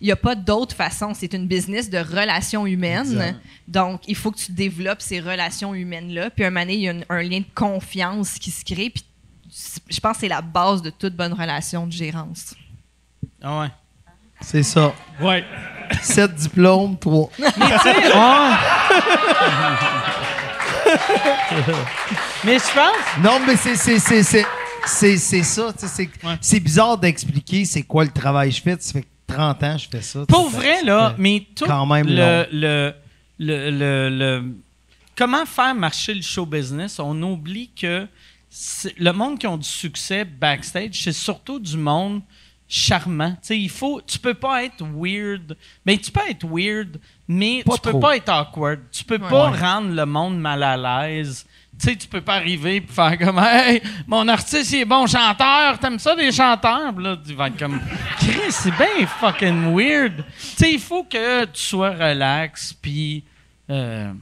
[0.00, 1.12] Il n'y a pas d'autre façon.
[1.14, 3.06] C'est une business de relations humaines.
[3.66, 6.30] Donc, il faut que tu développes ces relations humaines-là.
[6.30, 8.64] Puis, à un moment donné, il y a une- un lien de confiance qui se
[8.64, 8.90] crée.
[8.90, 9.04] Puis,
[9.88, 12.54] je pense que c'est la base de toute bonne relation de gérance.
[13.40, 13.68] Ah ouais.
[14.44, 14.92] C'est ça.
[15.20, 15.44] Ouais.
[16.02, 17.30] Sept diplômes, trois.
[22.44, 23.22] Mais je pense.
[23.22, 24.46] Non, mais c'est c'est c'est c'est
[24.86, 26.36] c'est c'est ça, tu sais, c'est Ouais.
[26.40, 29.82] c'est bizarre d'expliquer c'est quoi le travail que je fais, ça fait 30 ans que
[29.82, 30.20] je fais ça.
[30.26, 32.46] Pour vrai, fait- là, mais tout quand même le, long.
[32.52, 32.94] le,
[33.38, 34.44] le, le- le-
[35.16, 36.98] Comment faire marcher le show business?
[36.98, 38.06] On oublie que
[38.98, 42.20] le monde qui ont du succès backstage, c'est surtout du monde
[42.74, 43.30] charmant.
[43.32, 44.00] Tu sais, il faut...
[44.06, 45.56] Tu peux pas être weird.
[45.86, 46.98] Ben, tu peux être weird,
[47.28, 48.00] mais Pas tu peux trop.
[48.00, 48.80] pas être awkward.
[48.90, 51.46] Tu peux pas rendre le monde mal à l'aise.
[51.78, 55.06] Tu sais, tu peux pas arriver et faire comme Hey, mon artiste, il est bon
[55.06, 56.92] chanteur, t'aimes ça des chanteurs?
[56.98, 57.80] Là, tu vas être comme
[58.18, 60.16] Chris, c'est bien fucking weird.
[60.16, 60.24] Tu
[60.56, 63.24] sais, il faut que tu sois relax, puis.
[63.70, 64.12] euh,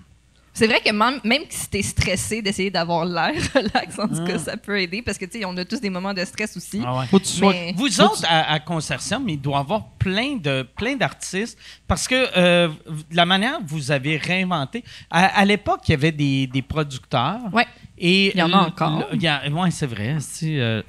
[0.54, 4.38] C'est vrai que même, même si t'es stressé, d'essayer d'avoir l'air relax, en tout cas,
[4.38, 6.82] ça peut aider parce que, tu sais, on a tous des moments de stress aussi.
[6.86, 7.06] ah ouais.
[7.06, 9.86] Faut que tu sois Mais- Vous autres, à, à Concertion, mais il doit y avoir
[9.98, 15.24] plein de plein d'artistes parce que euh, de la manière que vous avez réinventé, à,
[15.40, 17.38] à l'époque, il y avait des, des producteurs.
[17.52, 17.66] Ouais.
[17.96, 19.00] Et Il y en a l- encore.
[19.00, 20.16] l- il y a- ouais, c'est vrai.
[20.20, 20.82] si, euh,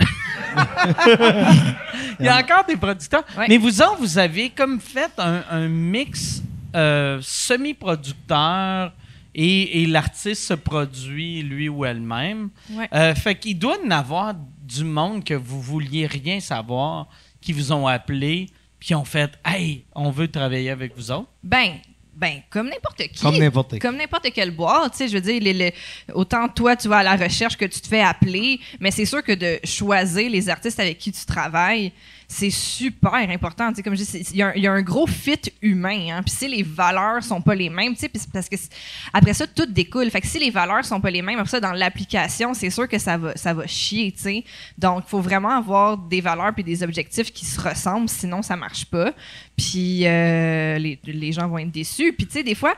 [2.20, 3.24] il y a encore des producteurs.
[3.38, 3.46] Ouais.
[3.48, 6.42] Mais vous autres, vous avez comme fait un, un mix
[6.76, 8.92] euh, semi-producteur
[9.36, 12.50] et, et l'artiste se produit lui ou elle-même.
[12.72, 12.88] Ouais.
[12.94, 17.08] Euh, fait qu'il doit y en avoir du monde que vous vouliez rien savoir,
[17.42, 18.48] qui vous ont appelé,
[18.80, 21.30] puis ont fait Hey, on veut travailler avec vous autres.
[21.44, 21.74] Ben,
[22.16, 23.22] ben, comme n'importe qui.
[23.22, 23.80] Comme n'importe qui.
[23.80, 25.74] Comme n'importe quelle boîte, tu sais, je veux dire, les- les-
[26.14, 29.24] autant toi, tu vas à la recherche que tu te fais appeler, mais c'est sûr
[29.24, 31.92] que de choisir les artistes avec qui tu travailles,
[32.28, 33.72] c'est super important.
[33.74, 36.64] Tu comme je dis, il y, a un- gros fit humain, hein, puis si les
[36.64, 37.96] valeurs sont pas les mêmes,
[38.34, 38.56] parce que
[39.14, 40.10] après ça, tout découle.
[40.10, 42.88] Fait que si les valeurs sont pas les mêmes, après ça, dans l'application, c'est sûr
[42.88, 44.44] que ça va, ça va chier, tu.
[44.78, 48.56] Donc, il faut vraiment avoir des valeurs puis des objectifs qui se ressemblent, sinon ça
[48.56, 49.14] marche pas.
[49.56, 52.14] Puis euh, les, les gens vont être déçus.
[52.14, 52.76] Puis tu sais, des fois,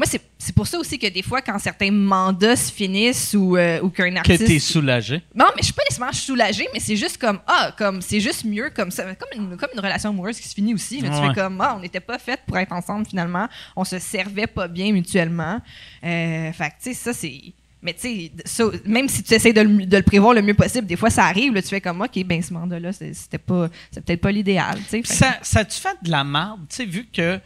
[0.00, 0.06] moi,
[0.38, 3.90] c'est pour ça aussi que des fois, quand certains mandats se finissent ou, euh, ou
[3.90, 4.46] qu'un Que artiste...
[4.46, 5.20] t'es soulagé.
[5.34, 8.46] Non, mais je suis pas nécessairement soulagée, mais c'est juste comme ah, comme c'est juste
[8.46, 11.00] mieux comme ça, comme une, comme une relation amoureuse qui se finit aussi.
[11.02, 11.10] là.
[11.10, 13.46] Tu fais comme ah, on n'était pas fait pour être ensemble finalement,
[13.76, 15.60] on se servait pas bien mutuellement.
[16.02, 17.38] Euh, fait que tu sais ça c'est
[17.82, 20.86] mais tu sais, même si tu essaies de le, de le prévoir le mieux possible,
[20.86, 24.20] des fois ça arrive, là, tu fais comme OK, ben ce mandat-là, c'était pas, peut-être
[24.20, 24.78] pas l'idéal.
[24.92, 27.40] que- Ça, ça tu fait de la merde, tu sais, vu que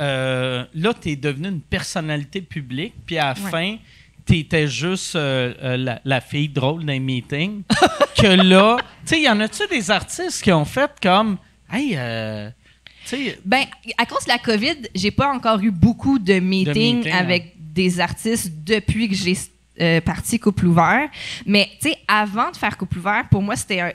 [0.00, 3.50] euh, là, tu es devenu une personnalité publique, puis à la Ouais.
[3.50, 3.76] fin,
[4.26, 7.62] tu étais juste euh, euh, la, la fille drôle d'un meeting.
[8.16, 11.36] que là, tu sais, y en a-tu des artistes qui ont fait comme,
[11.72, 12.48] hey, euh,
[13.04, 13.64] tu sais, Ben,
[13.98, 18.00] à cause de la COVID, j'ai pas encore eu beaucoup de meetings meetings, avec des
[18.00, 19.36] artistes depuis que j'ai
[19.80, 21.08] euh, parti couple ouvert.
[21.46, 23.90] Mais, tu sais, avant de faire couple ouvert, pour moi, c'était un-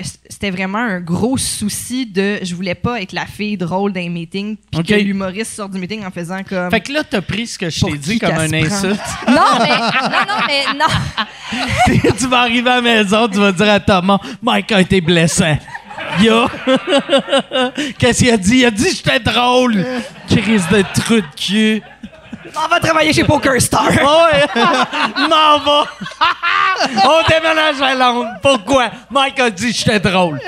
[0.52, 4.84] vraiment un gros souci de je voulais pas être la fille drôle d'un meeting puis
[4.84, 6.70] que l'humoriste sort du meeting en faisant comme.
[6.70, 8.42] fait que là, t'as pris ce que je t'ai dit comme prend?
[8.44, 9.00] insulte.
[9.28, 12.12] non, mais, non, non, mais non.
[12.18, 15.58] tu vas arriver à la maison, tu vas dire à Thomas, Mike a été blessant.
[16.22, 16.48] Yo!
[17.98, 18.58] Qu'est-ce qu'il a dit?
[18.60, 19.84] Il a dit j'étais drôle!
[20.28, 21.82] Crise de trou de cul!
[22.56, 23.90] On va travailler chez Poker Star.
[24.04, 24.46] Oh ouais!
[25.30, 25.86] M'en va!
[27.06, 28.30] On déménage à Londres.
[28.42, 28.92] Pourquoi?
[29.10, 30.40] Mike a dit j'étais drôle.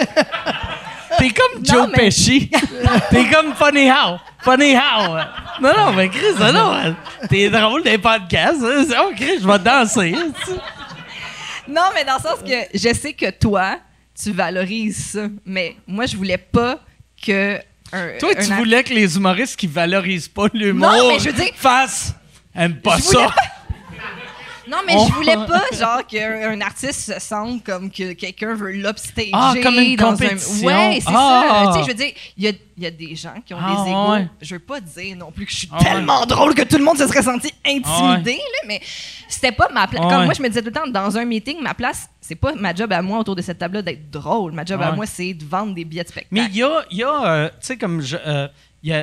[1.18, 2.52] T'es comme Joe mais- Pesci.
[3.10, 4.18] T'es comme Funny How.
[4.42, 5.18] Funny How.
[5.62, 6.96] Non, non, mais Chris, non, non.
[7.30, 8.62] T'es drôle des podcasts.
[8.64, 8.84] hein.
[9.02, 10.16] Oh, Chris, je vais danser.
[11.68, 13.78] Non, mais dans le sens que je sais que toi,
[14.22, 15.22] tu valorises ça.
[15.46, 16.78] Mais moi, je voulais pas
[17.26, 17.60] que.
[17.94, 21.26] Un, Toi, un tu voulais que les humoristes qui valorisent pas l'humour Non, mais je
[21.30, 22.14] veux dire- fassent
[22.56, 23.34] aiment pas Je ça.
[24.70, 28.54] Non, mais On- je voulais pas, genre, qu'un un artiste se sente comme que quelqu'un
[28.56, 29.30] veut l'upstager.
[29.34, 30.68] Ah, comme une dans compétition.
[30.70, 30.90] Un...
[30.90, 31.64] Ouais, c'est Ah.
[31.66, 31.72] ça.
[31.72, 33.84] Tu sais, je veux dire, il y a, y a des gens qui ont Ah,
[33.86, 33.92] des
[34.24, 34.28] ouais.
[34.42, 36.84] Je veux pas dire non plus que je suis Ah, tellement drôle que tout le
[36.84, 38.82] monde se serait senti intimidé, là, mais
[39.30, 40.04] c'était pas ma place.
[40.06, 42.36] Ah, Comme moi, je me disais tout le temps, dans un meeting, ma place, c'est
[42.36, 44.52] pas ma job à moi autour de cette table-là d'être drôle.
[44.52, 46.28] Ma job Ah, à moi, c'est de vendre des billets de spectacle.
[46.32, 48.18] Mais il y a, y a euh, tu sais, comme je.
[48.26, 48.48] euh,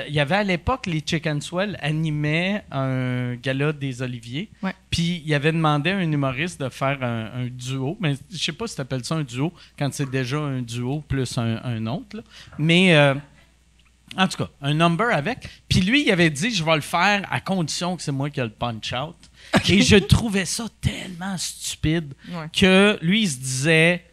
[0.09, 4.48] il y, avait à l'époque, les Chicken Swell animaient un gala des Oliviers.
[4.89, 7.98] Puis il avait demandé à un humoriste de faire un, un duo.
[8.01, 11.02] Mais je sais pas si tu appelles ça un duo quand c'est déjà un duo
[11.06, 12.16] plus un, un autre.
[12.16, 12.23] là.
[12.56, 13.15] Mais euh,
[14.16, 15.48] en tout cas, un number avec.
[15.69, 18.40] Puis lui, il avait dit Je vais le faire à condition que c'est moi qui
[18.40, 19.16] ai le punch-out.
[19.69, 22.47] Et je trouvais ça tellement stupide Ouais.
[22.59, 24.05] que lui, il se disait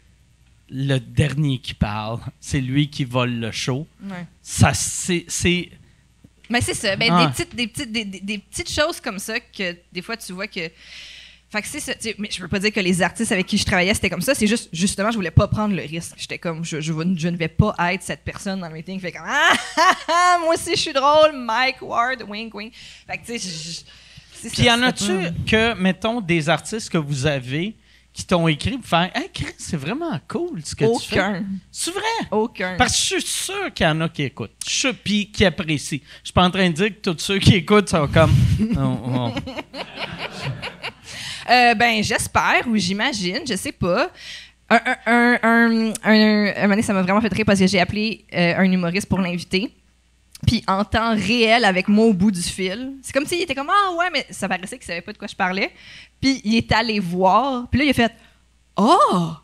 [0.73, 3.85] le dernier qui parle, c'est lui qui vole le show.
[4.03, 4.25] Ouais.
[4.41, 5.25] Ça, c'est.
[5.27, 5.69] c'est-
[6.49, 6.95] Mais c'est ça.
[6.95, 7.25] Ben, Ah.
[7.25, 10.47] des, petites, des, petites, des, des- petites choses comme ça que des fois tu vois
[10.47, 10.69] que.
[11.49, 11.91] Fait que c'est ça.
[12.17, 14.33] Mais je veux pas dire que les artistes avec qui je travaillais c'était comme ça.
[14.33, 16.13] C'est juste, justement, je voulais pas prendre le risque.
[16.17, 19.01] J'étais comme, je, je, je ne vais pas être cette personne dans le meeting qui
[19.01, 22.71] fait comme, ah, ah, ah, moi aussi je suis drôle, Mike Ward, wink, wink.
[23.05, 25.11] Fait que tu sais, Puis y en a-tu
[25.45, 27.75] que, mettons, des artistes que vous avez
[28.13, 31.19] qui t'ont écrit pour faire Hey, Chris, c'est vraiment cool ce que tu fais.
[31.19, 31.43] Aucun.
[31.71, 32.27] C'est vrai?
[32.31, 32.75] Aucun.
[32.77, 34.51] Parce que je suis sûr qu'il y en a qui écoutent.
[34.67, 35.99] Je suis puis qui apprécient.
[36.21, 38.31] Je suis pas en train de dire que tous ceux qui écoutent sont comme.
[38.77, 39.51] Oh, oh.
[41.49, 44.11] Euh, ben, j'espère ou j'imagine, je sais pas.
[44.69, 47.67] Un, un, un, un, un- un moment donné, ça m'a vraiment fait rire parce que
[47.67, 49.73] j'ai appelé euh, un humoriste pour l'inviter.
[50.47, 52.93] Puis en temps réel, avec moi au bout du fil.
[53.03, 55.27] C'est comme s'il était comme Ah ouais, mais ça paraissait qu'il savait pas de quoi
[55.27, 55.71] je parlais.
[56.19, 57.67] Puis il est allé voir.
[57.69, 58.13] Puis là, il a fait
[58.75, 59.41] Ah!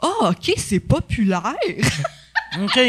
[0.00, 1.54] Ah, ok, c'est populaire!
[2.62, 2.80] OK.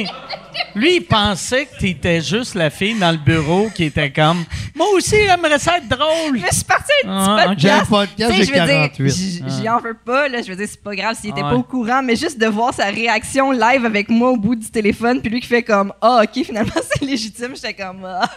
[0.75, 4.43] Lui, il pensait que tu étais juste la fille dans le bureau qui était comme
[4.75, 6.33] Moi aussi, j'aimerais ça être drôle.
[6.33, 7.83] Mais je suis partie un petit Ah,
[8.15, 9.09] Tu sais, j'ai je veux dire, 48.
[9.11, 10.41] j- J'y en veux pas, là.
[10.41, 12.45] Je veux dire, c'est pas grave s'il était Ah pas au courant, mais juste de
[12.47, 15.91] voir sa réaction live avec moi au bout du téléphone, puis lui qui fait comme
[16.01, 17.53] Ah, ok, finalement, c'est légitime.
[17.55, 18.29] J'étais comme Ah.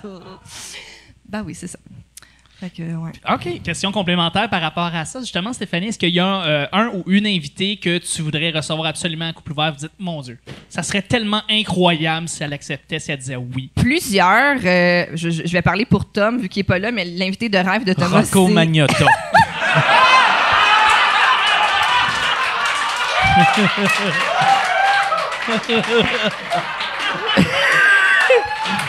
[1.28, 1.78] Ben oui, c'est ça.
[2.62, 3.10] Fait que, ouais.
[3.28, 3.60] OK.
[3.64, 5.18] Question complémentaire par rapport à ça.
[5.18, 8.86] Justement, Stéphanie, est-ce qu'il y a euh, un ou une invitée que tu voudrais recevoir
[8.86, 9.72] absolument à couple ouvert?
[9.72, 13.68] Vous dites, mon Dieu, ça serait tellement incroyable si elle acceptait, si elle disait oui.
[13.74, 17.04] Plusieurs, euh, je, je- je vais parler pour Tom, vu qu'il est pas là, mais
[17.04, 19.06] l'invité de rêve de Thomas, Rocco c'est- Magnotta.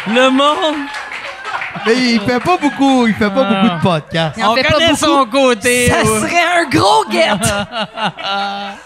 [0.08, 0.86] Le monde,
[1.86, 3.62] Mais il fait pas beaucoup, il fait pas Ah.
[3.64, 4.38] beaucoup de podcasts.
[4.38, 5.06] Il en on fait pas connaît beaucoup.
[5.06, 5.88] son côté.
[5.90, 6.20] Ça ouais.
[6.20, 7.54] serait un gros guette!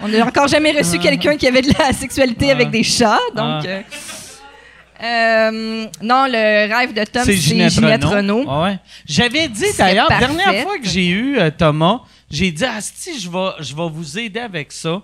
[0.00, 3.64] On n'a encore jamais reçu quelqu'un qui avait de la sexualité avec des chats, donc.
[3.64, 3.68] Ah.
[3.68, 3.82] euh,
[5.02, 8.44] euh, non, le rêve de Tom, c'est Ginette, Renault.
[8.48, 8.78] Ah ouais.
[9.06, 13.50] J'avais dit d'ailleurs, dernière fois que j'ai eu euh, Thomas, j'ai dit Asti, je vais,
[13.60, 15.02] je vais vous aider avec ça.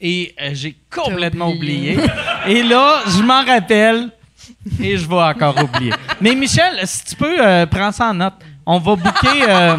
[0.00, 1.98] Et euh, j'ai complètement oublié.
[2.46, 4.08] et là, je m'en rappelle
[4.80, 5.92] et je vais encore oublier.
[6.20, 8.34] Mais Michel, si tu peux, euh, prends ça en note.
[8.66, 9.42] On va booker.
[9.48, 9.76] euh,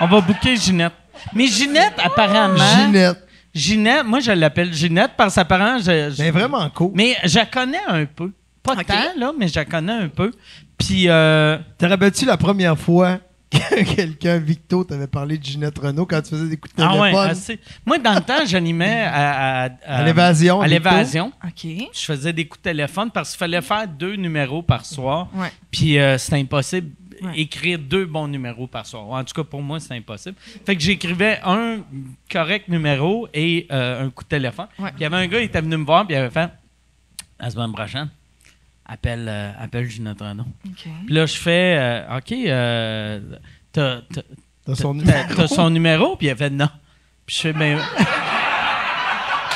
[0.00, 0.92] on va booker Ginette.
[1.34, 2.56] Mais Ginette, apparemment.
[2.86, 3.22] Ginette.
[3.54, 5.78] Ginette, moi je l'appelle Ginette parce qu'apparemment.
[5.78, 6.90] Je, je- Mais vraiment cool.
[6.94, 8.30] mais je la connais un peu.
[8.62, 10.30] Pas tant, là, mais je la connais un peu.
[10.76, 13.18] Puis, euh, Te rappelles-tu la première fois
[13.94, 17.14] quelqu'un, Victo, t'avait parlé de Ginette Renault quand tu faisais des coups de Ah téléphone.
[17.14, 17.60] ouais, assez.
[17.84, 21.32] Moi, dans le temps, j'animais à, à, À l'évasion, À l'évasion.
[21.44, 21.66] OK.
[21.92, 25.28] Je faisais des coups de téléphone parce qu'il fallait faire deux numéros par soir.
[25.34, 25.52] Ouais.
[25.70, 26.90] Puis euh, c'était impossible
[27.22, 27.32] Ouais.
[27.40, 29.06] écrire deux bons numéros par soir.
[29.08, 30.36] En tout cas, pour moi, c'était impossible.
[30.66, 31.78] Fait que j'écrivais un
[32.30, 34.66] correct numéro et euh, un coup de téléphone.
[34.78, 34.90] Ouais.
[34.90, 36.50] Puis il y avait un gars, il était venu me voir, puis il avait fait
[37.40, 38.10] La semaine prochaine,
[38.88, 40.44] appelle, euh, appelle Ginette Renault.
[40.66, 40.88] OK.
[41.06, 43.20] Puis là, je fais euh, OK, euh,
[43.72, 44.22] t'as- t'as-
[44.66, 45.18] T'as son numéro?
[45.36, 46.16] T'as son numéro?
[46.16, 46.68] Puis il a fait non.
[47.24, 47.78] Puis je fais, ben.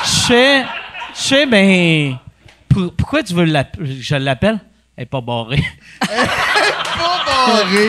[0.05, 0.63] Je fais,
[1.15, 2.17] je fais, ben.
[2.69, 4.01] pour- pourquoi tu veux l'appeler?
[4.01, 4.59] Je l'appelle?
[4.95, 5.63] Elle est pas barrée.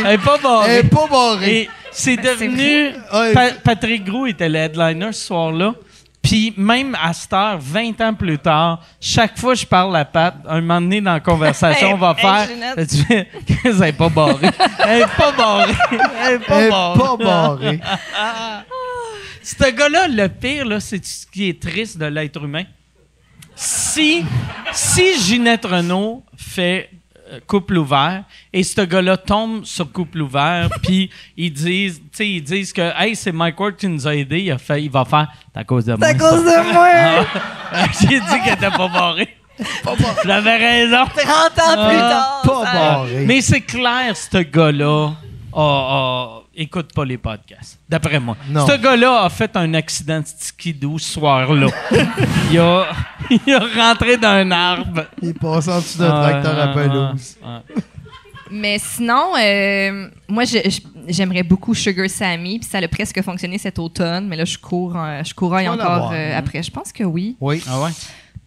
[0.05, 0.79] Elle est pas Elle barrée.
[0.79, 1.57] est pas barrée.
[1.63, 2.93] Et c'est Ben, c'est devenu.
[3.35, 5.75] Pa- Patrick Gros était le headliner ce soir-là.
[6.23, 10.05] Puis même à cette heure, 20 ans plus tard, chaque fois que je parle à
[10.05, 12.47] Pat, un moment donné dans la conversation, on va faire.
[12.47, 12.89] Ginette.
[12.89, 13.29] Tu fais,
[13.65, 14.51] elle est pas barrée.
[14.87, 15.75] Elle est pas barrée.
[15.91, 16.99] Elle est pas Elle est barrée.
[16.99, 17.81] pas barrée.
[19.43, 22.65] Ce gars-là, le pire, là, c'est ce qui est triste de l'être humain.
[23.57, 24.25] Si,
[24.73, 26.89] si Ginette Renault fait
[27.47, 32.43] couple ouvert et ce gars-là tombe sur couple ouvert, puis ils disent, tu sais, ils
[32.43, 35.05] disent que hey, c'est Mike Ward qui nous a aidés, il, a fait, il va
[35.05, 36.07] faire c'est à cause de moi.
[36.09, 36.31] C'est à ça.
[36.31, 36.89] cause de moi!
[37.75, 39.29] Ah, J'ai dit qu'elle était pas barrée.
[40.27, 41.05] J'avais raison.
[41.07, 42.43] 30 ans plus tard!
[42.45, 43.25] Pas barré.
[43.27, 45.13] Mais c'est clair, ce gars-là
[45.55, 47.79] a- a- écoute pas les podcasts.
[47.89, 48.37] D'après moi.
[48.49, 48.67] Non.
[48.67, 51.67] Ce gars-là a fait un accident de skidoo ce soir-là.
[52.51, 52.87] il, a,
[53.31, 55.05] il a rentré dans un arbre.
[55.21, 57.37] Il est passé en dessous d'un tracteur à pelouse.
[57.43, 57.83] Ouais.
[58.53, 60.45] Mais sinon, euh, moi,
[61.09, 64.95] j'aimerais beaucoup Sugar Sammy, puis ça a presque fonctionné cet automne, mais là, je cours,
[64.95, 66.63] euh, je vas encore euh, après.
[66.63, 67.35] Je pense que oui.
[67.41, 67.63] Oui.
[67.67, 67.91] Ah ouais?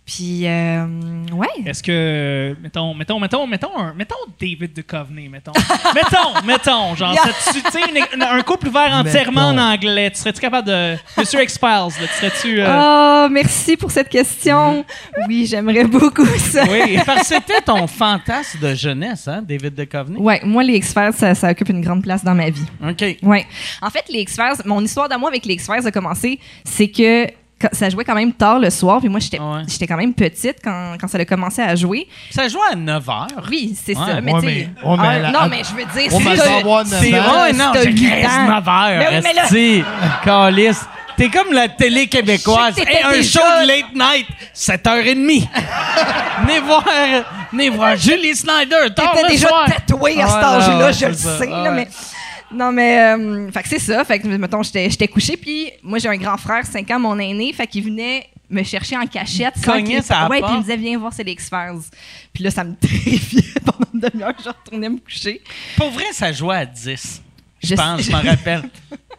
[0.05, 0.85] Puis, euh,
[1.33, 1.47] ouais.
[1.65, 5.51] Est-ce que, mettons, mettons, mettons, mettons, un, mettons David Duchovny, mettons.
[5.95, 7.23] mettons, mettons, genre, Yeah.
[7.51, 9.61] tu sais, un couple ouvert entièrement Mettons.
[9.63, 10.95] en anglais, tu serais-tu capable de.
[11.17, 12.61] Monsieur X-Files, là, tu serais-tu.
[12.61, 14.85] euh, Oh, merci pour cette question.
[15.27, 16.65] Oui, j'aimerais beaucoup ça.
[16.69, 20.17] Oui, parce que c'était ton fantasme de jeunesse, hein, David Duchovny?
[20.19, 22.65] Ouais, moi, les X-Files, ça, ça occupe une grande place dans ma vie.
[22.87, 23.03] OK.
[23.23, 23.47] Ouais.
[23.81, 27.25] En fait, les X-Files, mon histoire d'amour avec les X-Files a commencé, c'est que
[27.71, 29.61] ça jouait quand même tard le soir, puis moi, j'étais Ouais.
[29.67, 32.07] j'étais quand même petite quand, quand ça a commencé à jouer.
[32.31, 33.27] Ça joue à 9 h.
[33.49, 34.05] Oui, c'est Ouais.
[34.05, 34.21] ça.
[34.21, 34.47] Mais Ouais, mais-
[34.83, 37.83] ouais, mais ah, la- non, mais je veux dire, mais c'est- C'est vrai, non, c'est
[37.83, 38.47] j'ai huit 15 ans.
[38.47, 38.99] 9 heures.
[38.99, 40.85] Ben oui, mais là- calice.
[41.17, 42.77] T'es comme la télé québécoise.
[42.77, 45.47] Hey, un déjà- show de late night, 7h30.
[46.45, 46.83] venez voir,
[47.53, 48.87] venez voir Julie Snyder.
[48.93, 49.65] T'étais déjà soir.
[49.65, 51.71] tatoué à cet âge-là, ouais, je c'est le sais.
[51.71, 51.87] Mais...
[52.53, 52.99] Non, mais.
[53.15, 54.03] euh, fait que c'est ça.
[54.05, 57.17] Fait que, mettons, j'étais j'étais couchée, puis moi, j'ai un grand frère, 5 ans, mon
[57.19, 57.51] aîné.
[57.53, 59.55] Fait qu'il venait me chercher en cachette.
[59.55, 61.81] qu'il- sa Ouais, puis il me disait, viens voir, c'est les X-Files.
[62.33, 64.33] Puis là, ça me terrifiait pendant une demi-heure.
[64.43, 65.41] Je retournais me coucher.
[65.77, 67.21] Pour vrai, ça jouait à 10.
[67.63, 68.63] Je Je pense, je m'en rappelle.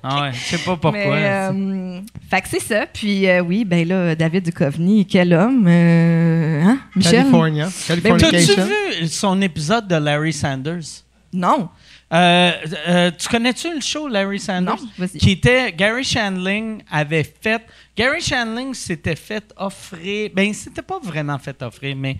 [0.08, 0.92] Ah ouais, je sais pas pourquoi.
[0.92, 2.00] Mais, euh,
[2.30, 2.86] fait que c'est ça.
[2.86, 5.66] Puis euh, oui, ben là, David Duchovny, quel homme.
[5.66, 7.12] euh, hein, Michel?
[7.24, 7.64] California.
[7.88, 8.66] T'as-tu Californication.
[9.00, 11.02] vu son épisode de Larry Sanders?
[11.32, 11.68] Non.
[12.12, 12.52] Euh,
[12.88, 14.76] euh, tu connais-tu le show Larry Sanders?
[14.98, 15.06] Non.
[15.08, 17.62] Qui était Gary Shandling avait fait.
[17.96, 20.30] Gary Shandling s'était fait offrir.
[20.32, 22.18] Ben, il s'était pas vraiment fait offrir, mais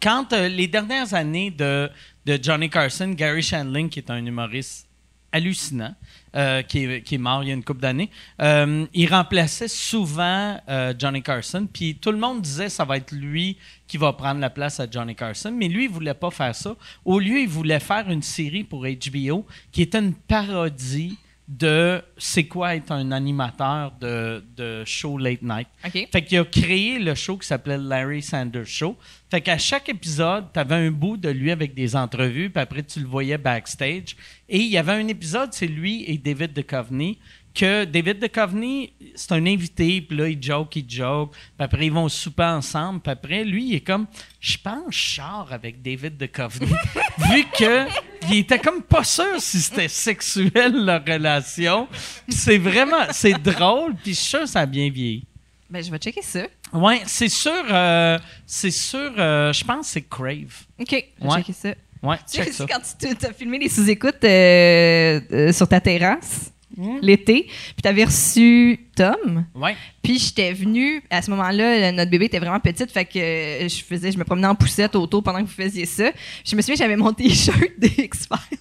[0.00, 1.90] quand euh, les dernières années de,
[2.24, 4.86] de Johnny Carson, Gary Shandling, qui est un humoriste
[5.34, 5.94] hallucinant,
[6.36, 8.08] euh, qui, est, mort il y a une couple d'années,
[8.40, 11.68] euh, il remplaçait souvent euh, Johnny Carson.
[11.70, 13.58] Puis tout le monde disait ça va être lui
[13.88, 15.52] qui va prendre la place à Johnny Carson.
[15.52, 16.76] Mais lui, il voulait pas faire ça.
[17.04, 22.44] Au lieu, il voulait faire une série pour HBO qui était une parodie de c'est
[22.44, 25.68] quoi être un animateur de, de show late night.
[25.84, 26.08] OK.
[26.10, 28.96] Fait qu'il a créé le show qui s'appelait Larry Sanders Show.
[29.30, 32.82] Fait qu'à chaque épisode, tu avais un bout de lui avec des entrevues, puis après,
[32.82, 34.16] tu le voyais backstage.
[34.48, 37.18] Et il y avait un épisode, c'est lui et David Duchovny,
[37.54, 41.92] que David Duchovny, c'est un invité, puis là, il joke, il joke, puis après, ils
[41.92, 44.06] vont souper ensemble, puis après, lui, il est comme,
[44.40, 46.66] je pense, char avec David Duchovny,
[47.18, 47.86] vu que
[48.30, 51.88] il était comme pas sûr si c'était sexuel, leur relation.
[52.28, 55.24] C'est vraiment, c'est drôle, puis je suis sûr que ça a bien vieilli.
[55.70, 56.42] Ben, je vais checker ça.
[56.72, 60.64] Ouais, c'est sûr, euh, c'est sûr, euh, je pense que c'est Crave.
[60.78, 60.90] OK.
[60.90, 60.94] Je
[61.24, 61.36] vais Ouais.
[61.38, 61.74] checker ça.
[62.02, 62.66] Ouais, Tu sais, ça.
[62.68, 66.98] quand tu as filmé les sous-écoutes euh, sur ta terrasse Hmm.
[67.02, 69.76] l'été, puis tu avais reçu Tom, Ouais.
[70.02, 73.82] puis j'étais venue, à ce moment-là, notre bébé était vraiment petite, fait que euh, je
[73.84, 76.10] faisais, je me promenais en poussette autour pendant que vous faisiez ça.
[76.44, 78.58] Je me souviens, j'avais mon t-shirt des X-Files.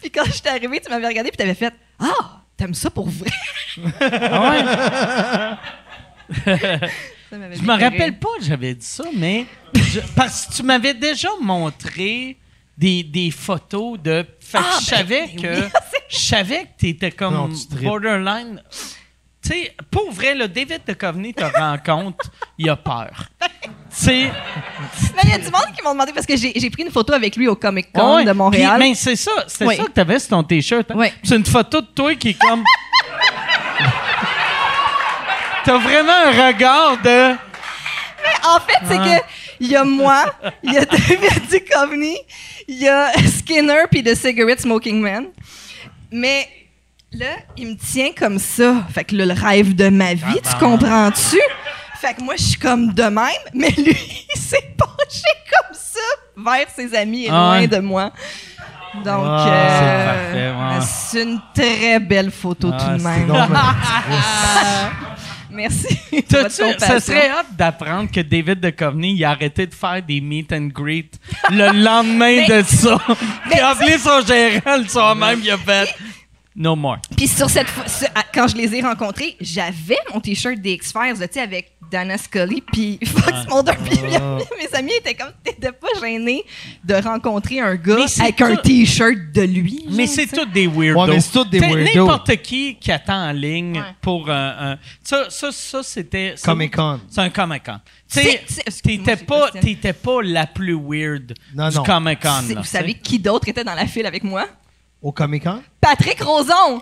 [0.00, 3.08] puis quand j'étais arrivée, tu m'avais regardé, puis tu avais fait «Ah, t'aimes ça pour
[3.08, 3.30] vrai?
[4.00, 5.58] Ah.
[6.44, 6.56] Ça
[7.30, 11.28] Je me rappelle pas que j'avais dit ça, mais je- parce que tu m'avais déjà
[11.40, 12.36] montré
[12.76, 14.24] des, des photos de.
[14.40, 15.60] Fait que Ah, je ben, savais ben que.
[15.64, 15.68] oui.
[16.08, 18.62] Je savais que t'étais comme Non, tu borderline.
[19.42, 23.28] Tu sais, pour vrai, le David Duchovny te rencontre, il a peur.
[23.40, 23.48] Tu
[23.90, 24.30] sais.
[25.14, 26.90] Mais il y a du monde qui m'ont demandé parce que j'ai j'ai pris une
[26.90, 28.24] photo avec lui au Comic Con ouais.
[28.24, 28.78] de Montréal.
[28.80, 29.76] Puis, mais c'est ça, c'est Oui.
[29.76, 30.90] ça que t'avais sur ton t-shirt.
[30.90, 30.94] hein?
[30.96, 31.06] Oui.
[31.22, 32.62] C'est une photo de toi qui est comme.
[35.64, 37.32] T'as vraiment un regard de.
[38.44, 39.22] En fait, c'est que
[39.60, 40.24] il y a moi,
[40.62, 41.20] il y a David
[41.50, 42.16] Duchovny,
[42.68, 45.26] il y a Skinner puis The Cigarette Smoking Man.
[46.12, 46.48] Mais
[47.12, 48.84] là, il me tient comme ça.
[48.92, 51.38] Fait que là, le rêve de ma vie, tu comprends-tu?
[52.00, 53.24] Fait que moi, je suis comme de même,
[53.54, 53.96] mais lui,
[54.34, 56.00] il s'est penché comme ça
[56.36, 57.66] vers ses amis et Ah loin ouais.
[57.68, 58.12] de moi.
[59.04, 61.22] Donc, Ah, euh, c'est ouais.
[61.24, 63.30] une très belle photo Ah, tout de même.
[65.56, 65.98] Merci.
[66.28, 70.52] T'as-tu- ça serait hâte d'apprendre que David Duchovny il a arrêté de faire des meet
[70.52, 71.10] and greet
[71.50, 72.98] le lendemain de ça.
[73.52, 75.88] Il a appelé son gérant le soir même, il a fait
[76.56, 76.98] No more.
[77.16, 81.26] Puis sur cette ce- quand je les ai rencontrés, j'avais mon t-shirt des X-Files, tu
[81.32, 83.72] sais, avec Dana Scully puis Fox Mulder.
[83.84, 83.98] Puis
[84.58, 86.42] mes amis étaient comme, t'étais pas gêné
[86.82, 89.84] de rencontrer un gars avec un t-shirt de lui.
[89.90, 91.02] Mais c'est tous des weirdos.
[91.02, 92.06] Ouais, mais c'est tous des weirdos.
[92.06, 93.94] N'importe qui qui attend en ligne Ouais.
[94.00, 94.72] pour un.
[94.72, 96.34] un- ça, ça, ça c'était.
[96.42, 97.00] Comic-Con.
[97.10, 97.78] C'est un Comic-Con.
[98.10, 98.20] Tu
[98.82, 99.50] t'étais pas,
[100.02, 101.82] pas la plus weird Non, du non.
[101.82, 102.54] Comic-Con.
[102.56, 104.46] Vous savez qui d'autre était dans la file avec moi?
[105.02, 105.62] Au Comic-Con?
[105.80, 106.80] Patrick Roson!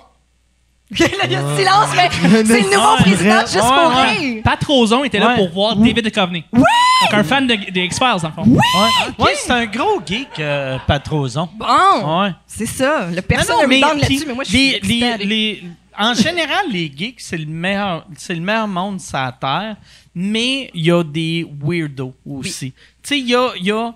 [0.99, 2.11] Là, il y a le silence, mais
[2.45, 4.43] c'est le nouveau président de Juste pour rire.
[4.45, 5.37] Pat Roson était là Ouais.
[5.37, 6.45] pour voir David Duchovny.
[6.53, 6.63] Oui!
[7.03, 8.45] Donc, un fan de, des X-Files, dans le fond.
[8.47, 11.49] Ouais, Ouais, c'est un gros geek, euh, Patroson.
[11.55, 12.31] Bon, Ouais.
[12.47, 13.09] c'est ça.
[13.11, 15.25] Le personne ne me parle puis là-dessus, mais moi, je suis les- les- excitée.
[15.27, 15.63] les-
[15.99, 19.77] En général, les geeks, c'est le meilleur, c'est le meilleur monde sur la Terre,
[20.15, 22.73] mais il y a des weirdos aussi.
[22.73, 23.95] Tu sais, il y a, il y a-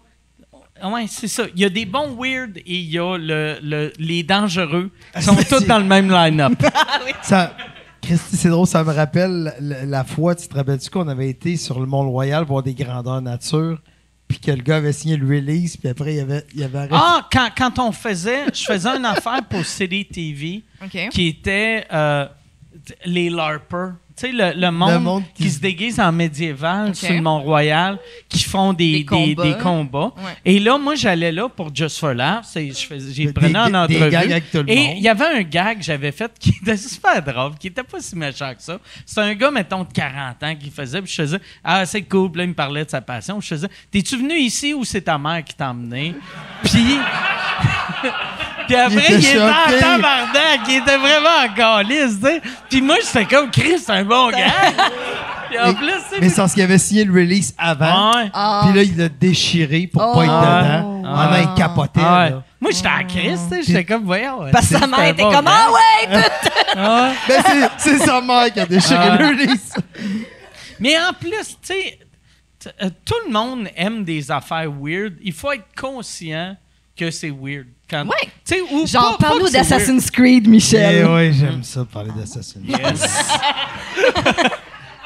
[0.84, 1.44] Ouais, c'est ça.
[1.55, 5.22] Il y a des bons weird et il y a le, le- les dangereux qui
[5.22, 6.52] sont tous dans le même line-up.
[7.22, 7.56] Ça,
[8.00, 11.56] Christy, c'est drôle, ça me rappelle la, la fois, tu te rappelles-tu qu'on avait été
[11.56, 13.80] sur le Mont-Royal voir des grandeurs nature,
[14.28, 16.94] puis que le gars avait signé le release, puis après, il avait, il avait arrêté?
[16.96, 21.09] Ah, quand, quand on faisait, je faisais une affaire pour CD TV OK.
[21.10, 22.26] qui était euh,
[23.05, 23.94] les LARPers.
[24.19, 27.99] Tu sais, le, le monde, monde qui, qui- se déguise en médiéval sur le Mont-Royal,
[28.28, 29.43] qui font des, Des combats.
[29.45, 30.12] des combats.
[30.16, 30.32] Ouais.
[30.45, 32.15] Et là, moi, j'allais là pour Just for
[32.86, 34.11] faisais, j'ai Des- prenais en entrevue.
[34.11, 36.77] gags avec tout le et il y avait un gag que j'avais fait qui était
[36.77, 38.78] super drôle, qui était pas si méchant que ça.
[39.07, 41.01] C'est un gars, mettons, de 40 ans qui faisait.
[41.03, 42.31] Puis je faisais, ah, c'est cool.
[42.32, 43.40] Puis là, il me parlait de sa passion.
[43.40, 46.15] Je faisais, t'es-tu venu ici ou c'est ta mère qui t'a emmené?
[46.65, 46.99] Puis.
[48.69, 52.43] Puis après, était il était, en tabarnak, il était vraiment en calice, tu sais.
[52.70, 54.53] Puis moi, j'étais comme, Chris, c'est un bon gars.
[55.49, 58.15] Puis en Mais- plus, tu sais, mais c'est parce qu'il avait signé le release avant,
[58.16, 58.31] Ouais.
[58.35, 58.61] Ah.
[58.66, 60.15] puis là, il l'a déchiré pour Oh.
[60.15, 60.62] pas être Ah.
[60.62, 61.03] dedans.
[61.07, 61.15] Ah.
[61.16, 62.01] Ah, non, il capotait.
[62.05, 62.31] Ah ouais.
[62.31, 62.43] là.
[62.61, 63.62] Moi, j'étais en crise, tu sais.
[63.66, 64.40] J'étais comme, voyons.
[64.53, 65.47] Parce que c'est sa mère était bon comme.
[65.49, 66.28] Ah ouais, tout.
[66.77, 67.15] Ah ouais.
[67.28, 69.16] Ben, c'est- c'est sa mère qui a déchiré Ah.
[69.16, 69.74] le release.
[70.81, 71.99] Mais en plus, tu sais,
[72.82, 75.15] euh, tout le monde aime des affaires weird.
[75.23, 76.57] Il faut être conscient
[76.97, 77.66] que c'est weird.
[77.89, 78.15] Quand, Ouais.
[78.44, 81.05] Tu sais, ou Genre, parle-nous d'Assassin's Creed, Michel.
[81.06, 82.78] Eh ouais, j'aime ça parler d'Assassin's Creed.
[82.78, 83.19] Yes.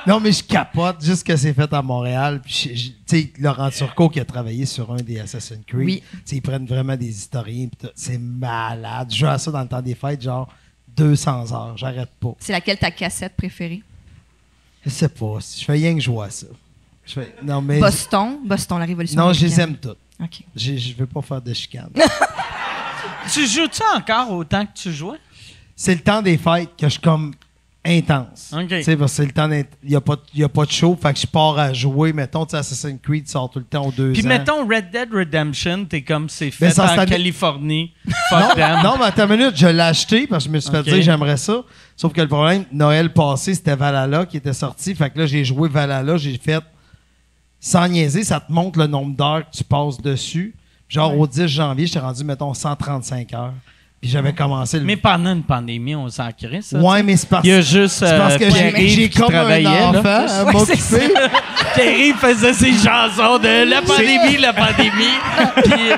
[0.05, 2.41] Non, mais je capote juste que c'est fait à Montréal.
[2.45, 5.85] Puis, tu sais, Laurent Turcot qui a travaillé sur un des Assassin's Creed.
[5.87, 6.03] Oui.
[6.11, 7.69] Tu sais, ils prennent vraiment des historiens.
[7.95, 9.09] C'est malade.
[9.13, 10.49] Je joue à ça dans le temps des fêtes, genre
[10.97, 11.77] 200 heures.
[11.79, 12.35] J'arrête pas.
[12.41, 13.83] C'est laquelle ta cassette préférée?
[14.85, 15.39] Je sais pas.
[15.57, 16.47] Je fais rien que jouer à ça.
[17.05, 17.79] Fais- non, mais.
[17.79, 18.39] Boston.
[18.45, 19.21] Boston, la révolution.
[19.21, 19.99] non, je les aime toutes.
[20.21, 20.43] OK.
[20.57, 21.91] Je je veux pas faire de chicane.
[23.33, 25.19] tu joues-tu encore autant que tu jouais?
[25.75, 27.33] c'est le temps des fêtes que je suis comme
[27.85, 28.53] intense.
[28.57, 28.69] OK.
[28.69, 30.97] Tu sais, parce que c'est le temps Il n'y a, pas a pas de show.
[31.01, 32.13] Fait que je pars à jouer.
[32.13, 34.29] Mettons, tu sais, Assassin's Creed sort tout le temps aux deux Puis ans.
[34.29, 37.93] mettons Red Dead Redemption, t'es comme c'est Mais fait ça, en Californie.
[38.07, 38.83] Non, Fuck them.
[38.85, 41.03] non, mais attends une minute, je l'ai acheté parce que je me suis fait dire
[41.03, 41.63] j'aimerais ça.
[41.97, 44.95] Sauf que le problème, Noël passé, c'était Valhalla qui était sorti.
[44.95, 46.63] Fait que là, j'ai joué Valhalla, j'ai fait
[47.61, 50.55] sans niaiser, ça te montre le nombre d'heures que tu passes dessus.
[50.93, 53.55] Genre au 10 janvier, j'étais rendu, mettons, 135 heures.
[54.01, 54.85] Puis j'avais commencé le.
[54.85, 56.77] Mais pendant une pandémie, on s'en crée, ça.
[56.77, 59.67] ouais, mais c'est parce, Il y a juste c'est parce euh, que j'ai- comme travaillait.
[59.69, 59.99] un là.
[60.01, 61.15] enfant à Ouais, c'est m'occuper.
[61.77, 65.19] Terry faisait ses chansons de la pandémie, la pandémie.
[65.63, 65.93] Puis,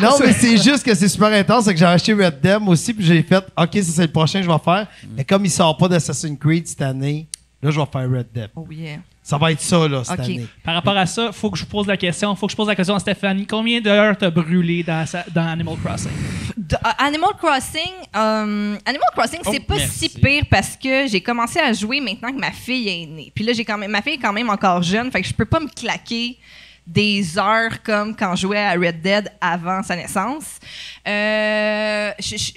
[0.00, 1.64] Non, mais c'est juste que c'est super intense.
[1.64, 4.38] C'est que j'ai acheté Red Dead aussi, puis j'ai fait, OK, ça c'est le prochain
[4.40, 4.86] que je vais faire.
[5.16, 7.26] Mais comme il sort pas d'Assassin's Creed cette année,
[7.62, 8.50] là, je vais faire Red Dead.
[8.54, 8.98] Oh yeah.
[9.24, 10.46] Ça va être ça, là, cette année.
[10.64, 12.34] Par rapport à ça, faut que je vous pose la question.
[12.34, 13.46] Faut que je pose la question à Stéphanie.
[13.46, 16.10] Combien d'heures t'as brûlé dans, sa- dans Animal Crossing?
[16.56, 20.08] De- euh, Animal Crossing, euh, Animal Crossing, c'est Oh, pas merci.
[20.08, 23.32] si pire parce que j'ai commencé à jouer maintenant que ma fille est née.
[23.32, 25.34] Puis là, j'ai quand même, ma fille est quand même encore jeune, fait que je
[25.34, 26.36] peux pas me claquer
[26.86, 30.58] des heures comme quand je jouais à Red Dead avant sa naissance.
[31.06, 32.12] Euh,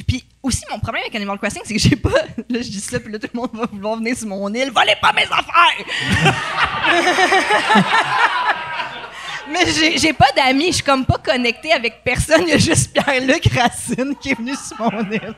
[0.07, 2.09] puis aussi, mon problème avec Animal Crossing, c'est que j'ai pas.
[2.49, 4.71] Là, je dis ça, puis là, tout le monde va vouloir venir sur mon île.
[4.71, 5.85] Volez pas mes affaires!
[9.51, 12.41] Mais j'ai pas d'amis, je suis comme pas connectée avec personne.
[12.47, 15.33] Il y a juste Pierre-Luc Racine qui est venu sur mon île.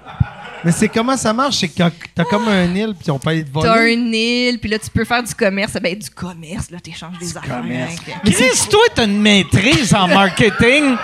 [0.64, 1.58] Mais c'est comment ça marche?
[1.58, 3.94] C'est que t'as- t'as comme un île, puis on paye de T'as voler?
[3.94, 5.74] une île, puis là, tu peux faire du commerce.
[5.74, 7.58] Ben, du commerce, là, t'échanges des affaires.
[7.58, 10.96] avec- Chris, toi, t'as une maîtrise en marketing.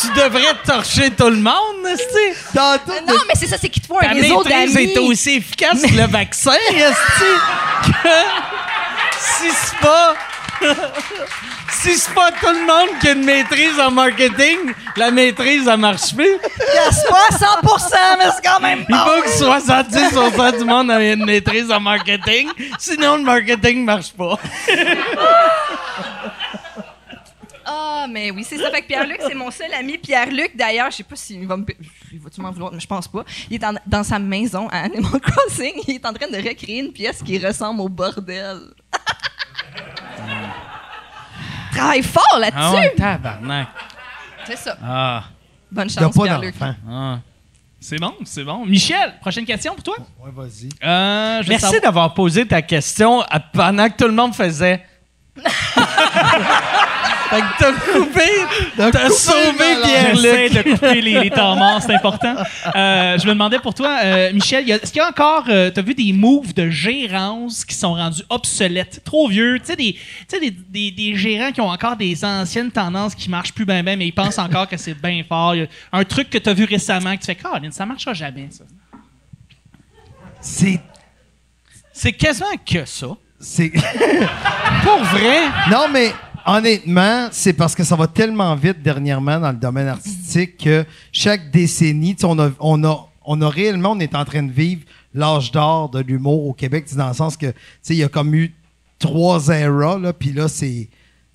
[0.00, 3.68] tu devrais torcher tout le monde, tu Dans tout Euh, Non, mais c'est ça, c'est
[3.68, 4.92] qu'il te faut un Ta réseau maîtrise d'amis.
[4.92, 7.92] est aussi efficace que le vaccin, que
[9.20, 10.14] si c'est pas...
[11.70, 15.78] si c'est pas tout le monde qui a une maîtrise en marketing, la maîtrise, elle
[15.78, 16.24] marche plus.
[16.26, 17.46] Yes, pas 100
[18.18, 22.48] mais c'est quand même Il faut que 70 du monde ait une maîtrise en marketing,
[22.78, 24.38] sinon le marketing marche pas.
[27.64, 28.70] Ah, mais oui, c'est ça.
[28.70, 29.96] Fait que Pierre-Luc, c'est mon seul ami.
[29.96, 31.64] Pierre-Luc, d'ailleurs, je sais pas s'il va me.
[32.12, 32.72] Il va-tu m'en vouloir?
[32.72, 33.24] Mais je pense pas.
[33.48, 35.74] Il est en- dans sa maison à Animal Crossing.
[35.86, 38.58] Il est en train de recréer une pièce qui ressemble au bordel.
[41.72, 42.58] Travaille fort là-dessus!
[42.60, 43.68] Ah ouais, tabarnak.
[44.46, 44.76] C'est ça.
[44.84, 45.24] Ah,
[45.70, 46.54] Bonne chance, pas Pierre-Luc.
[46.90, 47.18] ah.
[47.80, 48.64] C'est bon, c'est bon.
[48.66, 49.96] Michel, prochaine question pour toi?
[50.20, 50.68] Ouais, vas-y.
[50.84, 54.84] Euh, Merci savoir- d'avoir posé ta question à- pendant que tout le monde faisait.
[57.34, 59.64] fait que t'as coupé, t'as sauvé
[60.12, 60.52] J'essaie Pierre-Luc.
[60.66, 62.34] de couper les, les temps morts, c'est important.
[62.76, 65.44] Euh, je me demandais pour toi, euh, Michel, y a- est-ce qu'il y a encore,
[65.48, 69.76] euh, t'as vu des moves de gérance qui sont rendus obsolètes, trop vieux, tu sais,
[69.76, 73.52] des, tu sais, des, des, des gérants qui ont encore des anciennes tendances qui marchent
[73.52, 75.54] plus bien, bien, mais ils pensent encore que c'est bien fort.
[75.54, 78.48] Y a un truc que t'as vu récemment que tu fais, Caroline, ça marchera jamais,
[78.50, 78.64] ça.
[80.40, 80.80] C'est.
[81.92, 83.08] C'est quasiment que ça.
[83.38, 83.70] c'est-
[84.82, 85.40] Pour vrai,
[85.70, 86.12] non, mais
[86.46, 91.50] honnêtement, c'est parce que ça va tellement vite dernièrement dans le domaine artistique que chaque
[91.50, 94.82] décennie, tu on a, on a, on a réellement, on est en train de vivre
[95.14, 98.04] l'âge d'or de l'humour au Québec, tu dans le sens que, tu sais, il y
[98.04, 98.54] a comme eu
[98.98, 100.88] trois eras, là, puis là, c'est,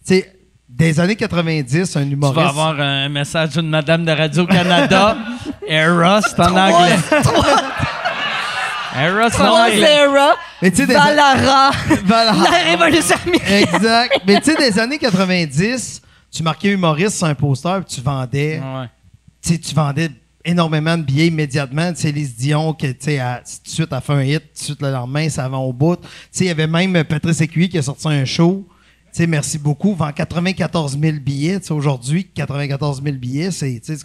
[0.05, 0.33] tu sais,
[0.69, 2.35] des années 90, un tu humoriste.
[2.35, 5.17] vas avoir un message d'une madame de Radio-Canada.
[5.67, 6.97] Era, c'est en anglais.
[8.97, 9.37] Era, c'est.
[9.41, 11.71] Rosera, Mais tu sais, des- Valara,
[12.05, 12.33] Voilà.
[12.33, 13.65] la révolution américaine.
[13.73, 14.19] Exact.
[14.25, 16.01] Mais tu sais, des années 90,
[16.31, 18.59] tu marquais humoriste sur un poster, puis tu vendais.
[18.59, 18.87] Ouais.
[19.41, 20.09] tu sais, tu vendais
[20.43, 21.91] énormément de billets immédiatement.
[21.93, 24.59] Tu sais, Lise Dion, que, tu sais, tout de suite, a fait un hit, tout
[24.59, 25.95] de suite, le lendemain, ça vend au bout.
[25.97, 28.67] Tu sais, il y avait même Patrice Écuyer qui a sorti un show.
[29.13, 29.95] Tu sais, merci beaucoup.
[29.95, 31.71] Vend 94 000 billets.
[31.71, 33.95] Aujourd'hui, 94 000 billets, c'est, ça,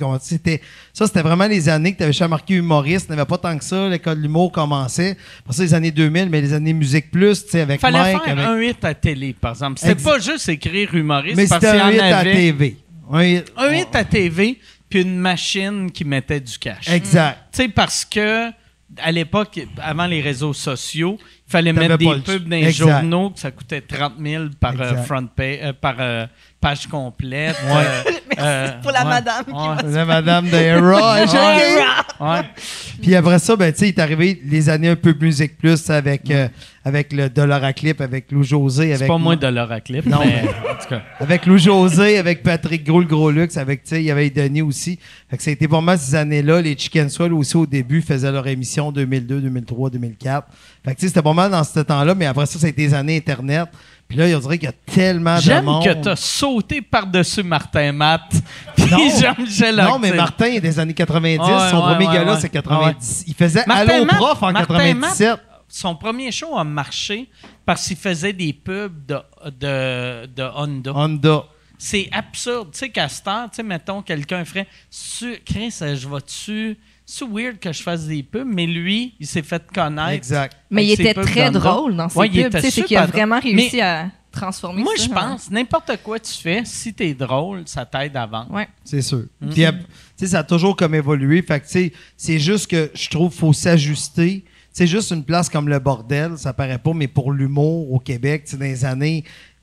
[1.06, 3.06] c'était vraiment les années que tu avais chez marqué humoriste.
[3.10, 3.88] Il n'y avait pas tant que ça.
[3.88, 5.16] L'école de l'humour commençait.
[5.44, 8.22] Pour ça, les années 2000, mais les années musique plus, tu sais, avec Fallait Mike.
[8.24, 9.78] faire avec- un hit à télé, par exemple.
[9.80, 12.22] C'était Ex- pas juste écrire humoriste, mais c'était un hit à.
[12.22, 12.76] TV.
[13.10, 14.58] Un hit- Un hit à TV,
[14.88, 16.88] puis une machine qui mettait du cash.
[16.88, 17.38] Exact.
[17.52, 18.50] Tu sais, parce que
[18.98, 22.88] à l'époque, avant les réseaux sociaux, il fallait mettre des pubs dans les Exact.
[22.88, 26.26] journaux, que ça coûtait 30 000 par, euh, front page, euh, par euh,
[26.62, 27.56] page complète.
[27.66, 28.14] Ouais.
[28.38, 31.16] Euh, euh, pour la ouais, madame qui ouais, La madame de Hera.
[32.20, 32.42] ouais.
[33.02, 35.90] Puis après ça, ben, tu sais, il est arrivé les années un peu musique plus
[35.90, 36.48] avec, euh,
[36.84, 38.94] avec le dollar à clip, avec Lou José.
[38.96, 41.02] C'est pas moi de leur clip, Non, mais en tout cas.
[41.18, 44.30] Avec Lou José, avec Patrick Gros, le gros luxe, avec, tu sais, il y avait
[44.30, 45.00] Denis aussi.
[45.28, 46.62] Fait que ça a été vraiment ces années-là.
[46.62, 50.46] Les Chicken Swell aussi, au début, faisaient leur émission 2002, 2003, 2004.
[50.84, 52.70] Fait que, tu sais, c'était pas mal dans ce temps-là, mais après ça, ça a
[52.70, 53.68] été les années Internet.
[54.12, 55.84] Puis là, on dirait qu'il y a tellement de J'aime monde.
[55.84, 58.30] que t'as sauté par-dessus Martin Matt.
[58.76, 58.98] Puis Non.
[59.18, 60.12] Jean-Michel Non, mais.
[60.12, 61.38] Martin est des années 90.
[61.38, 63.24] Ouais, Son ouais, premier ouais, gars-là, c'est 90.
[63.26, 65.40] Il faisait Martin Allo Matt- Prof en Martin 97.
[65.68, 67.28] Son premier show a marché
[67.64, 69.16] parce qu'il faisait des pubs de,
[69.58, 70.92] de, de Honda.
[70.94, 71.44] Honda.
[71.78, 72.68] C'est absurde.
[72.72, 74.66] Tu sais, Castor, tu sais, mettons, quelqu'un ferait
[75.44, 76.78] Chris, je vais-tu.
[77.14, 80.12] C'est weird que je fasse des pubs, mais lui, il s'est fait connaître.
[80.12, 80.56] Exact.
[80.70, 82.38] Mais il était très drôle dans ses Ouais, pubs.
[82.38, 85.04] était Tu sais, C'est qu'il a vraiment réussi Mais à transformer Moi, ça.
[85.04, 85.14] je hein.
[85.14, 88.50] pense, n'importe quoi tu fais, si t'es drôle, ça t'aide à vendre.
[88.50, 88.66] Ouais.
[88.82, 89.24] C'est sûr.
[89.42, 89.50] Mhm.
[89.50, 89.72] Puis, tu
[90.16, 91.42] sais, ça a toujours comme évolué.
[91.42, 94.46] Fait que, tu sais, c'est juste que je trouve qu'il faut s'ajuster.
[94.72, 98.44] C'est juste une place comme le bordel, ça paraît pas, mais pour l'humour au Québec,
[98.46, 99.22] tu sais, dans les années.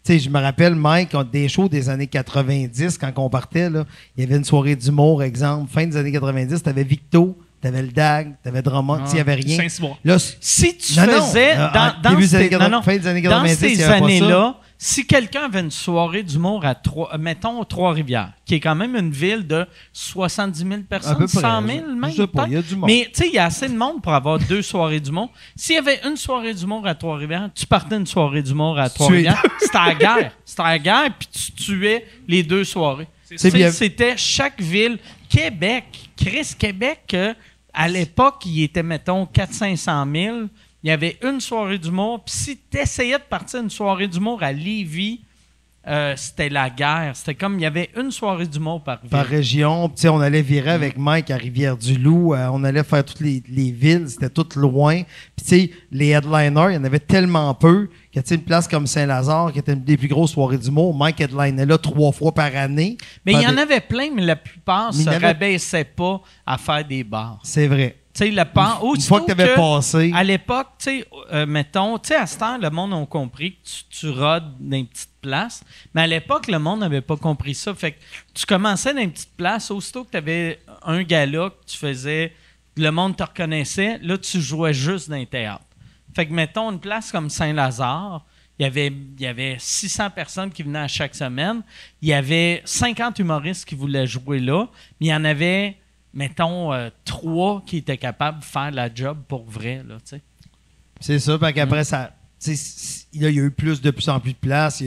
[0.10, 3.86] Sais, je me rappelle, Mike, des shows des années 90, quand on partait, là,
[4.18, 7.90] il y avait une soirée d'humour, exemple, fin des années 90, t'avais Victo, t'avais le
[7.90, 9.68] DAG, t'avais Drummond, tu sais, il y avait rien.
[10.03, 12.81] Là, Si tu Non, faisais euh, dans, en dans début des ces, années non, non,
[12.81, 16.23] 80, fin des années dans 90, il y ces années-là, si quelqu'un avait une soirée
[16.23, 20.73] d'humour à trois, euh, mettons Trois-Rivières, qui est quand même une ville de 70 000
[20.73, 21.41] À personnes, peu près.
[21.41, 22.10] 100 000 même.
[22.11, 22.47] Je sais pas, peut-être?
[22.47, 22.89] il y a du monde.
[22.89, 25.31] Mais tu sais, il y a assez de monde pour avoir deux soirées d'humour.
[25.53, 29.43] S'il y avait une soirée d'humour à Trois-Rivières, tu partais une soirée d'humour à Trois-Rivières,
[29.60, 30.31] c'était à la guerre.
[30.45, 33.10] C'était à la guerre, puis tu tuais les deux soirées.
[33.35, 34.97] C'était chaque ville.
[35.27, 35.85] Québec,
[36.15, 37.34] Chris, Québec, euh,
[37.73, 40.38] à l'époque, il était, mettons, 400-500 000.
[40.84, 42.23] Il y avait une soirée d'humour.
[42.23, 45.22] Puis si tu essayais de partir une soirée d'humour à Lévis,
[45.88, 47.14] euh, c'était la guerre.
[47.15, 49.10] C'était comme, il y avait une soirée d'humour par ville.
[49.10, 49.91] par région.
[50.06, 52.34] On allait virer avec Mike à Rivière-du-Loup.
[52.34, 54.06] euh, on allait faire toutes les, les villes.
[54.07, 55.01] C'était tout loin.
[55.35, 58.88] Puis, les headliners, il y en avait tellement peu que, tu sais, une place comme
[58.88, 62.53] Saint-Lazare, qui était une des plus grosses soirées d'humour, Mike headlinait là trois fois par
[62.56, 62.97] année.
[63.26, 66.57] mais il y en avait plein, mais la plupart y se avait- rabaissaient pas à
[66.57, 67.39] faire des bars.
[67.43, 67.95] C'est vrai.
[68.14, 71.45] Tu sais, le pan, Une fois que tu avais passé, À l'époque, tu sais, euh,
[71.45, 74.77] mettons, tu sais, à ce temps, le monde a compris que tu, tu rodes dans
[74.77, 75.64] une petite place.
[75.94, 77.73] Mais à l'époque, le monde n'avait pas compris ça.
[77.76, 77.98] Fait que
[78.34, 82.34] tu commençais dans une petite place, aussitôt que tu avais un gala que tu faisais,
[82.76, 85.64] le monde te reconnaissait, là, tu jouais juste dans les théâtres.
[86.15, 88.26] Fait que, mettons, une place comme Saint-Lazare,
[88.57, 91.61] il y avait, il y avait 600 personnes qui venaient à chaque semaine.
[92.02, 94.68] Il y avait 50 humoristes qui voulaient jouer là.
[94.99, 95.77] Mais il y en avait,
[96.14, 100.22] mettons, euh, trois qui étaient capables de faire la job pour vrai, là, tu sais.
[100.99, 101.38] c'est ça.
[101.38, 101.53] Mm.
[101.53, 102.11] qu'après, ça.
[103.14, 104.84] il y a eu plus de plus en plus de place.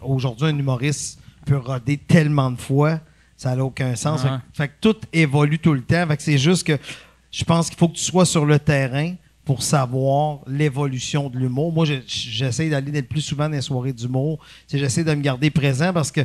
[0.00, 3.00] Aujourd'hui, un humoriste peut roder tellement de fois,
[3.36, 4.22] ça n'a aucun sens.
[4.22, 6.06] Fait, que- fait que tout évolue tout le temps.
[6.06, 6.78] Fait que c'est juste que
[7.30, 11.72] je pense qu'il faut que tu sois sur le terrain pour savoir l'évolution de l'humour.
[11.72, 14.38] Moi, je- j'essaie d'aller le plus souvent dans les soirées d'humour.
[14.72, 16.20] J'essaie de me garder présent parce que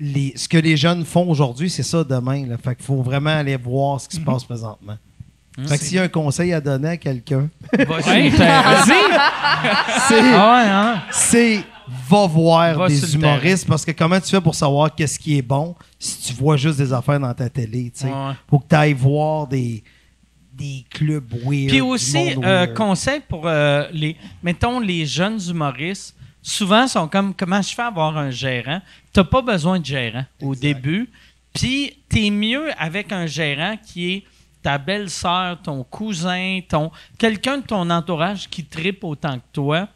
[0.00, 2.46] les, ce que les jeunes font aujourd'hui, c'est ça demain.
[2.46, 2.56] Là.
[2.56, 4.96] Fait qu'il faut vraiment aller voir ce qui se passe présentement.
[5.66, 7.48] Fait que s'il y a un conseil à donner à quelqu'un,
[10.08, 11.02] c'est Ah ouais, hein?
[11.12, 11.60] c'est
[12.08, 15.42] va voir Va des humoristes parce que comment tu fais pour savoir qu'est-ce qui est
[15.42, 18.06] bon si tu vois juste des affaires dans ta télé, tu sais?
[18.06, 18.32] Ouais.
[18.48, 19.82] Faut que tu ailles voir des,
[20.56, 21.68] des clubs weird.
[21.68, 27.62] Puis aussi, euh, conseil pour euh, les, mettons, les jeunes humoristes, souvent sont comme, comment
[27.62, 28.80] je fais avoir un gérant?
[29.12, 31.08] T'as pas besoin de gérant au début.
[31.52, 34.24] Puis t'es mieux avec un gérant qui est
[34.62, 39.88] ta belle-sœur, ton cousin, ton quelqu'un de ton entourage qui tripe autant que toi.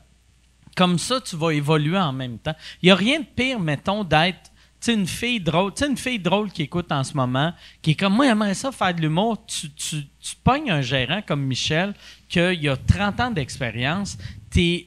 [0.76, 2.54] Comme ça, tu vas évoluer en même temps.
[2.82, 5.74] Il n'y a rien de pire, mettons, d'être sais, une fille drôle.
[5.74, 7.52] Tu sais, une fille drôle qui écoute en ce moment,
[7.82, 9.44] qui est comme moi, j'aimerais ça faire de l'humour.
[9.46, 11.94] Tu, tu, tu pognes un gérant comme Michel,
[12.28, 14.16] qui a 30 ans d'expérience.
[14.50, 14.86] T'es-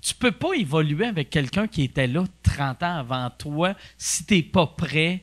[0.00, 4.42] Tu, peux pas évoluer avec quelqu'un qui était là 30 ans avant toi si t'es
[4.42, 5.22] pas prêt.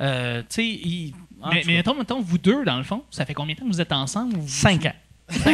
[0.00, 1.14] Euh, tu sais, il-
[1.52, 3.72] Mais, mais mettons, mettons, vous deux, dans le fond, ça fait combien de temps que
[3.72, 4.36] vous êtes ensemble?
[4.36, 4.94] Vous- cinq ans.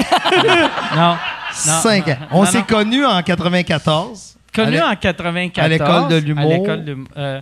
[0.97, 1.12] non.
[1.12, 2.19] non, Cinq non, ans.
[2.33, 4.36] On s'est connus en 94.
[4.57, 5.65] Connu À en 94.
[5.65, 6.51] à l'école de l'humour.
[6.53, 7.41] à l'école de- euh,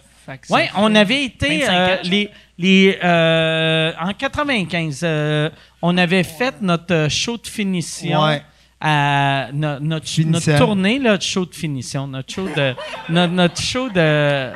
[0.50, 5.50] Oui, fait on avait été 25 euh, les, les euh, en 95, euh,
[5.82, 8.42] on avait fait notre euh, show de finition Ouais.
[8.80, 12.74] à no- notre, notre tournée là, de show de finition, notre show de
[13.10, 14.50] notre, notre show de,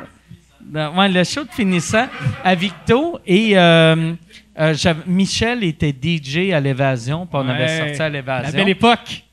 [0.61, 2.07] de- ouais, le show de finissant
[2.43, 4.13] à Victo et euh,
[4.59, 4.73] euh,
[5.05, 7.77] Michel était DJ à l'évasion, puis on avait Ouais.
[7.77, 8.57] sorti à La l'évasion.
[8.57, 9.23] belle époque.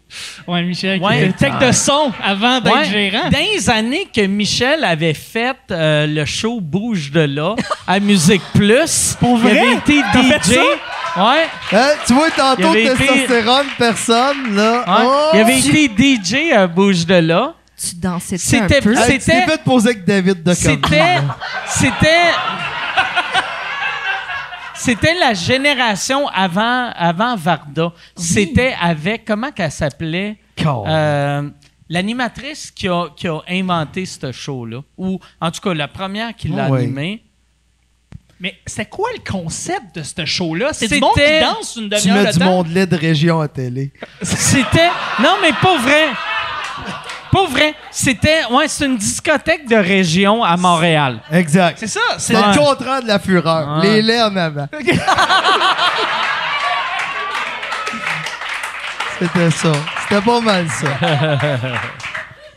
[0.47, 1.19] Ouais, Michel, Ouais.
[1.19, 3.29] qui était tech de son avant d'être Ouais, gérant.
[3.31, 7.55] Dans les années que Michel avait fait euh, le show Bouge de là
[7.87, 9.75] à Musique Plus, Pour il avait vrai?
[9.77, 10.57] été T'as fait DJ.
[11.17, 14.85] Ouais, Hein, tu vois, tantôt, avait été- testostérone, personne, là.
[14.87, 15.05] ouais.
[15.07, 15.31] Oh!
[15.35, 17.55] il avait été DJ à Bouge de là.
[17.79, 18.95] Tu dansais un C'était peu?
[18.95, 21.19] C'était- t'es fait poser avec David de C'était
[21.69, 22.07] c'était
[24.79, 27.93] c'était la génération avant avant Varda.
[28.17, 30.37] C'était avec comment qu'elle s'appelait?
[30.67, 31.49] Euh,
[31.89, 36.49] L'animatrice qui a, qui a inventé ce show-là, ou en tout cas la première qui
[36.49, 37.23] l'a Oh, animé,
[38.41, 40.71] Mais c'est quoi le concept de ce show-là?
[40.73, 42.45] C'est du monde qui C'était- danse une Tu demi-heure mets de du temps?
[42.47, 43.93] monde lait de région à télé.
[44.21, 44.89] C'était.
[45.23, 46.09] Non, mais pas vrai.
[47.37, 47.75] Pas vrai.
[47.91, 48.45] C'était.
[48.51, 51.21] Ouais, c'est une discothèque de région à Montréal.
[51.33, 51.77] Exact.
[51.79, 52.01] C'est ça.
[52.19, 52.43] C'est Ouais.
[52.53, 53.79] le contraire de la fureur.
[53.83, 53.83] Ouais.
[53.91, 54.69] Les laits en avant.
[59.19, 59.73] C'était ça.
[60.09, 60.89] C'était pas mal ça.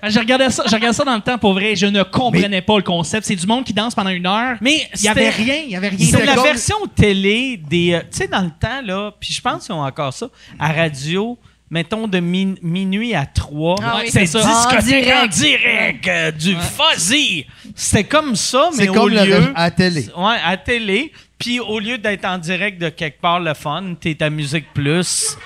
[0.02, 1.76] Ah, J'ai regardé ça, j'ai regardé ça dans le temps pour vrai.
[1.76, 3.26] Je ne comprenais pas le concept.
[3.28, 4.56] C'est du monde qui danse pendant une heure.
[4.62, 5.56] Mais il y avait rien.
[5.66, 6.08] Il y avait rien.
[6.10, 7.96] C'est la version télé des.
[7.96, 10.28] euh, tu sais, dans le temps, là, puis je pense qu'ils ont encore ça,
[10.58, 11.38] à radio,
[11.70, 13.76] mettons de min- minuit à 3.
[13.84, 14.40] Ah oui, c'est ça.
[14.42, 17.46] discothèque En direct, euh, du fuzzy.
[17.76, 19.36] C'était comme ça, mais C'est au comme le lieu.
[19.36, 20.08] ré- à télé.
[20.18, 21.12] Ouais, à télé.
[21.38, 25.38] Puis au lieu d'être en direct de quelque part, le fun, t'es à Musique Plus.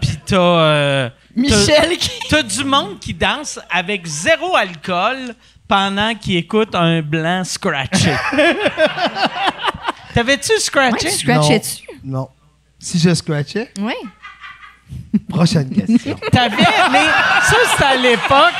[0.00, 0.36] Puis t'as.
[0.38, 2.10] euh, Michel qui.
[2.28, 5.34] T'as du monde qui danse avec zéro alcool
[5.68, 8.12] pendant qu'il écoute un blanc scratché.
[10.14, 11.08] T'avais-tu Ouais, scratché?
[11.08, 11.82] tu scratchais-tu?
[12.04, 12.28] Non.
[12.78, 13.94] Si je scratchais, Oui.
[15.28, 16.16] Prochaine question.
[16.30, 16.56] T'avais,
[16.90, 17.04] mais
[17.42, 18.54] ça, c'était à l'époque.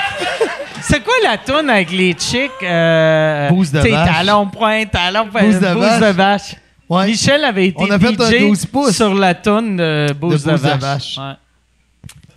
[0.83, 2.51] C'est quoi la toune avec les chicks?
[2.63, 4.09] Euh, Bouse de t'sais, vache.
[4.17, 6.15] Talon point, talon point, Bouse de vache.
[6.15, 6.57] vache.
[6.89, 7.07] Ouais.
[7.07, 8.97] Michel avait été On a fait un DJ 12 pouces.
[8.97, 10.81] sur la toune de Bouse de, Bouse de vache.
[10.81, 11.19] vache.
[11.19, 11.35] Ouais.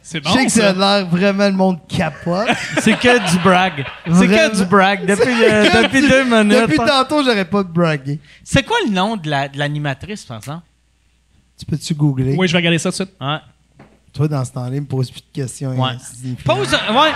[0.08, 2.48] C'est je sais que ça a l'air vraiment le monde capote.
[2.82, 3.84] C'est que du brag.
[4.06, 6.62] C'est que du brag depuis, euh, depuis deux minutes.
[6.62, 8.20] Depuis tantôt, j'aurais pas de braguer.
[8.44, 10.62] C'est quoi le nom de la- de l'animatrice, par exemple?
[11.60, 12.36] Tu peux-tu googler?
[12.38, 13.16] Oui, je vais regarder ça tout de suite.
[13.20, 13.38] Ouais.
[14.16, 15.72] Toi, dans ce temps-là, il me pose plus de questions.
[15.72, 15.92] Ouais.
[16.46, 17.12] Pose, ouais.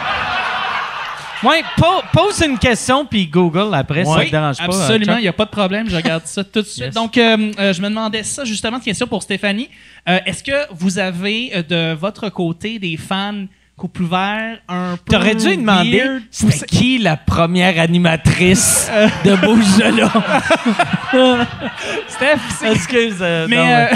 [1.42, 4.66] Ouais, po- pose une question puis Google après, ça Oui, te dérange pas.
[4.66, 5.90] Absolument, euh, il n'y a pas de problème.
[5.90, 6.84] Je regarde ça tout de suite.
[6.88, 6.94] Yes.
[6.94, 9.70] Donc, euh, euh, je me demandais ça justement, une question pour Stéphanie.
[10.10, 13.46] Euh, Est-ce que vous avez de votre côté des fans
[13.80, 15.14] couple ouvert un peu.
[15.14, 18.90] T'aurais dû lui demander c'était qui la première animatrice
[19.26, 20.08] de Bouge de.
[22.08, 22.72] Steph, c'est.
[22.74, 23.16] Excuse.
[23.22, 23.90] euh, Mais.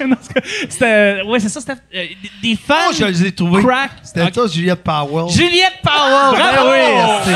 [0.00, 0.06] euh,
[0.68, 1.22] c'était.
[1.26, 1.74] Ouais, c'est ça, Steph.
[1.94, 2.04] Euh,
[2.42, 2.74] des- des fans.
[2.88, 3.62] Oh, je les ai trouvés.
[3.62, 3.90] Crack.
[4.02, 4.34] C'était Ok.
[4.34, 5.28] ça, Juliette Powell.
[5.32, 6.38] Juliette Powell.
[6.40, 6.68] Bravo!
[6.70, 6.72] Ben
[7.26, 7.32] oui,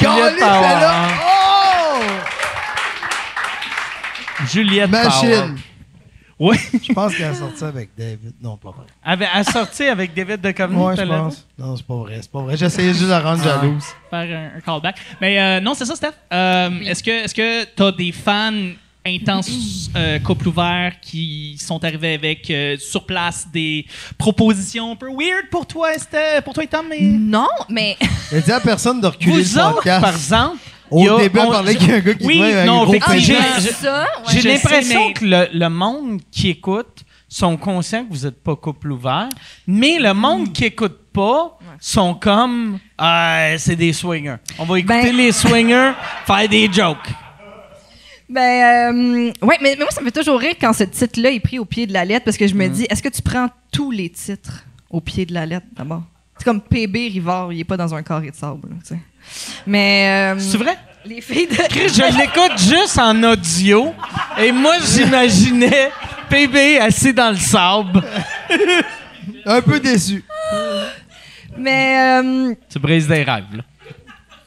[0.00, 0.80] Juliette Powell.
[0.80, 0.94] là.
[1.24, 2.02] Oh!
[4.52, 5.54] Juliette Powell.
[6.44, 6.56] Oui.
[6.86, 8.32] Je pense qu'elle a sorti avec David.
[8.42, 8.86] Non, pas vrai.
[9.04, 10.86] Elle a sorti avec David de Covenant.
[10.88, 11.46] Ouais, je pense.
[11.58, 12.18] Non, c'est pas vrai.
[12.20, 12.56] C'est pas vrai.
[12.56, 13.84] J'essayais juste de la rendre jalouse.
[14.10, 14.96] Faire un, un callback.
[15.20, 16.10] Mais euh, non, c'est ça, Steph.
[16.32, 18.52] Euh, Est-ce que est-ce que t'as des fans
[19.04, 23.84] intenses euh, couple ouvert qui sont arrivés avec euh, sur place des
[24.16, 27.96] propositions un peu weird pour toi, Steph, pour toi et Tom, mais Non, mais
[28.30, 30.00] Elle dit à personne de reculer Vous le autres, podcast.
[30.02, 30.58] par exemple,
[30.92, 32.94] Au a- début, on- parlait qu'il y a un gars qui Oui, non, un gros
[33.00, 33.32] ah, je-
[33.70, 34.06] ça, ouais.
[34.32, 38.54] J'ai l'impression mais- que le, le monde qui écoute sont conscients que vous n'êtes pas
[38.56, 39.28] couple ouvert,
[39.66, 44.36] mais le monde qui écoute pas sont comme ah, c'est des swingers.
[44.58, 45.92] On va écouter Ben- les swingers
[46.26, 47.08] faire des jokes.
[48.28, 48.40] Ben,
[48.94, 51.58] euh, ouais, mais, mais moi, ça me fait toujours rire quand ce titre-là est pris
[51.58, 53.90] au pied de la lettre parce que je me dis, est-ce que tu prends tous
[53.90, 56.02] les titres au pied de la lettre d'abord?
[56.42, 58.68] C'est comme PB Rivard, il est pas dans un carré de sable.
[58.68, 59.00] là, tu sais.
[59.64, 60.32] Mais.
[60.34, 60.76] euh, C'est vrai?
[61.04, 61.54] Les filles de.
[61.54, 63.94] Chris, je l'écoute juste en audio
[64.36, 65.90] et moi j'imaginais
[66.28, 68.02] PB assis dans le sable.
[69.46, 70.24] Un peu déçu.
[71.56, 72.20] Mais.
[72.24, 73.44] euh, Tu brises des rêves.
[73.54, 73.62] Là.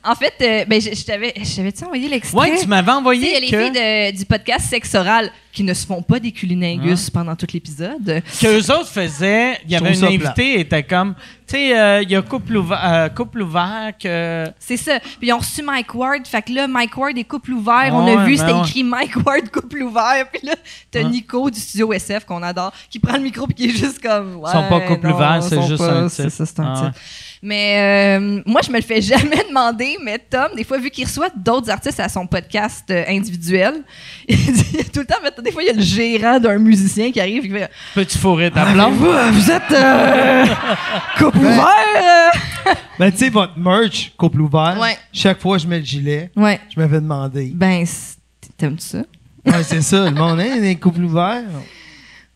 [0.06, 1.34] En fait, euh, ben, je, je t'avais.
[1.36, 2.38] Je t'avais-tu envoyé l'extrait?
[2.52, 5.64] Ouais, tu m'avais envoyé il y a les filles de- du podcast Sexe Oral qui
[5.64, 8.22] ne se font pas des cunilingus pendant tout l'épisode.
[8.42, 9.58] que eux autres faisaient.
[9.66, 11.16] Il y avait une invitée, était comme,
[11.48, 14.46] tu sais, euh, il y a couple ouvert, euh, couple ouvert que.
[14.60, 15.00] C'est ça.
[15.00, 16.28] Puis ils ont reçu Mike Ward.
[16.28, 17.90] Fait que là, Mike Ward est couple ouvert.
[17.94, 18.60] on Ouais, a vu, ben c'était ouais.
[18.68, 20.26] écrit Mike Ward couple ouvert.
[20.32, 20.56] Puis là,
[20.92, 21.10] t'as Ouais.
[21.10, 24.36] Nico du studio SF qu'on adore, qui prend le micro puis qui est juste comme.
[24.38, 26.92] Ouais, sont pas couple non, ouvert, c'est juste pas- un C'est ça, c'est un Ah
[26.92, 27.00] titre.
[27.48, 31.06] Mais euh, moi, je me le fais jamais demander, mais Tom, des fois, vu qu'il
[31.06, 33.84] reçoit d'autres artistes à son podcast euh, individuel,
[34.28, 37.12] il dit tout le temps, mais des fois, il y a le gérant d'un musicien
[37.12, 40.46] qui arrive et qui fait Peux-tu fourrer ta Ah, vous, vous êtes euh,
[41.20, 41.68] couple Ben- ouvert?
[41.98, 42.74] euh?
[42.98, 44.98] Ben, tu sais, votre merch, couple ouvert, Ouais.
[45.14, 46.60] chaque fois que je mets le gilet, Ouais.
[46.76, 47.52] je me fais demander.
[47.54, 48.18] Ben, c'est-
[48.58, 49.04] t'aimes ça?
[49.46, 50.06] Ouais, c'est ça.
[50.10, 51.44] Le monde, hein, des couples ouverts.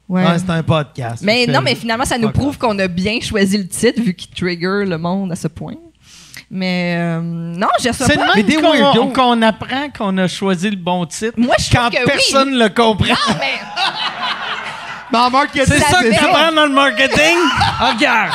[0.09, 0.25] Ouais.
[0.25, 1.21] Ouais, c'est un podcast.
[1.23, 4.31] Mais non, mais finalement, ça nous prouve qu'on a bien choisi le titre vu qu'il
[4.31, 5.75] trigger le monde à ce point.
[6.51, 8.33] Mais euh, non, C'est de pas.
[8.41, 12.49] Des qu'on qu'on apprend qu'on a choisi le bon titre Moi, je quand que personne
[12.53, 12.57] oui.
[12.59, 13.05] le comprend.
[13.09, 13.35] Non,
[15.11, 16.17] mais en marketing, C'est ça que fait.
[16.19, 17.37] t'apprends dans le marketing?
[17.81, 18.31] Ah, Regarde,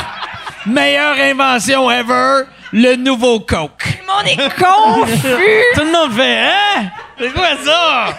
[0.66, 3.82] meilleure invention ever, le nouveau Coke.
[3.82, 5.28] tout le monde est confus.
[5.74, 6.90] Tout le monde fait, hein?
[7.18, 8.18] C'est quoi ça?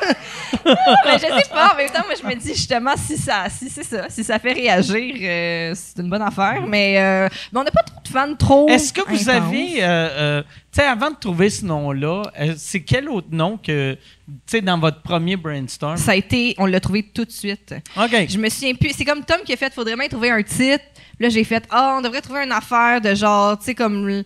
[1.06, 1.74] mais je sais pas.
[1.74, 4.40] En même temps, moi, je me dis justement, si ça, si c'est ça, si ça
[4.40, 6.64] fait réagir, euh, c'est une bonne affaire.
[6.68, 8.68] Mais, euh, mais on n'a pas trop de fans trop.
[8.70, 9.48] Est-ce que vous intenses.
[9.48, 12.24] avez, euh, euh, tu sais, avant de trouver ce nom-là,
[12.58, 15.98] c'est quel autre nom que, tu sais, dans votre premier brainstorm?
[15.98, 17.76] Ça a été, on l'a trouvé tout de suite.
[17.98, 18.26] OK.
[18.30, 18.92] Je me souviens plus.
[18.96, 20.84] C'est comme Tom qui a fait, faudrait bien trouver un titre.
[21.18, 24.24] Puis Là, j'ai fait, ah, on devrait trouver une affaire de genre, tu sais, comme.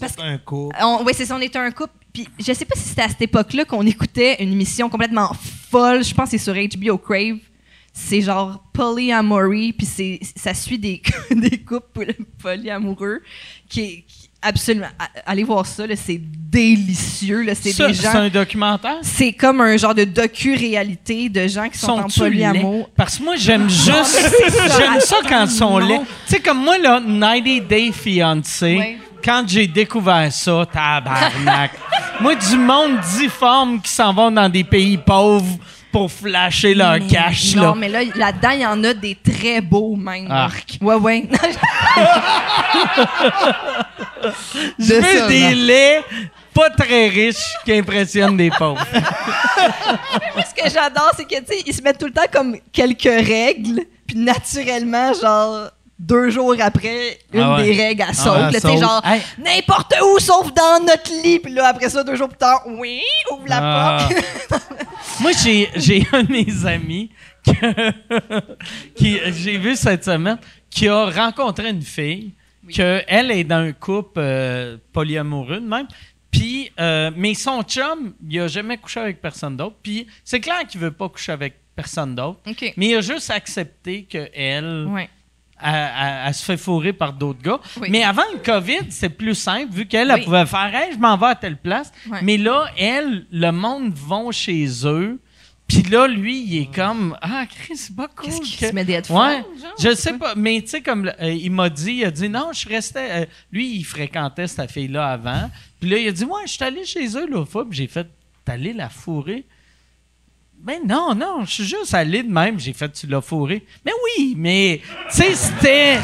[0.00, 0.76] Parce C'est un couple.
[0.80, 1.92] On- oui, c'est ça, on était un couple.
[2.24, 5.32] Puis je sais pas si c'était à cette époque-là qu'on écoutait une émission complètement
[5.70, 6.02] folle.
[6.04, 7.38] Je pense que c'est sur HBO Crave.
[7.92, 13.22] C'est genre polyamory, puis c'est ça suit des, des couples polyamoureux
[13.68, 14.86] qui est qui- absolument.
[15.26, 17.42] Allez voir ça, là, c'est délicieux.
[17.42, 18.14] Là, c'est Ça, des C'est gens.
[18.18, 18.98] un documentaire?
[19.02, 22.88] C'est comme un genre de docu-réalité de gens qui sont, en polyamour.
[22.96, 24.04] Parce que moi, j'aime juste.
[24.04, 24.68] c'est.
[24.78, 26.00] J'aime ça quand ils sont laids.
[26.26, 28.98] Tu sais, comme moi, là, 90 Day Fiancé, Ouais.
[29.24, 31.72] Quand j'ai découvert ça, tabarnak.
[32.20, 35.58] moi, du monde difforme qui s'en vont dans des pays pauvres
[35.90, 37.54] pour flasher leur Mais cash.
[37.54, 37.74] Non, là.
[37.76, 40.30] mais là, là-dedans, il y en a des très beaux même.
[40.30, 40.78] Arc.
[40.80, 41.28] Ouais, ouais.
[44.78, 46.04] Je veux des laits
[46.58, 48.84] pas très riches qui impressionnent des pauvres.
[48.92, 53.04] Ce que j'adore, c'est que, tu sais, ils se mettent tout le temps comme quelques
[53.04, 57.64] règles, puis naturellement, genre, deux jours après, une Ah ouais.
[57.64, 58.26] des règles, elle saute.
[58.32, 58.80] ouais, là, elle tu sais, saute.
[58.80, 59.20] genre, Hey.
[59.38, 61.38] n'importe où, sauf dans notre lit.
[61.40, 63.00] Puis là, après ça, deux jours plus tard, oui,
[63.32, 64.08] ouvre la Ah.
[64.48, 64.62] porte.
[65.20, 67.10] Moi, j'ai, j'ai un de mes amis
[67.44, 67.90] que-
[68.94, 70.38] qui, j'ai vu cette semaine,
[70.70, 72.32] qui a rencontré une fille,
[72.74, 75.88] que elle est dans un couple euh, polyamoureux de même.
[76.30, 79.76] Puis, euh, mais son chum, il a jamais couché avec personne d'autre.
[79.82, 82.40] Puis, c'est clair qu'il veut pas coucher avec personne d'autre.
[82.76, 85.08] Mais il a juste accepté qu'elle, Ouais.
[85.62, 87.60] Elle, elle- elle se fait fourrer par d'autres gars.
[87.80, 87.88] Oui.
[87.90, 90.22] Mais avant le COVID, c'est plus simple, vu qu'elle Oui.
[90.24, 91.92] pouvait faire Hey, je m'en vais à telle place.
[92.22, 95.18] Mais là, elle, le monde vont chez eux.
[95.66, 98.24] Puis là, lui, il est comme Ah, Chris, c'est pas cool.
[98.30, 99.44] Qu'est-ce qu'il que- se met des Ouais, genre,
[99.78, 100.34] je sais pas.
[100.34, 103.08] Mais tu sais, comme euh, il m'a dit, il a dit non, je restais.
[103.10, 105.50] euh, lui, il fréquentait cette fille-là avant.
[105.78, 107.86] Puis là, il a dit Ouais, je suis allé chez eux l'autre fois, puis j'ai
[107.86, 108.06] fait
[108.46, 109.44] allé la fourrer?
[110.60, 112.58] Ben non, non, je suis juste allé de même.
[112.58, 113.64] J'ai fait, tu l'as fourré.
[113.84, 114.80] Mais oui, mais,
[115.10, 115.98] tu sais, c'était.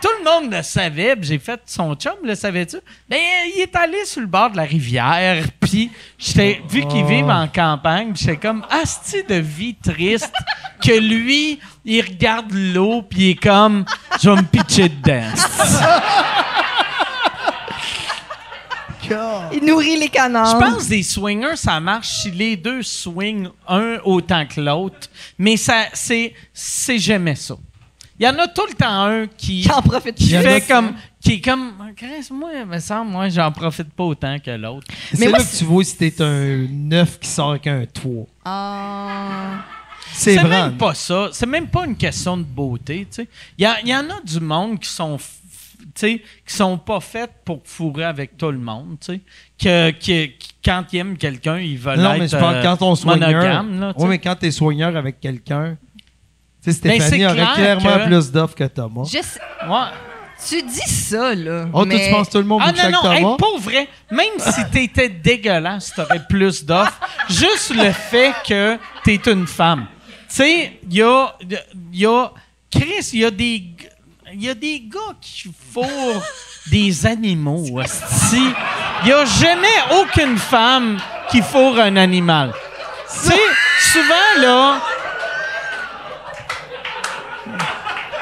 [0.00, 1.16] Tout le monde le savait.
[1.22, 2.76] J'ai fait, son chum le savait-tu?
[3.08, 3.18] Ben,
[3.54, 5.44] il est allé sur le bord de la rivière.
[5.60, 10.34] Puis, j'étais, vu qu'ils vivent en campagne, j'étais comme, asti de vie triste
[10.84, 13.84] que lui, il regarde l'eau, puis il est comme,
[14.20, 15.30] je vais me pitcher dedans.
[19.54, 20.58] Il nourrit les canards.
[20.60, 25.08] Je pense que des swingers, ça marche si les deux swingent un autant que l'autre,
[25.38, 27.54] mais ça, c'est, c'est jamais ça.
[28.18, 30.94] Il y en a tout le temps un qui, Qui en profite qui fait comme,
[31.20, 31.72] qui est comme,
[32.30, 34.86] moi, il me semble, moi, j'en profite pas autant que l'autre.
[35.12, 38.26] C'est moi, là que tu vois si t'es un neuf qui sort avec un 3.
[38.44, 39.64] Ah.
[40.14, 41.30] C'est même pas ça.
[41.32, 43.28] C'est même pas une question de beauté, tu sais.
[43.58, 45.18] Il y, a- il y en a du monde qui sont,
[45.94, 49.20] qui sont pas faits pour fourrer avec tout le monde, tu sais.
[49.58, 50.30] Que, que-
[50.64, 53.30] quand ils aiment quelqu'un, ils veulent Non, être mais je parle euh, quand on soigneur.
[53.30, 54.04] monogame, là, tu sais.
[54.04, 55.76] Oui, mais quand t'es soigneur avec quelqu'un.
[56.64, 59.04] Tu sais, Ben, Stéphanie aurait clair clairement que- plus d'offres que Thomas.
[59.04, 59.88] Je sais- Ouais.
[60.48, 61.66] Tu dis ça, là.
[61.72, 61.94] Oh, mais...
[61.94, 64.64] toi, tu penses que tout le monde Ah non, non, hey, pour vrai, même si
[64.72, 66.98] t'étais dégueulasse, t'aurais plus d'offres.
[67.28, 69.86] Juste le fait que t'es une femme.
[70.28, 71.36] Tu sais, il y a,
[71.92, 72.32] y a...
[72.72, 73.62] Chris, il y a des...
[74.34, 76.22] Il y a des gars qui fourrent
[76.70, 78.52] des animaux, hostie.
[79.02, 79.68] Il y a jamais
[80.00, 80.98] aucune femme
[81.30, 82.54] qui fourre un animal.
[83.06, 83.34] Sais,
[83.92, 84.80] souvent, là...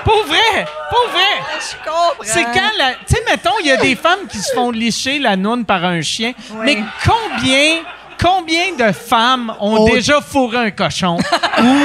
[0.02, 1.60] Pour vrai, pour vrai.
[1.60, 2.14] Je comprends.
[2.22, 2.94] C'est quand la.
[2.94, 5.84] Tu sais, mettons, il y a des femmes qui se font licher la noune par
[5.84, 6.32] un chien.
[6.64, 7.82] Mais combien.
[8.20, 11.16] Combien de femmes ont On- déjà fourré un cochon?
[11.16, 11.76] Ou,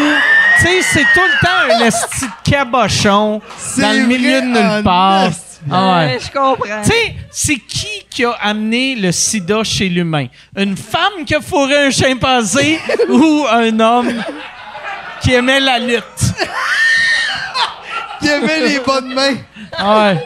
[0.60, 3.42] tu sais, c'est tout le temps un esti de cabochon
[3.78, 5.30] dans le milieu de nulle part.
[5.72, 6.06] Ah ouais.
[6.06, 6.82] Ouais, je comprends.
[6.84, 10.28] Tu sais, c'est qui qui a amené le sida chez l'humain?
[10.56, 12.80] Une femme qui a fourré un chimpanzé
[13.10, 14.14] ou un homme
[15.22, 16.04] qui aimait la lutte?
[18.20, 19.36] Qui avait les bonnes mains.
[19.78, 20.24] Ah ouais.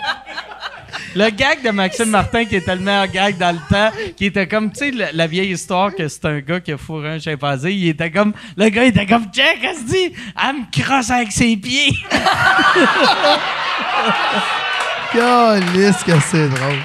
[1.22, 4.48] Le gag de Maxime Martin, qui était le meilleur gag dans le temps, qui était
[4.48, 7.20] comme, tu sais, la, la vieille histoire que c'est un gars qui a fourré un
[7.20, 11.10] chimpanzé, il était comme, le gars était comme, Jack, elle se dit, elle me crosse
[11.10, 11.92] avec ses pieds.
[15.12, 16.80] Calisse que c'est drôle.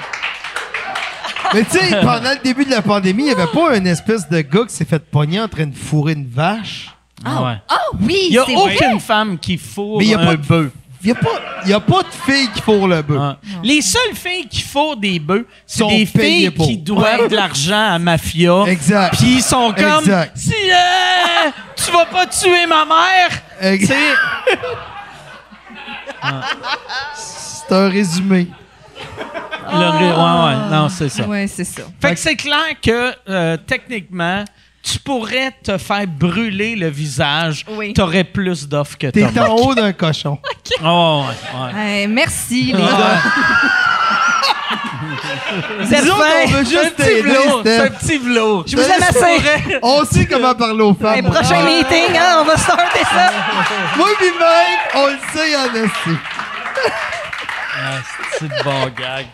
[1.54, 4.28] Mais tu sais, pendant le début de la pandémie, il n'y avait pas une espèce
[4.28, 6.90] de gars qui s'est fait pogner en train de fourrer une vache?
[7.24, 7.54] Ah ouais.
[7.68, 8.54] Ah oui, Il n'y a vrai.
[8.56, 10.70] aucune femme qui fourre Mais il y a un pas de- bœuf.
[11.04, 13.18] Il n'y a, pas- il y a pas de filles qui fourrent le bœuf.
[13.20, 13.58] Ouais.
[13.62, 16.66] Les seules filles qui fourrent des bœufs, c'est Sont des filles pour.
[16.66, 18.64] qui doivent de l'argent à mafia.
[18.68, 19.14] Exact.
[19.18, 20.32] Puis ils sont comme, Exact.
[20.36, 23.28] si euh, tu vas pas tuer ma mère,
[23.60, 23.98] Ex- tu sais,
[27.14, 28.48] C'est un résumé.
[29.72, 31.24] le ré- ouais, ouais, non, c'est ça.
[31.26, 31.82] Ouais, c'est ça.
[32.00, 34.44] Fait que c'est clair que euh, techniquement,
[34.84, 37.64] tu pourrais te faire brûler le visage.
[37.70, 37.94] Oui.
[37.94, 40.38] T'aurais plus d'offres que T'es en haut d'un cochon.
[40.82, 41.80] Oh, ouais, ouais.
[41.80, 43.22] Hey, merci, les gars.
[45.80, 46.46] Vous êtes fins.
[46.48, 48.64] veut C'est un juste petit velours, c'est un petit velours.
[48.66, 49.78] Je vous aime assez.
[49.82, 51.16] On sait comment parler aux femmes.
[51.16, 51.64] Hey, prochain moi.
[51.64, 53.30] meeting, hein, on va starter ça.
[53.96, 56.18] Moi pis même, on le sait en esti.
[57.76, 57.98] Ah,
[58.38, 59.26] c'est de bon gag?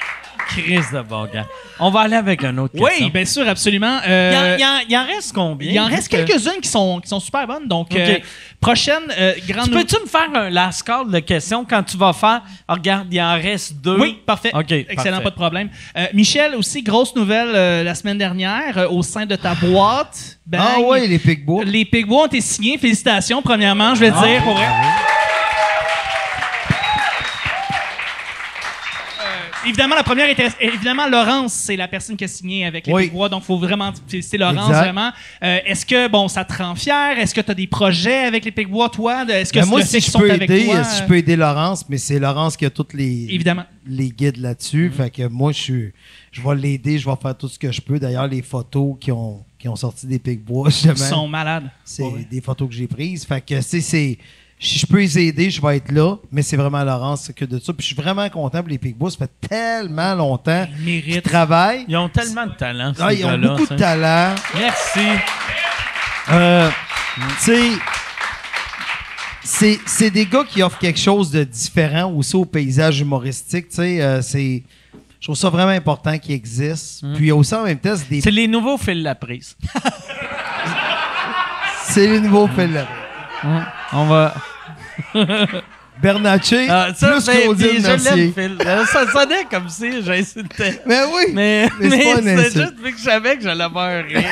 [0.56, 1.46] Chris de bon gars.
[1.78, 3.04] On va aller avec un autre question.
[3.06, 3.98] Oui, bien sûr, absolument.
[4.04, 5.70] Il Euh, en, il il en reste combien?
[5.70, 7.66] il en reste que- quelques-unes qui sont, qui sont super bonnes.
[7.68, 8.18] Donc, euh,
[8.60, 12.12] prochaine euh, grande Tu peux-tu me faire un last call de questions quand tu vas
[12.12, 12.42] faire?
[12.68, 13.98] Ah, regarde, il en reste deux.
[13.98, 14.50] Oui, parfait.
[14.54, 15.22] OK, Excellent, parfait.
[15.24, 15.68] pas de problème.
[15.96, 20.38] Euh, Michel, aussi, grosse nouvelle euh, la semaine dernière euh, au sein de ta boîte.
[20.46, 20.60] Bang.
[20.62, 21.64] Ah ouais, les Pigbois.
[21.64, 22.76] Les Pigbois ont été signés.
[22.76, 24.24] Félicitations, premièrement, je vais Ah.
[24.26, 24.64] dire, pour vrai.
[24.66, 25.19] Euh,
[29.66, 30.48] Évidemment, la première était.
[30.60, 33.04] Évidemment, Laurence, c'est la personne qui a signé avec les Oui.
[33.04, 34.80] Pigbois, donc il faut vraiment féliciter Laurence, Exact.
[34.84, 35.10] vraiment.
[35.42, 37.18] Euh, Est-ce que, bon, ça te rend fier?
[37.18, 39.24] Est-ce que tu as des projets avec les Pigbois, toi?
[39.28, 40.84] Est-ce que Ben, c'est moi, si je peux aider, toi?
[40.84, 43.64] si je peux aider Laurence, mais c'est Laurence qui a tous les, Évidemment.
[43.86, 44.90] les guides là-dessus.
[44.96, 45.92] Fait que moi, je suis,
[46.32, 47.98] je vais l'aider, je vais faire tout ce que je peux.
[47.98, 51.70] D'ailleurs, les photos qui ont, qui ont sorti des Pigbois, justement, Ils sont malades.
[51.84, 52.26] c'est Ouais.
[52.30, 53.24] des photos que j'ai prises.
[53.26, 54.16] Fait que c'est, c'est,
[54.62, 57.58] si je peux les aider, je vais être là, mais c'est vraiment Laurence que de
[57.58, 57.72] ça.
[57.72, 59.10] Puis je suis vraiment content pour les Pigbois.
[59.10, 61.86] Ça fait tellement longtemps Ils qu'ils travaillent.
[61.88, 62.92] Ils ont tellement de talent.
[63.00, 63.74] Ah, ils ont beaucoup ça.
[63.74, 64.34] de talent.
[64.54, 65.00] Merci.
[66.30, 66.68] Euh,
[67.16, 67.70] tu sais,
[69.42, 73.70] c'est, c'est des gars qui offrent quelque chose de différent aussi au paysage humoristique.
[73.70, 74.62] Tu sais, euh, c'est,
[75.20, 77.06] je trouve ça vraiment important qu'ils existent.
[77.14, 79.56] Puis aussi en même temps, c'est des, C'est les nouveaux fils la prise.
[81.84, 82.48] c'est les nouveaux
[83.92, 84.34] On va.
[86.02, 88.32] Bernatchez, Ah, ça, plus ben, Claudine je Mercier.
[88.34, 88.56] Phil.
[88.64, 90.80] Euh, Ça sonnait comme si j'insultais.
[90.86, 91.88] Mais oui, Mais, Mais
[92.22, 94.22] mais, c'est juste vu que je savais que j'allais avoir un rire.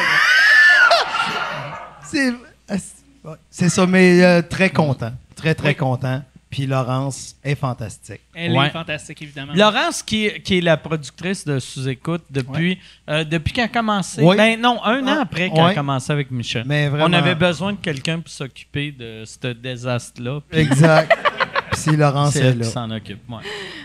[2.05, 5.13] c'est, ouais, c'est ça, mais euh, très content.
[5.37, 6.23] Très, très content.
[6.51, 8.21] Puis Laurence est fantastique.
[8.35, 8.69] Elle Ouais.
[8.69, 9.53] est fantastique, évidemment.
[9.55, 12.79] Laurence, qui, qui est la productrice de Sous-Écoute depuis,
[13.11, 14.23] euh, depuis qu'elle a commencé.
[14.23, 14.35] Oui.
[14.37, 15.71] Ben non, un an Ah, après qu'elle ouais.
[15.73, 16.65] a commencé avec Michel.
[16.67, 17.05] Mais vraiment.
[17.07, 20.41] On avait besoin de quelqu'un pour s'occuper de ce désastre-là.
[20.49, 21.13] puis Exact.
[21.71, 22.65] Puis si Laurence C'est est elle là.
[22.65, 23.29] s'en occupe.
[23.29, 23.43] ouais.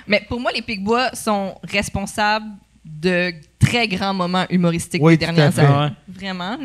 [0.07, 2.45] Mais pour moi, les Pigbois sont responsables
[2.85, 5.94] de très grands moments humoristiques Oui, des dernières années.
[6.18, 6.57] Puis, là.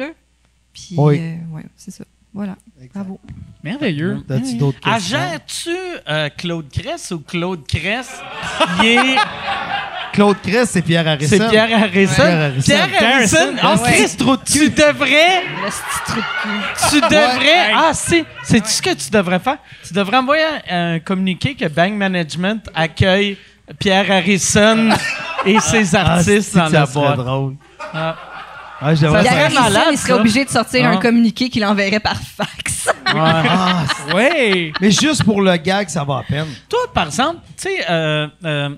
[0.72, 1.18] Puis, Oui.
[1.20, 2.04] euh, ouais, c'est ça.
[2.32, 2.56] Voilà.
[2.94, 3.18] Bravo.
[3.62, 4.18] Merveilleux.
[4.58, 5.18] D'autres Ah, questions?
[5.18, 5.76] Agères-tu
[6.08, 8.20] euh, Claude Cress ou Claude Cress?
[8.82, 9.16] Il est...
[10.12, 11.36] Claude Cress, c'est Pierre Harrison.
[11.38, 12.14] C'est Pierre Harrison.
[12.64, 13.52] Pierre Harrison.
[13.54, 13.84] Pierre Harrison.
[13.84, 15.42] Christ, tu devrais...
[15.42, 16.90] Le petit trou de cul.
[16.90, 17.38] Tu devrais.
[17.68, 17.72] Ouais.
[17.76, 18.24] Ah, c'est.
[18.42, 19.58] C'est ce que tu devrais faire?
[19.86, 23.36] Tu devrais envoyer un, un communiqué que Bang Management accueille
[23.78, 24.90] Pierre Harrison
[25.46, 27.16] et ses Ah, artistes c'est dans la ça serait boîte.
[27.18, 27.56] drôle.
[27.92, 28.16] Ah.
[28.80, 29.48] Ah, Ça serait
[29.92, 30.16] il serait ça.
[30.16, 30.90] obligé de sortir Ah.
[30.92, 32.88] un communiqué qu'il enverrait par fax.
[33.06, 33.84] Ah,
[34.14, 34.72] Ouais.
[34.80, 36.46] mais juste pour le gag, ça va à peine.
[36.68, 38.70] Toi, par exemple, tu sais, euh, euh,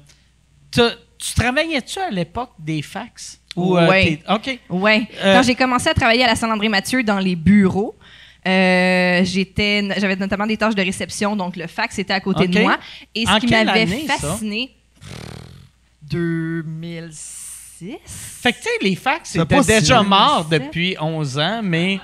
[0.72, 3.38] tu travaillais-tu à l'époque des fax?
[3.56, 4.58] Ou, euh, OK.
[4.70, 5.08] Ouais.
[5.22, 7.96] Euh, Quand j'ai commencé à travailler à la Saint-André-Mathieu dans les bureaux,
[8.46, 12.60] euh, j'étais, j'avais notamment des tâches de réception, donc le fax était à côté de
[12.60, 12.78] moi.
[13.14, 14.70] Et ce En qui m'avait fasciné,
[16.02, 17.39] 2006.
[18.06, 20.04] Fait que, tu sais, les fax C'est étaient si déjà loin.
[20.04, 22.00] morts depuis 11 ans, mais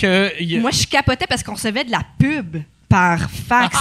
[0.00, 0.32] que.
[0.42, 2.58] y a- Moi, je capotais parce qu'on recevait de la pub
[2.88, 3.76] par fax.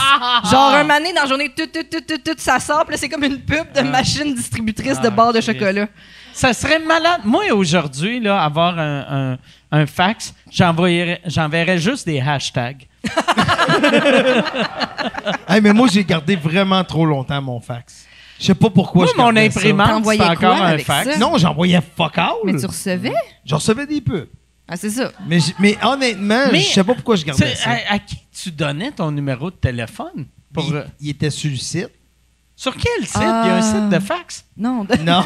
[0.51, 2.83] Genre, un mané dans la journée, tout, tout, tout, tout, tout, ça sort.
[2.85, 5.87] Puis là, c'est comme une pub de machine distributrice de Ah, barres de chocolat.
[6.33, 7.21] Ça serait malade.
[7.25, 9.37] Moi, aujourd'hui, là, avoir un, un-
[9.71, 12.85] un fax, j'enverrais juste des hashtags.
[15.47, 18.05] Hey, mais moi, j'ai gardé vraiment trop longtemps mon fax.
[18.39, 19.59] Je sais pas pourquoi Moi, je mon gardais ça.
[19.59, 21.11] imprimante, T'envoyais encore quoi un avec fax.
[21.11, 21.17] ça?
[21.17, 22.29] Non, j'envoyais fuck all.
[22.45, 23.13] Mais tu recevais?
[23.45, 24.27] Je recevais des pubs.
[24.67, 25.11] Ah, c'est ça.
[25.27, 27.71] Mais, j- mais honnêtement, Mais- je sais pas pourquoi je Tu gardais sais, ça.
[27.89, 30.27] à, à qui tu donnais ton numéro de téléphone?
[30.53, 31.89] Pour, il, euh, il était sur le site.
[32.55, 33.17] sur quel site?
[33.17, 33.61] Il y a un Ah.
[33.61, 34.45] site de fax?
[34.57, 34.83] Non.
[34.85, 35.23] de- Non.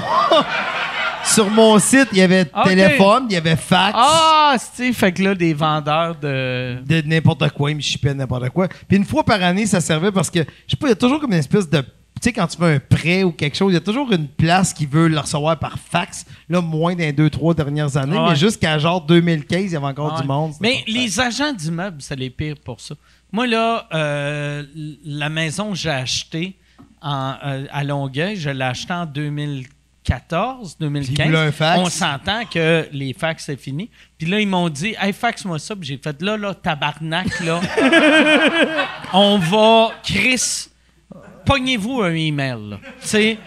[1.25, 2.63] sur mon site, il y avait Ok.
[2.65, 3.93] téléphone, il y avait fax.
[3.97, 6.79] Ah, c'est fait que là, des vendeurs de...
[6.85, 8.67] de n'importe quoi, il me chipait n'importe quoi.
[8.87, 10.95] Puis une fois par année, ça servait parce que, je sais pas, il y a
[10.95, 11.83] toujours comme une espèce de.
[12.23, 14.29] Tu sais, quand tu fais un prêt ou quelque chose, il y a toujours une
[14.29, 16.25] place qui veut le recevoir par fax.
[16.47, 18.15] Là, moins dans les deux, trois dernières années.
[18.17, 18.29] Ah ouais.
[18.29, 20.53] Mais jusqu'à genre 2015, il y avait encore Ah du monde.
[20.61, 22.95] Mais les agents d'immeubles, c'est les pires pour ça.
[23.29, 24.63] Moi, là, euh,
[25.03, 26.55] la maison que j'ai achetée
[27.01, 31.27] en, euh, à Longueuil, je l'ai achetée en 2014, Puis il 2015.
[31.27, 31.79] voulait un fax.
[31.81, 33.89] On s'entend que les fax, c'est fini.
[34.17, 35.75] Puis là, ils m'ont dit, hey, fax-moi ça.
[35.75, 37.59] Puis j'ai fait, là, là, tabarnak, là.
[39.13, 40.69] on va, Chris,
[41.45, 43.37] pognez-vous un email, c'est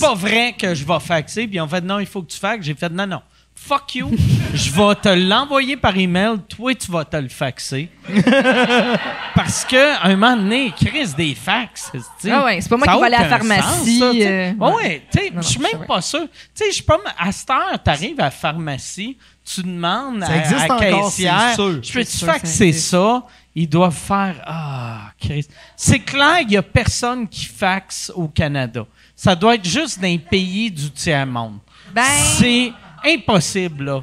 [0.00, 1.46] pas vrai que je vais faxer.
[1.46, 2.64] Puis ont fait, non, il faut que tu faxes.
[2.64, 3.22] J'ai fait, non, non.
[3.54, 4.10] Fuck you.
[4.54, 6.38] Je vais te l'envoyer par email.
[6.48, 7.90] Toi, tu vas te le faxer.
[9.34, 11.92] Parce que, un moment donné, Chris, des fax.
[12.28, 14.72] Ah ouais, c'est pas moi qui vais aller à la pharmacie, sens, ça, euh, Ouais,
[14.74, 16.22] ouais, tu sais, je suis même pas sûr.
[16.22, 16.96] Tu sais, je suis pas.
[17.18, 22.24] À cette heure, t'arrives à la pharmacie, tu demandes Ça à, à caissière, je peux-tu
[22.24, 23.24] faxer ça?
[23.54, 25.50] Ils doivent faire Ah, Christ.
[25.76, 28.86] C'est clair, il y a personne qui faxe au Canada.
[29.16, 31.58] ça doit être juste les pays du tiers-monde.
[31.92, 32.02] Ben,
[32.38, 32.72] C'est
[33.04, 34.00] impossible, là.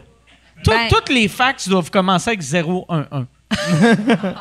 [0.64, 3.26] Tout- Ben- Toutes les fax doivent commencer avec 011.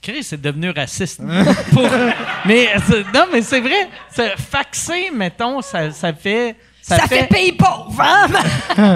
[0.00, 1.20] Chris, c'est devenu raciste.
[1.72, 1.88] Pour-
[2.46, 3.88] mais c'est- non, mais c'est vrai.
[4.10, 6.56] C'est- Faxer, mettons, ça, ça fait.
[6.82, 7.28] Ça, fait...
[7.28, 8.26] pays pauvre, hein?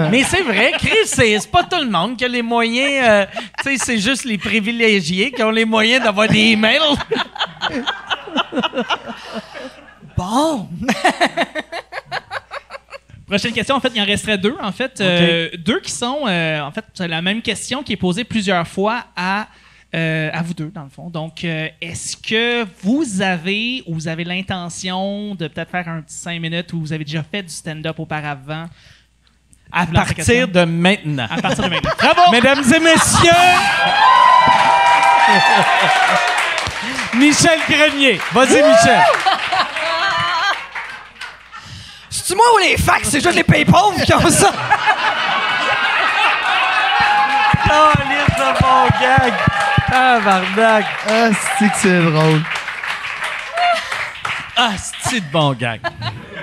[0.11, 3.05] Mais c'est vrai, Chris, c'est pas tout le monde qui a les moyens.
[3.07, 3.25] euh,
[3.63, 6.79] tu sais, c'est juste les privilégiés qui ont les moyens d'avoir des emails.
[10.17, 10.67] bon.
[13.27, 14.55] Prochaine question, en fait, il en resterait deux.
[14.61, 17.97] En fait, Euh, deux qui sont, euh, en fait, c'est la même question qui est
[17.97, 19.47] posée plusieurs fois à,
[19.95, 21.09] euh, à vous deux, dans le fond.
[21.09, 26.17] Donc, euh, est-ce que vous avez ou vous avez l'intention de peut-être faire un petit
[26.17, 28.65] cinq minutes ou vous avez déjà fait du stand-up auparavant?
[29.71, 31.27] À Vous partir de maintenant.
[31.29, 31.91] À partir de maintenant.
[31.97, 32.31] Bravo!
[32.31, 33.31] Mesdames et messieurs,
[37.15, 38.19] Michel Grenier.
[38.33, 39.01] Vas-y, Michel.
[42.09, 43.09] C'est-tu moi ou les fax?
[43.09, 44.51] C'est juste les pays pauvres qui ont ça?
[47.69, 49.33] Oh, liste de bon gag.
[49.87, 50.85] Tabarnak.
[51.07, 52.41] Ah, c'est que c'est drôle.
[54.55, 55.81] Ah, c'est de bon gag.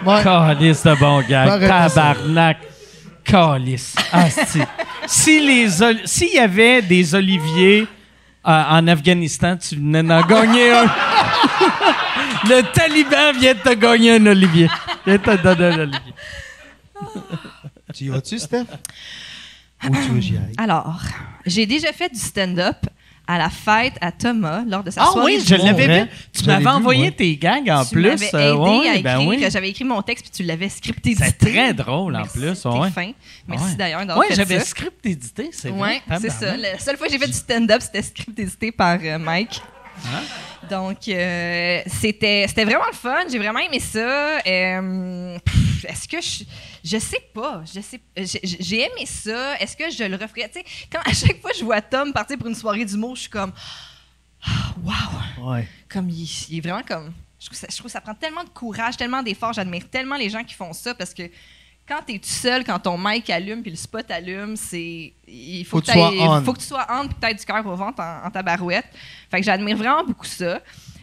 [0.05, 0.23] Ouais.
[0.23, 1.61] Calice de bon gag.
[1.69, 2.59] Tabarnak.
[3.25, 3.95] Calice.
[4.13, 4.67] Ah, c'est-
[5.07, 7.87] si les ol- S'il y avait des oliviers
[8.47, 10.85] euh, en Afghanistan, tu venais d'en gagner un.
[12.47, 14.69] Le taliban vient de te gagner un olivier.
[15.07, 16.15] Il vient de te donner un olivier.
[17.95, 18.67] Tu y vas-tu, Steph?
[19.85, 20.53] Ou tu veux que j'y aille?
[20.59, 21.01] Alors,
[21.47, 22.77] j'ai déjà fait du stand-up
[23.27, 26.11] à la fête à Thomas lors de sa Ah soirée oui, je l'avais vu.
[26.33, 27.11] Tu m'avais envoyé ouais.
[27.11, 28.03] tes gags en tu plus.
[28.09, 29.29] m'avais euh, aidé ouais, à ben écrire.
[29.29, 29.47] oui.
[29.51, 31.25] J'avais écrit mon texte puis tu l'avais script édité.
[31.25, 32.61] C'est très drôle en Merci, plus.
[32.63, 32.91] t'es ouais.
[32.91, 33.11] fin.
[33.49, 33.75] Merci Ouais.
[33.77, 36.03] d'ailleurs d'avoir Ouais, fait j'avais script édité, c'est vrai.
[36.09, 36.57] Ouais, c'est ça.
[36.57, 39.63] La seule fois que j'ai fait du stand-up, c'était script édité par euh, Mike.
[40.07, 40.21] Hein?
[40.69, 43.21] Donc, euh, c'était c'était vraiment le fun.
[43.31, 44.39] J'ai vraiment aimé ça.
[44.47, 45.55] Euh, pff,
[45.87, 46.45] Est-ce que je.
[46.85, 47.63] Je sais pas.
[47.73, 49.59] Je sais, j'ai- aimé ça.
[49.61, 50.49] Est-ce que je le referais?
[50.49, 53.17] Tu sais, quand à chaque fois que je vois Tom partir pour une soirée d'humour,
[53.17, 53.53] je suis comme.
[54.47, 55.51] Ah, Wow!
[55.53, 55.69] Ouais.
[55.89, 57.13] Comme il, il est vraiment comme.
[57.41, 59.53] Je trouve, ça, je trouve que ça prend tellement de courage, tellement d'efforts.
[59.53, 61.23] J'admire tellement les gens qui font ça parce que
[61.87, 65.13] quand tu es tout seul, quand ton mic allume puis le spot allume, c'est.
[65.29, 68.01] Il faut, Faut que, que faut que tu sois on aies du cœur au ventre
[68.03, 68.87] en, en tabarouette.
[69.31, 70.61] Fait que j'admire vraiment beaucoup ça.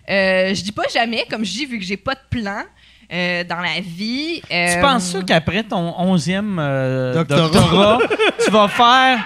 [0.09, 2.63] Euh, je dis pas jamais, comme je dis, vu que j'ai pas de plan
[3.11, 4.41] euh, dans la vie.
[4.49, 7.49] Tu euh, penses qu'après ton onzième euh, Doctorat.
[7.49, 7.97] doctorat,
[8.43, 9.19] tu vas faire.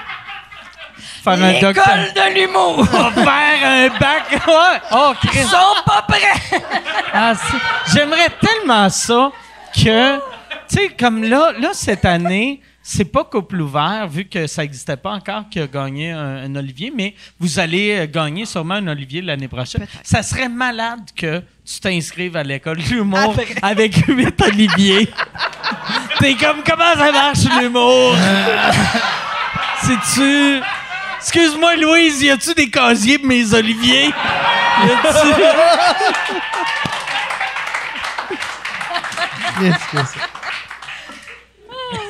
[1.24, 1.98] Faire un doctorat?
[1.98, 2.88] L'école de l'humour!
[2.88, 4.24] Tu vas faire un bac.
[4.48, 4.80] Ouais.
[4.92, 5.40] Oh, Chris.
[5.42, 6.62] Ils sont pas prêts!
[7.14, 7.34] Ah,
[7.94, 9.32] J'aimerais tellement ça
[9.74, 10.22] que, tu
[10.68, 15.10] sais, comme là, là, cette année, c'est pas couple ouvert, vu que ça n'existait pas
[15.14, 19.24] encore, qui a gagné un, un Olivier, mais vous allez euh, gagner sûrement un Olivier
[19.24, 19.88] l'année prochaine.
[20.04, 23.48] Ça serait malade que tu t'inscrives à l'école de l'humour Après.
[23.64, 25.10] avec huit Oliviers.
[26.20, 28.16] T'es comme, comment ça marche l'humour?
[29.82, 30.62] C'est-tu.
[31.22, 34.10] Excuse-moi, Louise, y a-tu des casiers pour mes Oliviers?
[34.10, 35.42] Y a-tu-
[39.60, 40.45] Qu'est-ce que c'est?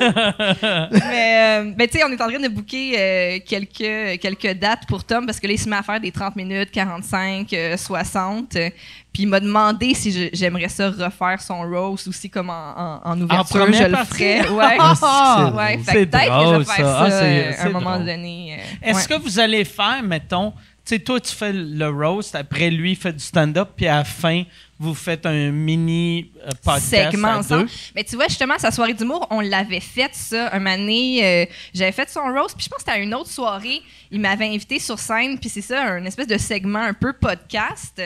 [0.00, 4.86] mais euh, mais tu sais, on est en train de booker euh, quelques, quelques dates
[4.88, 7.76] pour Tom parce que là, il se met à faire des 30 minutes, 45, euh,
[7.76, 8.56] 60.
[8.56, 8.70] euh,
[9.12, 13.20] puis il m'a demandé si j'aimerais ça refaire son roast aussi comme en, en, en
[13.20, 13.72] ouverture.
[13.72, 14.46] je le ferais.
[14.56, 14.76] Ouais.
[14.78, 15.78] Ah, c'est ouais.
[15.78, 17.10] Fait peut-être que je vais faire ça.
[17.10, 18.06] ça, Ah, euh, à un moment drôle.
[18.06, 18.58] donné.
[18.82, 19.16] Est-ce ouais.
[19.16, 20.50] que vous allez faire, mettons,
[20.84, 23.96] tu sais, toi, tu fais le roast, après lui, il fait du stand-up, puis à
[23.96, 24.42] la fin,
[24.78, 27.66] vous faites un mini euh, podcast segment à deux.
[27.94, 31.20] Mais tu vois, justement, sa soirée d'humour, on l'avait fait ça un année.
[31.24, 33.80] euh, J'avais fait son roast, puis je pense que c'était à une autre soirée.
[34.10, 38.02] Il m'avait invité sur scène, puis c'est ça, un espèce de segment un peu podcast.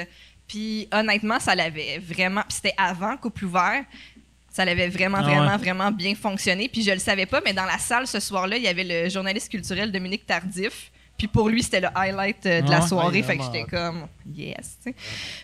[0.47, 2.43] Puis honnêtement, ça l'avait vraiment.
[2.43, 3.85] Puis c'était avant Couple ouvert.
[4.53, 6.69] Ça l'avait vraiment, Ah vraiment, vraiment bien fonctionné.
[6.69, 9.09] Puis je le savais pas, mais dans la salle ce soir-là, il y avait le
[9.09, 10.91] journaliste culturel Dominique Tardif.
[11.21, 12.87] Puis pour lui, c'était le highlight euh, de la ouais?
[12.89, 13.23] soirée.
[13.23, 14.79] Fait que j'étais comme, yes.
[14.83, 14.95] tu sais.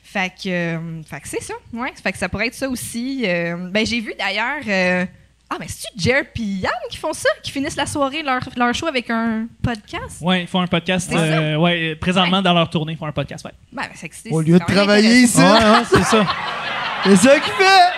[0.03, 1.53] Fait que, euh, fait que c'est ça.
[1.75, 1.93] Ouais.
[2.03, 3.25] Fait que ça pourrait être ça aussi.
[3.27, 4.63] Euh, ben, j'ai vu d'ailleurs.
[4.67, 5.05] euh,
[5.51, 7.29] ah, mais c'est-tu Jer et Yann qui font ça?
[7.43, 10.23] Qui finissent la soirée, leur, leur show avec un podcast?
[10.23, 11.13] Ouais, ils font un podcast.
[11.15, 13.45] Euh, ouais, présentement, dans leur tournée, ils font un podcast.
[13.45, 13.53] Ouais.
[13.71, 15.43] Ben, ben, c'est que c'est- Au lieu de travailler ici,
[15.91, 16.25] c'est ça.
[17.05, 17.93] c'est ça qu'il fait!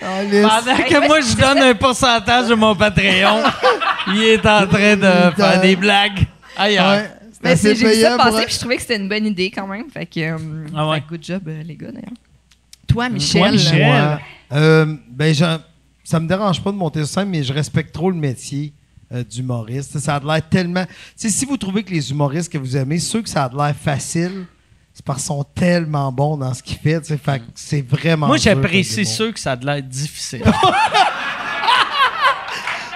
[0.00, 0.42] Oh, lisse.
[0.48, 3.42] Pendant Hey, que moi, je donne un pourcentage de mon Patreon,
[4.14, 6.24] il est en train de faire des blagues
[6.56, 7.02] ailleurs.
[7.42, 9.88] C'est- j'ai vu ça passer puis je trouvais que c'était une bonne idée quand même.
[9.90, 10.36] Fait que, euh,
[10.74, 10.96] Ah ouais.
[10.96, 12.10] fait que good job, euh, les gars, d'ailleurs.
[12.86, 13.40] Toi, Michel?
[13.42, 14.18] Toi, Michel.
[14.52, 18.16] Euh, ben, ça me dérange pas de monter sur scène, mais je respecte trop le
[18.16, 18.72] métier
[19.12, 19.98] euh, d'humoriste.
[19.98, 20.84] Ça a de l'air tellement.
[21.16, 23.74] Si vous trouvez que les humoristes que vous aimez, ceux que ça a de l'air
[23.76, 24.46] facile,
[24.92, 27.16] c'est parce qu'ils sont tellement bons dans ce qu'ils font.
[27.22, 28.26] Fait c'est vraiment.
[28.26, 30.42] Moi, j'apprécie ceux que ça a de l'air difficile.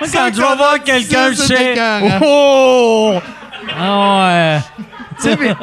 [0.00, 1.74] Moi, quand je vais voir quelqu'un, je sais.
[2.24, 3.20] Oh!
[3.78, 4.84] Ah ouais.
[5.16, 5.54] Tu sais, mais-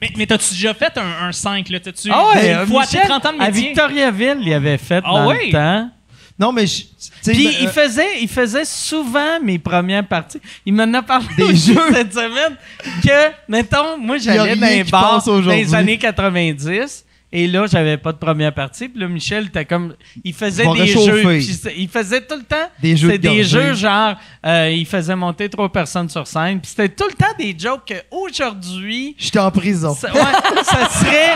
[0.00, 1.80] Mais, mais t'as-tu déjà fait un, un 5, là?
[1.80, 3.68] T'as-tu Ah ouais, une euh, fois Michel, tes 30 ans de à métier?
[3.68, 5.46] Victoriaville, il avait fait Ah dans ouais?
[5.46, 5.90] le temps.
[6.38, 6.66] non, mais.
[6.66, 6.82] je-
[7.24, 10.40] Puis ben, il euh, faisait, il faisait souvent mes premières parties.
[10.66, 11.80] Il m'en a parlé Des jeux.
[11.92, 12.56] cette semaine
[13.02, 18.12] que, mettons, moi j'allais dans les bars dans les années 90 et là j'avais pas
[18.12, 18.88] de première partie.
[18.88, 19.94] Puis là Michel était comme,
[20.24, 21.40] il faisait des réchauffer.
[21.40, 21.72] jeux.
[21.76, 25.16] il faisait tout le temps Des jeux c'était de des jeux genre, euh, il faisait
[25.16, 26.60] monter trois personnes sur scène.
[26.60, 29.94] Puis c'était tout le temps des jokes que aujourd'hui J'étais en prison.
[29.94, 30.20] ça, ouais,
[30.64, 31.34] ça serait.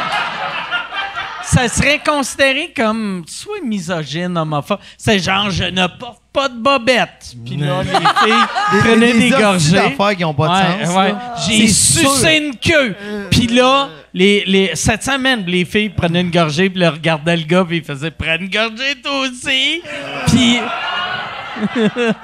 [1.53, 4.79] Ça serait considéré comme soit misogyne, homophobe.
[4.97, 7.35] C'est genre, je ne porte pas de bobette.
[7.45, 8.47] Puis là, les filles
[8.81, 9.73] prenaient des, hosties gorgées.
[9.73, 10.97] d'affaires qui n'ont pas de Ouais, sens.
[10.97, 11.15] ouais.
[11.49, 12.95] J'ai sucé une queue.
[13.31, 17.65] Puis là, les, les, cette semaine, les filles prenaient une gorgée, puis regardaient le gars,
[17.67, 19.83] puis ils faisaient Prends une gorgée, toi aussi.
[20.29, 20.61] Puis.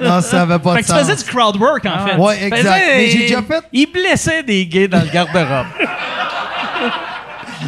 [0.00, 1.08] Non, ça n'avait pas Fait de que tu sens.
[1.10, 2.16] faisais du crowd work, en fait.
[2.16, 2.82] Ouais, exact.
[2.88, 5.66] Mais j'ai déjà fait Ils blessaient des gays dans le garde-robe.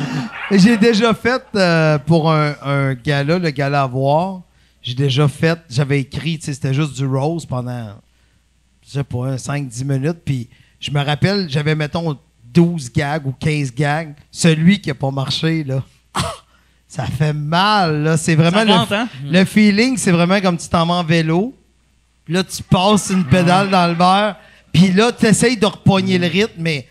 [0.51, 4.43] J'ai déjà fait euh, pour un, un gala, le gala à voir.
[4.83, 7.95] J'ai déjà fait, j'avais écrit, tu sais, c'était juste du rose pendant,
[8.87, 10.19] je sais pas, 5-10 minutes.
[10.25, 10.49] Puis
[10.81, 12.17] je me rappelle, j'avais, mettons,
[12.55, 14.15] 12 gags ou 15 gags.
[14.31, 15.83] Celui qui a pas marché, là,
[16.89, 18.17] ça fait mal, là.
[18.17, 19.09] C'est vraiment le, hein?
[19.25, 21.55] le feeling, c'est vraiment comme tu t'en vas en vélo.
[22.25, 24.37] Puis là, tu passes une pédale dans le verre.
[24.73, 26.87] Puis là, tu essayes de repogner le rythme, mais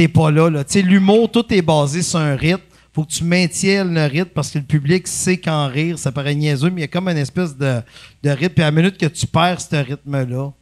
[0.00, 0.48] t'es pas là.
[0.48, 0.64] là.
[0.76, 2.62] L'humour, tout est basé sur un rythme.
[2.94, 6.34] Faut que tu maintiennes le rythme parce que le public sait qu'en rire, ça paraît
[6.34, 7.82] niaiseux, mais il y a comme une espèce de,
[8.22, 8.54] de rythme.
[8.54, 10.52] Puis à la minute que tu perds ce rythme-là,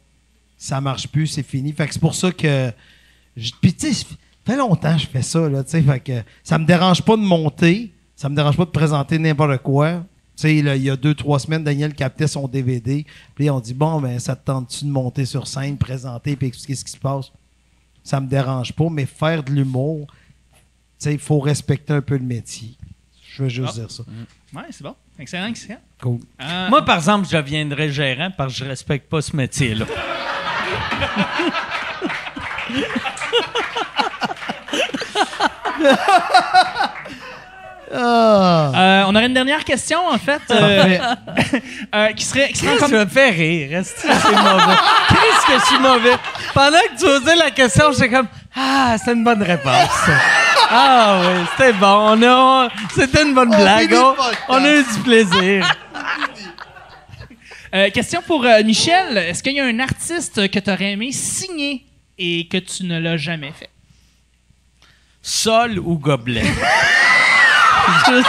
[0.57, 1.71] ça marche plus, c'est fini.
[1.71, 2.69] Fait que c'est pour ça que.
[3.61, 4.05] Puis tu sais,
[4.45, 6.25] fait longtemps que je fais ça, là, tu sais.
[6.43, 10.03] Ça me dérange pas de monter, ça me dérange pas de présenter n'importe quoi.
[10.35, 13.05] Tu sais, il y a deux, trois semaines, Daniel captait son DVD.
[13.35, 16.75] Puis on dit, bon, ben, ça te tente-tu de monter sur scène, présenter, puis expliquer
[16.75, 17.31] ce qui se passe?
[18.03, 20.15] Ça me dérange pas, mais faire de l'humour, tu
[20.99, 22.75] sais, il faut respecter un peu le métier.
[23.31, 23.79] Je veux juste Ah.
[23.79, 24.03] dire ça.
[24.53, 24.95] Ouais, c'est bon.
[25.19, 25.79] Excellent, excellent.
[26.01, 26.19] Cool.
[26.41, 29.85] Euh, Moi, par exemple, je deviendrais gérant parce que je respecte pas ce métier-là.
[37.93, 38.71] Ah!
[38.75, 40.97] euh, on aurait une dernière question, en fait, euh,
[41.95, 43.79] euh, qui serait, qui serait Qu'est-ce comme- que me fait rire?
[43.79, 44.75] Est-ce que c'est mauvais?
[45.09, 46.15] Qu'est-ce que je suis mauvais?
[46.53, 50.09] Pendant que tu posais la question, j'étais comme Ah, c'est une bonne réponse.
[50.71, 51.87] Ah oui, c'était bon.
[51.87, 53.93] On a, c'était une bonne blague.
[53.93, 54.15] On,
[54.49, 55.75] on a eu du plaisir.
[57.73, 59.17] Euh, question pour euh, Michel.
[59.17, 61.85] Est-ce qu'il y a un artiste que tu aurais aimé signer
[62.17, 63.69] et que tu ne l'as jamais fait?
[65.21, 66.43] Sol ou gobelet?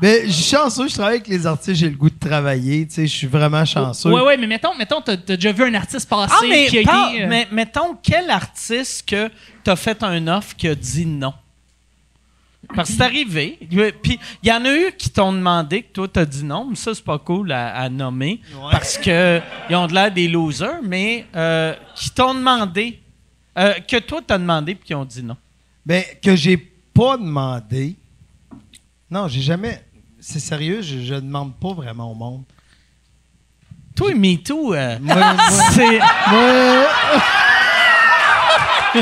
[0.00, 2.86] Mais je suis chanceux, je travaille avec les artistes, j'ai le goût de travailler.
[2.86, 4.10] Tu sais, je suis vraiment chanceux.
[4.12, 6.78] Ouais, ouais, mais mettons, mettons t'as, t'as déjà vu un artiste passer Ah, mais, qui
[6.78, 7.24] a parle- été.
[7.24, 9.28] euh, mais mettons, quel artiste que
[9.64, 11.34] t'as fait un offre qui a dit non?
[12.76, 13.58] Parce que c'est arrivé.
[14.02, 16.76] Puis il y en a eu qui t'ont demandé que toi t'as dit non, mais
[16.76, 18.40] ça c'est pas cool à, à nommer
[18.70, 19.40] parce que
[19.70, 23.00] ils ont de l'air des losers, mais euh, qui t'ont demandé
[23.58, 25.36] euh, que toi t'as demandé puis qui ont dit non?
[25.84, 27.96] Ben, que j'ai pas demandé.
[29.10, 29.82] Non, j'ai jamais.
[30.20, 32.42] C'est sérieux, je, je demande pas vraiment au monde.
[33.96, 35.36] Toi, MeToo, euh, Moi, moi-
[35.72, 36.88] c'est moi-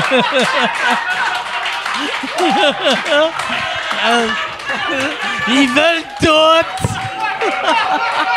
[5.48, 6.66] ils veulent tout.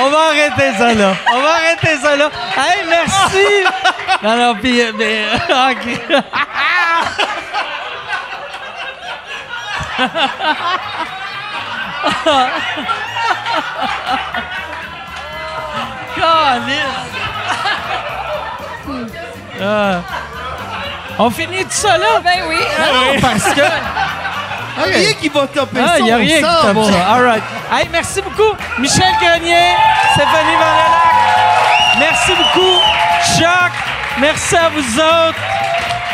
[0.00, 1.14] On va arrêter ça là.
[1.32, 2.30] On va arrêter ça là.
[2.56, 3.46] Hey, merci.
[4.22, 6.20] Non, non, puis, euh, mais, euh.
[19.60, 20.00] Ah.
[21.20, 22.20] On finit tout ça là?
[22.22, 22.58] Ben oui.
[22.58, 23.60] Non, parce que.
[24.78, 25.98] Ah, rien qui va topper Ah, ça.
[25.98, 26.84] il n'y a rien qui tape va.
[26.84, 27.14] ça.
[27.14, 27.42] All right.
[27.72, 28.56] Hey, merci beaucoup.
[28.78, 29.74] Michel Grenier,
[30.12, 31.98] Stéphanie Vandelac.
[31.98, 32.76] Merci beaucoup.
[33.36, 33.72] Choc.
[34.18, 35.38] Merci à vous autres.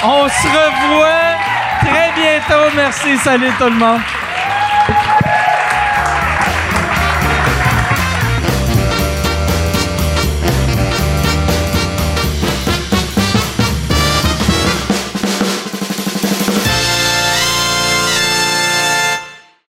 [0.03, 1.36] On se revoit
[1.81, 2.70] très bientôt.
[2.77, 3.16] Merci.
[3.19, 4.01] Salut tout le monde.